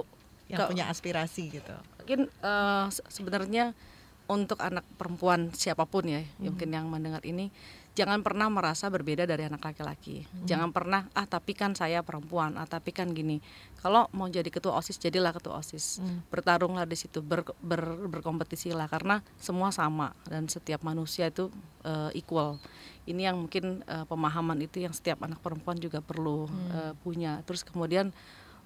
yang 0.47 0.62
ke- 0.62 0.70
punya 0.70 0.87
aspirasi 0.87 1.51
gitu. 1.51 1.74
mungkin 1.99 2.30
se- 2.89 3.03
sebenarnya 3.11 3.74
untuk 4.26 4.62
anak 4.62 4.87
perempuan 4.95 5.51
siapa 5.51 5.82
pun 5.82 6.07
ya 6.07 6.22
yang 6.39 6.55
mungkin 6.55 6.70
yang 6.70 6.87
mendengar 6.87 7.18
ini 7.26 7.51
jangan 7.97 8.21
pernah 8.21 8.53
merasa 8.53 8.93
berbeda 8.93 9.25
dari 9.25 9.49
anak 9.49 9.65
laki-laki. 9.65 10.29
Jangan 10.45 10.69
pernah 10.71 11.09
ah 11.17 11.25
tapi 11.25 11.57
kan 11.57 11.73
saya 11.73 12.05
perempuan 12.05 12.61
ah 12.61 12.69
tapi 12.69 12.93
kan 12.93 13.09
gini. 13.11 13.41
Kalau 13.81 14.13
mau 14.13 14.29
jadi 14.29 14.47
ketua 14.53 14.77
osis 14.77 15.01
jadilah 15.01 15.33
ketua 15.33 15.57
osis. 15.65 15.99
Bertarunglah 16.29 16.85
di 16.85 16.95
situ 16.95 17.25
ber, 17.25 17.49
ber- 17.65 18.07
berkompetisi 18.13 18.77
lah 18.77 18.85
karena 18.87 19.25
semua 19.41 19.73
sama 19.73 20.13
dan 20.29 20.45
setiap 20.45 20.85
manusia 20.85 21.33
itu 21.33 21.49
eh, 21.83 22.13
equal. 22.13 22.61
Ini 23.09 23.33
yang 23.33 23.49
mungkin 23.49 23.81
eh, 23.89 24.05
pemahaman 24.05 24.61
itu 24.61 24.85
yang 24.85 24.93
setiap 24.93 25.25
anak 25.25 25.41
perempuan 25.41 25.81
juga 25.81 26.05
perlu 26.05 26.45
eh, 26.77 26.93
punya. 27.01 27.41
Terus 27.49 27.65
kemudian 27.65 28.13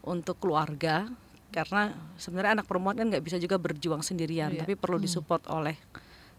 untuk 0.03 0.43
keluarga 0.43 1.07
karena 1.51 1.95
sebenarnya 2.19 2.63
anak 2.63 2.67
perempuan 2.67 2.99
kan 2.99 3.07
nggak 3.11 3.27
bisa 3.27 3.37
juga 3.39 3.59
berjuang 3.59 4.03
sendirian 4.03 4.55
Iya. 4.55 4.63
tapi 4.63 4.79
perlu 4.79 5.03
disupport 5.03 5.43
oleh 5.51 5.75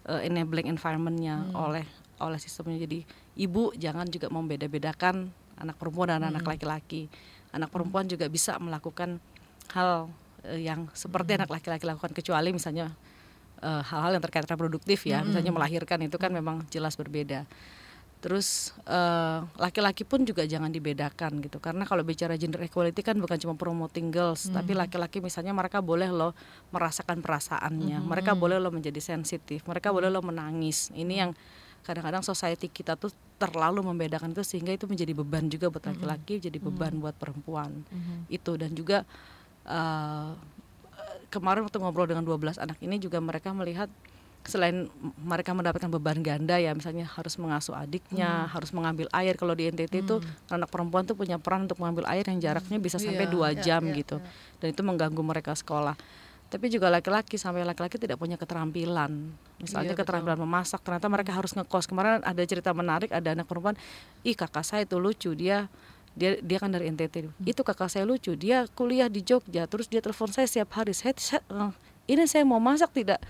uh, 0.08 0.24
enabling 0.24 0.72
environmentnya 0.72 1.52
oleh 1.52 1.84
oleh 2.22 2.40
sistemnya. 2.42 2.78
Jadi 2.82 3.04
ibu 3.40 3.74
jangan 3.76 4.08
juga 4.08 4.30
membeda-bedakan 4.30 5.30
anak 5.58 5.76
perempuan 5.78 6.18
dan 6.18 6.24
anak 6.30 6.46
laki-laki. 6.46 7.10
Anak 7.52 7.70
perempuan 7.70 8.08
juga 8.08 8.26
bisa 8.32 8.56
melakukan 8.58 9.20
hal 9.76 10.10
uh, 10.48 10.60
yang 10.60 10.88
seperti 10.96 11.38
anak 11.38 11.52
laki-laki 11.52 11.84
lakukan 11.84 12.16
kecuali 12.16 12.50
misalnya 12.56 12.90
uh, 13.62 13.84
hal-hal 13.84 14.18
yang 14.18 14.24
terkait 14.24 14.48
reproduktif 14.48 15.06
ya. 15.06 15.22
Misalnya 15.22 15.52
melahirkan 15.54 16.00
itu 16.02 16.18
kan 16.18 16.32
memang 16.32 16.66
jelas 16.72 16.96
berbeda. 16.96 17.46
Terus 18.22 18.70
eh, 18.86 19.40
laki-laki 19.58 20.06
pun 20.06 20.22
juga 20.22 20.46
jangan 20.46 20.70
dibedakan 20.70 21.42
gitu. 21.42 21.58
Karena 21.58 21.90
kalau 21.90 22.06
bicara 22.06 22.38
gender 22.38 22.62
equality 22.62 23.02
kan 23.02 23.18
bukan 23.18 23.42
cuma 23.42 23.58
promoting 23.58 24.14
girls 24.14 24.46
tapi 24.54 24.78
laki-laki 24.78 25.18
misalnya 25.18 25.58
mereka 25.58 25.82
boleh 25.82 26.14
loh 26.14 26.38
merasakan 26.70 27.26
perasaannya. 27.26 27.98
Mereka 28.06 28.38
boleh 28.38 28.62
loh 28.62 28.70
menjadi 28.70 29.02
sensitif 29.02 29.66
mereka 29.66 29.90
boleh 29.90 30.14
loh 30.14 30.22
menangis. 30.22 30.94
Ini 30.94 31.14
yang 31.26 31.32
kadang-kadang 31.82 32.22
society 32.22 32.70
kita 32.70 32.94
tuh 32.96 33.10
terlalu 33.36 33.82
membedakan 33.82 34.32
itu 34.32 34.46
sehingga 34.46 34.70
itu 34.70 34.86
menjadi 34.86 35.18
beban 35.18 35.50
juga 35.50 35.68
buat 35.68 35.82
laki-laki 35.82 36.38
jadi 36.38 36.58
beban 36.62 36.94
buat 36.98 37.18
perempuan. 37.18 37.82
Itu 38.30 38.54
dan 38.56 38.72
juga 38.72 39.02
eh, 39.66 40.32
kemarin 41.30 41.66
waktu 41.66 41.78
ngobrol 41.80 42.06
dengan 42.06 42.24
12 42.28 42.60
anak 42.60 42.78
ini 42.84 43.00
juga 43.00 43.18
mereka 43.18 43.50
melihat 43.56 43.88
selain 44.42 44.90
mereka 45.22 45.54
mendapatkan 45.54 45.86
beban 45.86 46.18
ganda 46.26 46.58
ya 46.58 46.74
misalnya 46.74 47.06
harus 47.06 47.38
mengasuh 47.38 47.78
adiknya 47.78 48.50
harus 48.50 48.74
mengambil 48.74 49.06
air 49.14 49.38
kalau 49.38 49.54
di 49.54 49.70
NTT 49.70 50.02
itu 50.02 50.18
anak 50.50 50.66
perempuan 50.66 51.06
tuh 51.06 51.14
punya 51.14 51.38
peran 51.38 51.70
untuk 51.70 51.78
mengambil 51.78 52.10
air 52.10 52.26
yang 52.26 52.42
jaraknya 52.42 52.82
bisa 52.82 52.98
sampai 52.98 53.30
Iya, 53.30 53.34
dua 53.38 53.48
iya, 53.54 53.62
jam 53.62 53.86
iya, 53.86 54.02
gitu. 54.02 54.18
dan 54.58 54.68
itu 54.74 54.82
mengganggu 54.82 55.22
mereka 55.22 55.54
sekolah 55.54 55.94
tapi 56.52 56.68
juga 56.68 56.92
laki-laki 56.92 57.40
sampai 57.40 57.64
laki-laki 57.64 57.96
tidak 57.96 58.20
punya 58.20 58.36
keterampilan. 58.36 59.32
Misalnya 59.58 59.88
Iya, 59.88 59.96
betul. 59.96 60.04
keterampilan 60.04 60.40
memasak 60.44 60.84
ternyata 60.84 61.08
mereka 61.08 61.32
harus 61.32 61.56
ngekos. 61.56 61.88
Kemarin 61.88 62.20
ada 62.20 62.44
cerita 62.44 62.76
menarik 62.76 63.08
ada 63.10 63.32
anak 63.32 63.48
perempuan 63.48 63.80
ih 64.22 64.36
kakak 64.36 64.68
saya 64.68 64.84
itu 64.84 65.00
lucu 65.00 65.32
dia 65.32 65.72
dia 66.12 66.36
dia 66.44 66.60
kan 66.60 66.68
dari 66.68 66.92
NTT 66.92 67.32
itu 67.40 67.62
kakak 67.64 67.88
saya 67.88 68.04
lucu 68.04 68.36
dia 68.36 68.68
kuliah 68.76 69.08
di 69.08 69.24
Jogja 69.24 69.64
terus 69.64 69.88
dia 69.88 70.04
telepon 70.04 70.28
saya 70.28 70.44
setiap 70.44 70.68
hari 70.76 70.92
saya, 70.92 71.16
saya- 71.16 71.46
eh, 71.48 71.72
ini 72.12 72.28
saya 72.28 72.44
mau 72.44 72.60
masak 72.60 72.92
tidak 72.92 73.24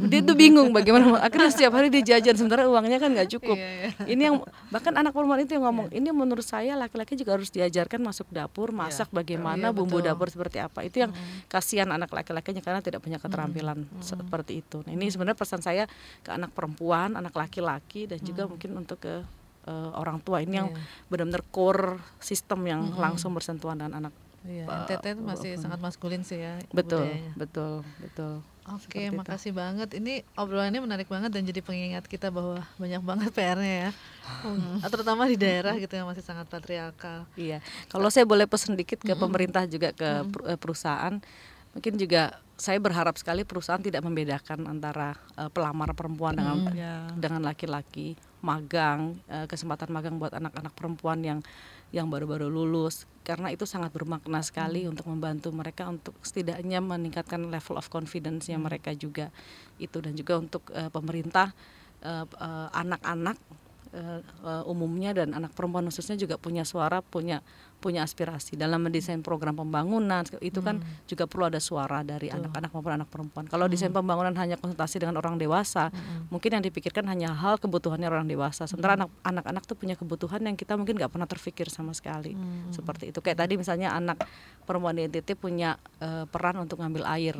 dia 0.00 0.24
tuh 0.24 0.32
bingung 0.32 0.72
bagaimana 0.72 1.20
akhirnya 1.20 1.52
setiap 1.52 1.76
hari 1.76 1.92
dia 1.92 2.00
jajan 2.00 2.32
sementara 2.32 2.64
uangnya 2.64 2.96
kan 2.96 3.12
nggak 3.12 3.28
cukup. 3.36 3.52
Iya, 3.52 3.68
iya. 3.68 3.90
ini 4.08 4.22
yang 4.32 4.36
bahkan 4.72 4.96
anak 4.96 5.12
perempuan 5.12 5.44
itu 5.44 5.52
yang 5.52 5.68
ngomong 5.68 5.92
ini 5.92 6.08
menurut 6.08 6.40
saya 6.40 6.72
laki-laki 6.72 7.20
juga 7.20 7.36
harus 7.36 7.52
diajarkan 7.52 8.00
masuk 8.00 8.32
dapur 8.32 8.72
masak 8.72 9.12
bagaimana 9.12 9.68
Iya, 9.68 9.76
bumbu 9.76 10.00
betul. 10.00 10.08
dapur 10.08 10.28
seperti 10.32 10.56
apa. 10.56 10.80
Itu 10.80 11.04
yang 11.04 11.12
kasihan 11.46 11.92
anak 11.92 12.08
laki-lakinya 12.08 12.64
karena 12.64 12.80
tidak 12.80 13.04
punya 13.04 13.20
keterampilan 13.20 13.84
seperti 14.00 14.64
itu. 14.64 14.80
Nah, 14.88 14.92
ini 14.96 15.12
sebenarnya 15.12 15.36
pesan 15.36 15.60
saya 15.60 15.84
ke 16.24 16.32
anak 16.32 16.56
perempuan 16.56 17.12
anak 17.12 17.36
laki-laki 17.36 18.08
dan 18.08 18.24
juga 18.24 18.48
mungkin 18.48 18.80
untuk 18.80 19.04
ke 19.04 19.20
eh, 19.68 19.90
orang 19.92 20.24
tua. 20.24 20.40
Ini 20.40 20.54
yang 20.56 20.68
Iya. 20.72 20.80
benar-benar 21.12 21.44
core 21.52 22.00
sistem 22.16 22.64
yang 22.64 22.88
langsung 22.96 23.36
bersentuhan 23.36 23.76
dengan 23.76 24.08
anak 24.08 24.14
Iya, 24.40 24.64
NTT 24.64 25.04
itu 25.14 25.22
masih 25.22 25.52
sangat 25.60 25.78
maskulin 25.78 26.24
sih 26.24 26.40
ya 26.40 26.56
betul 26.72 27.04
budayanya. 27.04 27.32
betul 27.36 27.72
betul 28.00 28.34
Oke, 28.70 29.10
itu. 29.10 29.16
makasih 29.16 29.50
banget. 29.50 29.98
Ini 29.98 30.22
obrolannya 30.38 30.78
menarik 30.78 31.10
banget 31.10 31.34
dan 31.34 31.42
jadi 31.42 31.58
pengingat 31.58 32.06
kita 32.06 32.30
bahwa 32.30 32.62
banyak 32.78 33.02
banget 33.02 33.30
PR-nya 33.34 33.76
ya. 33.88 33.90
Hmm. 34.46 34.78
Terutama 34.94 35.26
di 35.26 35.34
daerah 35.34 35.74
gitu 35.74 35.90
yang 35.90 36.06
masih 36.06 36.22
sangat 36.22 36.46
patriarkal. 36.46 37.26
Iya, 37.34 37.58
kalau 37.90 38.06
saya 38.12 38.22
boleh 38.28 38.46
pesan 38.46 38.78
dikit 38.78 39.02
ke 39.02 39.16
pemerintah 39.18 39.66
juga 39.66 39.90
ke 39.90 40.22
eh, 40.46 40.58
perusahaan, 40.60 41.18
mungkin 41.74 41.94
juga 41.98 42.38
saya 42.54 42.76
berharap 42.78 43.16
sekali 43.16 43.42
perusahaan 43.42 43.80
tidak 43.80 44.04
membedakan 44.06 44.68
antara 44.68 45.18
eh, 45.34 45.50
pelamar 45.50 45.90
perempuan 45.96 46.36
dengan 46.38 46.62
Ya. 46.70 47.10
dengan 47.16 47.42
laki-laki, 47.42 48.14
magang, 48.38 49.18
eh, 49.26 49.50
kesempatan 49.50 49.90
magang 49.90 50.20
buat 50.20 50.30
anak-anak 50.30 50.76
perempuan 50.78 51.18
yang 51.26 51.40
yang 51.90 52.06
baru-baru 52.06 52.46
lulus, 52.46 53.10
karena 53.26 53.50
itu 53.50 53.66
sangat 53.66 53.90
bermakna 53.90 54.40
sekali 54.46 54.86
untuk 54.86 55.10
membantu 55.10 55.50
mereka 55.50 55.90
untuk 55.90 56.14
setidaknya 56.22 56.78
meningkatkan 56.78 57.50
level 57.50 57.76
of 57.78 57.90
confidence-nya 57.90 58.58
mereka 58.62 58.94
juga. 58.94 59.34
Itu 59.82 59.98
dan 59.98 60.14
juga 60.14 60.38
untuk 60.38 60.70
eh, 60.70 60.86
pemerintah 60.86 61.50
eh, 62.02 62.26
eh, 62.26 62.68
anak-anak 62.70 63.36
eh, 63.90 64.22
eh, 64.22 64.62
umumnya 64.70 65.10
dan 65.18 65.34
anak 65.34 65.50
perempuan 65.54 65.90
khususnya 65.90 66.14
juga 66.14 66.38
punya 66.38 66.62
suara, 66.62 67.02
punya 67.02 67.42
punya 67.80 68.04
aspirasi 68.04 68.60
dalam 68.60 68.84
mendesain 68.84 69.24
program 69.24 69.56
pembangunan 69.56 70.20
itu 70.44 70.60
kan 70.60 70.78
juga 71.08 71.24
perlu 71.24 71.48
ada 71.48 71.56
suara 71.58 72.04
dari 72.04 72.28
anak-anak 72.28 72.70
maupun 72.70 72.92
anak 73.00 73.08
perempuan. 73.08 73.48
Kalau 73.48 73.66
desain 73.66 73.88
pembangunan 73.88 74.36
hanya 74.36 74.60
konsultasi 74.60 75.00
dengan 75.00 75.16
orang 75.16 75.40
dewasa, 75.40 75.88
mungkin 76.28 76.60
yang 76.60 76.64
dipikirkan 76.64 77.08
hanya 77.08 77.32
hal 77.32 77.56
kebutuhannya 77.56 78.06
orang 78.06 78.28
dewasa. 78.28 78.68
Sementara 78.68 79.00
anak 79.00 79.10
anak-anak 79.24 79.64
tuh 79.64 79.76
punya 79.80 79.96
kebutuhan 79.96 80.44
yang 80.44 80.54
kita 80.54 80.76
mungkin 80.76 81.00
nggak 81.00 81.10
pernah 81.10 81.26
terpikir 81.26 81.72
sama 81.72 81.96
sekali. 81.96 82.36
Seperti 82.70 83.10
itu. 83.10 83.18
Kayak 83.24 83.48
tadi 83.48 83.56
misalnya 83.56 83.96
anak 83.96 84.20
perempuan 84.68 84.94
di 84.94 85.08
NTT 85.08 85.40
punya 85.40 85.80
eh, 85.98 86.28
peran 86.28 86.60
untuk 86.60 86.84
ngambil 86.84 87.08
air. 87.08 87.34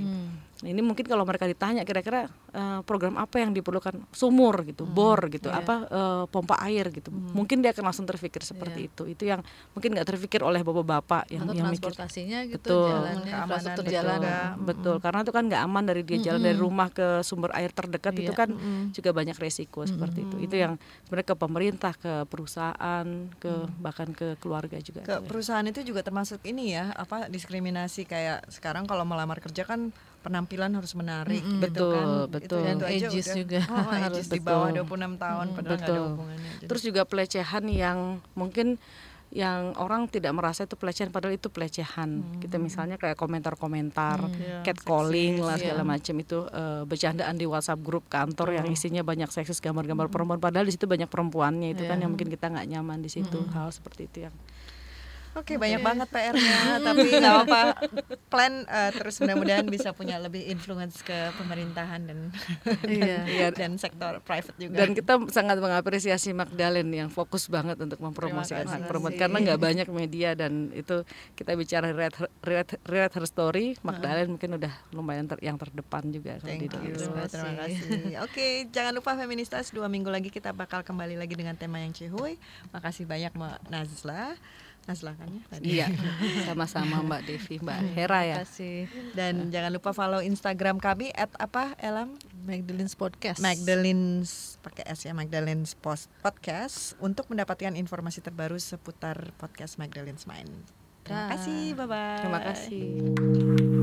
Nah, 0.61 0.68
ini 0.68 0.84
mungkin 0.84 1.08
kalau 1.08 1.24
mereka 1.24 1.48
ditanya 1.48 1.88
kira-kira 1.88 2.28
eh, 2.52 2.80
program 2.84 3.16
apa 3.16 3.40
yang 3.40 3.56
diperlukan 3.56 3.96
sumur 4.12 4.61
gitu, 4.68 4.84
bor 4.84 5.16
gitu, 5.32 5.48
iya. 5.48 5.64
apa 5.64 5.74
eh, 5.88 6.24
pompa 6.28 6.61
air 6.68 6.92
gitu. 6.92 7.08
Mungkin 7.11 7.64
dia 7.64 7.72
akan 7.72 7.88
langsung 7.88 8.04
terpikir 8.04 8.44
seperti 8.44 8.92
itu. 8.92 9.08
Itu 9.08 9.24
yang 9.24 9.40
mungkin 9.72 9.96
nggak 9.96 10.04
terpikir 10.04 10.44
oleh 10.44 10.61
bapak-bapak 10.61 11.32
yang 11.32 11.48
Atau 11.48 11.56
yang 11.56 11.72
mikir 11.72 11.88
transportasinya 11.90 12.44
gitu, 12.44 12.61
Betul. 12.61 12.88
jalannya, 12.92 13.32
infrastruktur 13.32 13.84
betul. 13.84 13.96
jalan. 13.96 14.18
juga. 14.20 14.38
betul 14.61 14.96
karena 15.00 15.20
itu 15.24 15.32
kan 15.32 15.44
nggak 15.48 15.62
aman 15.64 15.84
dari 15.86 16.02
dia 16.04 16.18
jalan 16.20 16.40
dari 16.44 16.58
rumah 16.58 16.88
ke 16.92 17.24
sumber 17.24 17.50
air 17.56 17.72
terdekat 17.72 18.12
itu 18.20 18.32
Iya. 18.32 18.38
kan 18.38 18.50
juga 18.92 19.11
banyak 19.16 19.36
resiko 19.40 19.86
seperti 19.88 20.28
itu 20.28 20.36
itu 20.44 20.54
yang 20.61 20.76
sebenarnya 21.06 21.28
ke 21.32 21.36
pemerintah 21.36 21.92
ke 21.96 22.12
perusahaan 22.28 23.06
ke 23.40 23.52
bahkan 23.80 24.12
ke 24.12 24.36
keluarga 24.38 24.76
juga 24.82 25.00
Ke 25.06 25.24
perusahaan 25.24 25.64
itu 25.64 25.80
juga 25.80 26.04
termasuk 26.04 26.42
ini 26.44 26.76
ya, 26.76 26.92
apa 26.92 27.30
diskriminasi 27.32 28.04
kayak 28.04 28.50
sekarang 28.52 28.84
kalau 28.84 29.06
melamar 29.08 29.40
kerja 29.40 29.64
kan 29.64 29.94
penampilan 30.20 30.70
harus 30.70 30.92
menarik 30.92 31.40
gitu 31.40 31.60
Betul, 31.62 31.92
kan. 31.92 32.30
betul. 32.30 32.60
Itu, 32.60 32.70
itu 32.70 32.84
aja 32.84 33.06
ages 33.08 33.24
udah- 33.24 33.36
juga 33.36 33.60
Oh, 33.66 33.84
harus 34.04 34.26
di 34.26 34.38
bawah 34.38 34.68
betul. 34.70 34.86
26 34.86 35.16
tahun 35.16 35.46
padahal 35.48 35.64
nggak 35.66 35.78
ada 35.78 35.86
betul. 35.86 36.02
hubungannya. 36.10 36.50
Jadi- 36.54 36.68
terus 36.68 36.82
juga 36.82 37.02
pelecehan 37.04 37.64
yang 37.66 37.98
mungkin 38.34 38.66
yang 39.30 39.78
orang 39.78 40.04
tidak 40.04 40.34
merasa 40.34 40.66
itu 40.66 40.74
pelecehan 40.74 41.08
padahal 41.08 41.30
itu 41.32 41.46
pelecehan 41.48 42.10
gitu 42.40 42.58
misalnya 42.58 42.98
kayak 42.98 43.14
komentar-komentar 43.14 44.26
Iya, 44.28 44.66
catcalling 44.66 45.38
lah 45.38 45.54
segala 45.54 45.80
iya. 45.80 45.86
macam 45.88 46.14
itu 46.18 46.38
eh, 46.44 46.82
bercandaan 46.82 47.34
di 47.34 47.46
WhatsApp 47.46 47.78
grup 47.78 48.04
kantor 48.06 48.48
yang 48.52 48.66
isinya 48.66 49.00
banyak 49.00 49.30
seksis 49.30 49.58
gambar-gambar 49.58 50.10
perempuan 50.10 50.38
padahal 50.38 50.66
di 50.66 50.74
situ 50.74 50.84
banyak 50.84 51.06
perempuannya 51.06 51.70
itu 51.70 51.86
kan 51.86 51.94
Iya. 51.94 52.02
yang 52.02 52.10
mungkin 52.10 52.26
kita 52.26 52.50
nggak 52.50 52.66
nyaman 52.68 52.98
di 52.98 53.08
situ 53.08 53.38
hal 53.48 53.70
seperti 53.70 54.02
itu 54.04 54.18
yang 54.26 54.34
Oke, 55.32 55.54
banyak 55.54 55.78
banget 55.78 56.08
PR-nya, 56.08 56.58
tapi 56.86 57.06
nggak 57.08 57.34
apa-apa. 57.38 57.62
Plan 58.26 58.62
eh, 58.62 58.90
terus 58.90 59.18
mudah-mudahan 59.18 59.62
bisa 59.64 59.90
punya 59.90 60.16
lebih 60.16 60.42
influence 60.44 61.00
ke 61.00 61.14
pemerintahan 61.34 62.02
dan 62.02 62.18
Iya. 62.84 63.50
dan 63.50 63.76
sektor 63.76 64.18
private 64.20 64.56
juga. 64.56 64.76
dan 64.76 64.90
kita 64.90 65.12
sangat 65.28 65.56
mengapresiasi 65.56 66.32
Magdalen 66.32 66.90
yang 66.90 67.08
fokus 67.08 67.46
banget 67.46 67.78
untuk 67.78 67.98
mempromosikan 67.98 68.64
hak 68.64 68.86
perempuan 68.86 69.14
karena 69.14 69.36
nggak 69.40 69.60
banyak 69.60 69.88
media 69.88 70.34
dan 70.34 70.72
itu 70.72 71.06
kita 71.32 71.54
bicara 71.54 71.88
rewrite, 71.88 72.16
rewrite, 72.40 72.74
rewrite 72.82 73.14
her 73.14 73.24
story 73.24 73.66
Magdalen 73.80 74.34
mungkin 74.34 74.56
udah 74.56 74.72
lumayan 74.90 75.26
ter- 75.26 75.40
yang 75.40 75.54
terdepan 75.54 76.08
juga 76.08 76.38
kalau 76.38 76.52
di 76.52 76.66
Thank 76.66 76.74
you, 76.76 76.94
Indonesia. 76.96 77.28
terima 77.28 77.52
kasih. 77.60 77.88
Oke, 78.22 78.46
jangan 78.68 78.92
lupa 78.92 79.14
Feministas 79.14 79.70
dua 79.70 79.86
minggu 79.86 80.08
lagi 80.08 80.28
kita 80.28 80.50
bakal 80.50 80.82
kembali 80.82 81.14
lagi 81.14 81.32
dengan 81.32 81.54
tema 81.54 81.78
yang 81.78 81.90
cihuy. 81.90 82.34
Makasih 82.70 83.04
banyak 83.04 83.30
Mbak 83.30 83.58
Nazla, 83.68 84.34
Nazla 84.91 85.14
kan 85.14 85.30
ya 85.30 85.43
tadi. 85.47 85.64
Iya, 85.78 85.86
sama-sama 86.51 86.99
Mbak 87.07 87.22
Devi, 87.30 87.62
Mbak 87.62 87.78
Hera 87.95 88.20
ya. 88.26 88.43
Terima 88.43 88.43
kasih. 88.43 88.76
Dan 89.14 89.34
jangan 89.55 89.70
lupa 89.70 89.95
follow 89.95 90.18
Instagram 90.18 90.82
kami 90.82 91.14
at 91.14 91.30
apa 91.38 91.78
Elam 91.78 92.18
Magdalene's 92.43 92.99
Podcast. 92.99 93.38
Magdalene's 93.38 94.59
pakai 94.66 94.91
S 94.91 95.07
ya 95.07 95.14
Magdalene's 95.14 95.78
Post 95.78 96.11
Podcast 96.26 96.99
untuk 96.99 97.30
mendapatkan 97.30 97.78
informasi 97.78 98.18
terbaru 98.18 98.59
seputar 98.59 99.30
podcast 99.38 99.78
Magdalene's 99.78 100.26
Mind. 100.26 100.51
Terima 101.07 101.38
kasih, 101.38 101.62
bye 101.78 101.86
bye. 101.86 102.18
Terima 102.18 102.41
kasih. 102.43 103.79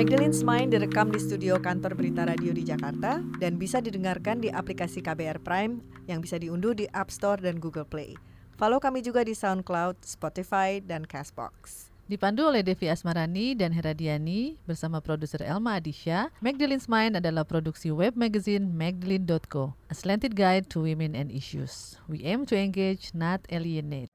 Magdalene's 0.00 0.40
Mind 0.40 0.72
direkam 0.72 1.12
di 1.12 1.20
studio 1.20 1.60
kantor 1.60 1.92
Berita 1.92 2.24
Radio 2.24 2.56
di 2.56 2.64
Jakarta 2.64 3.20
dan 3.36 3.60
bisa 3.60 3.84
didengarkan 3.84 4.40
di 4.40 4.48
aplikasi 4.48 5.04
KBR 5.04 5.44
Prime 5.44 5.76
yang 6.08 6.24
bisa 6.24 6.40
diunduh 6.40 6.72
di 6.72 6.88
App 6.96 7.12
Store 7.12 7.36
dan 7.36 7.60
Google 7.60 7.84
Play. 7.84 8.16
Follow 8.56 8.80
kami 8.80 9.04
juga 9.04 9.28
di 9.28 9.36
SoundCloud, 9.36 10.00
Spotify, 10.00 10.80
dan 10.80 11.04
Castbox. 11.04 11.92
Dipandu 12.08 12.48
oleh 12.48 12.64
Devi 12.64 12.88
Asmarani 12.88 13.52
dan 13.52 13.76
Heradiani 13.76 14.56
bersama 14.64 15.04
produser 15.04 15.44
Elma 15.44 15.76
Adisha, 15.76 16.32
Magdalene's 16.40 16.88
Mind 16.88 17.20
adalah 17.20 17.44
produksi 17.44 17.92
web 17.92 18.16
magazine 18.16 18.72
magdalene.co, 18.72 19.76
a 19.92 19.92
slanted 19.92 20.32
guide 20.32 20.64
to 20.72 20.80
women 20.80 21.12
and 21.12 21.28
issues. 21.28 22.00
We 22.08 22.24
aim 22.24 22.48
to 22.48 22.56
engage, 22.56 23.12
not 23.12 23.44
alienate. 23.52 24.08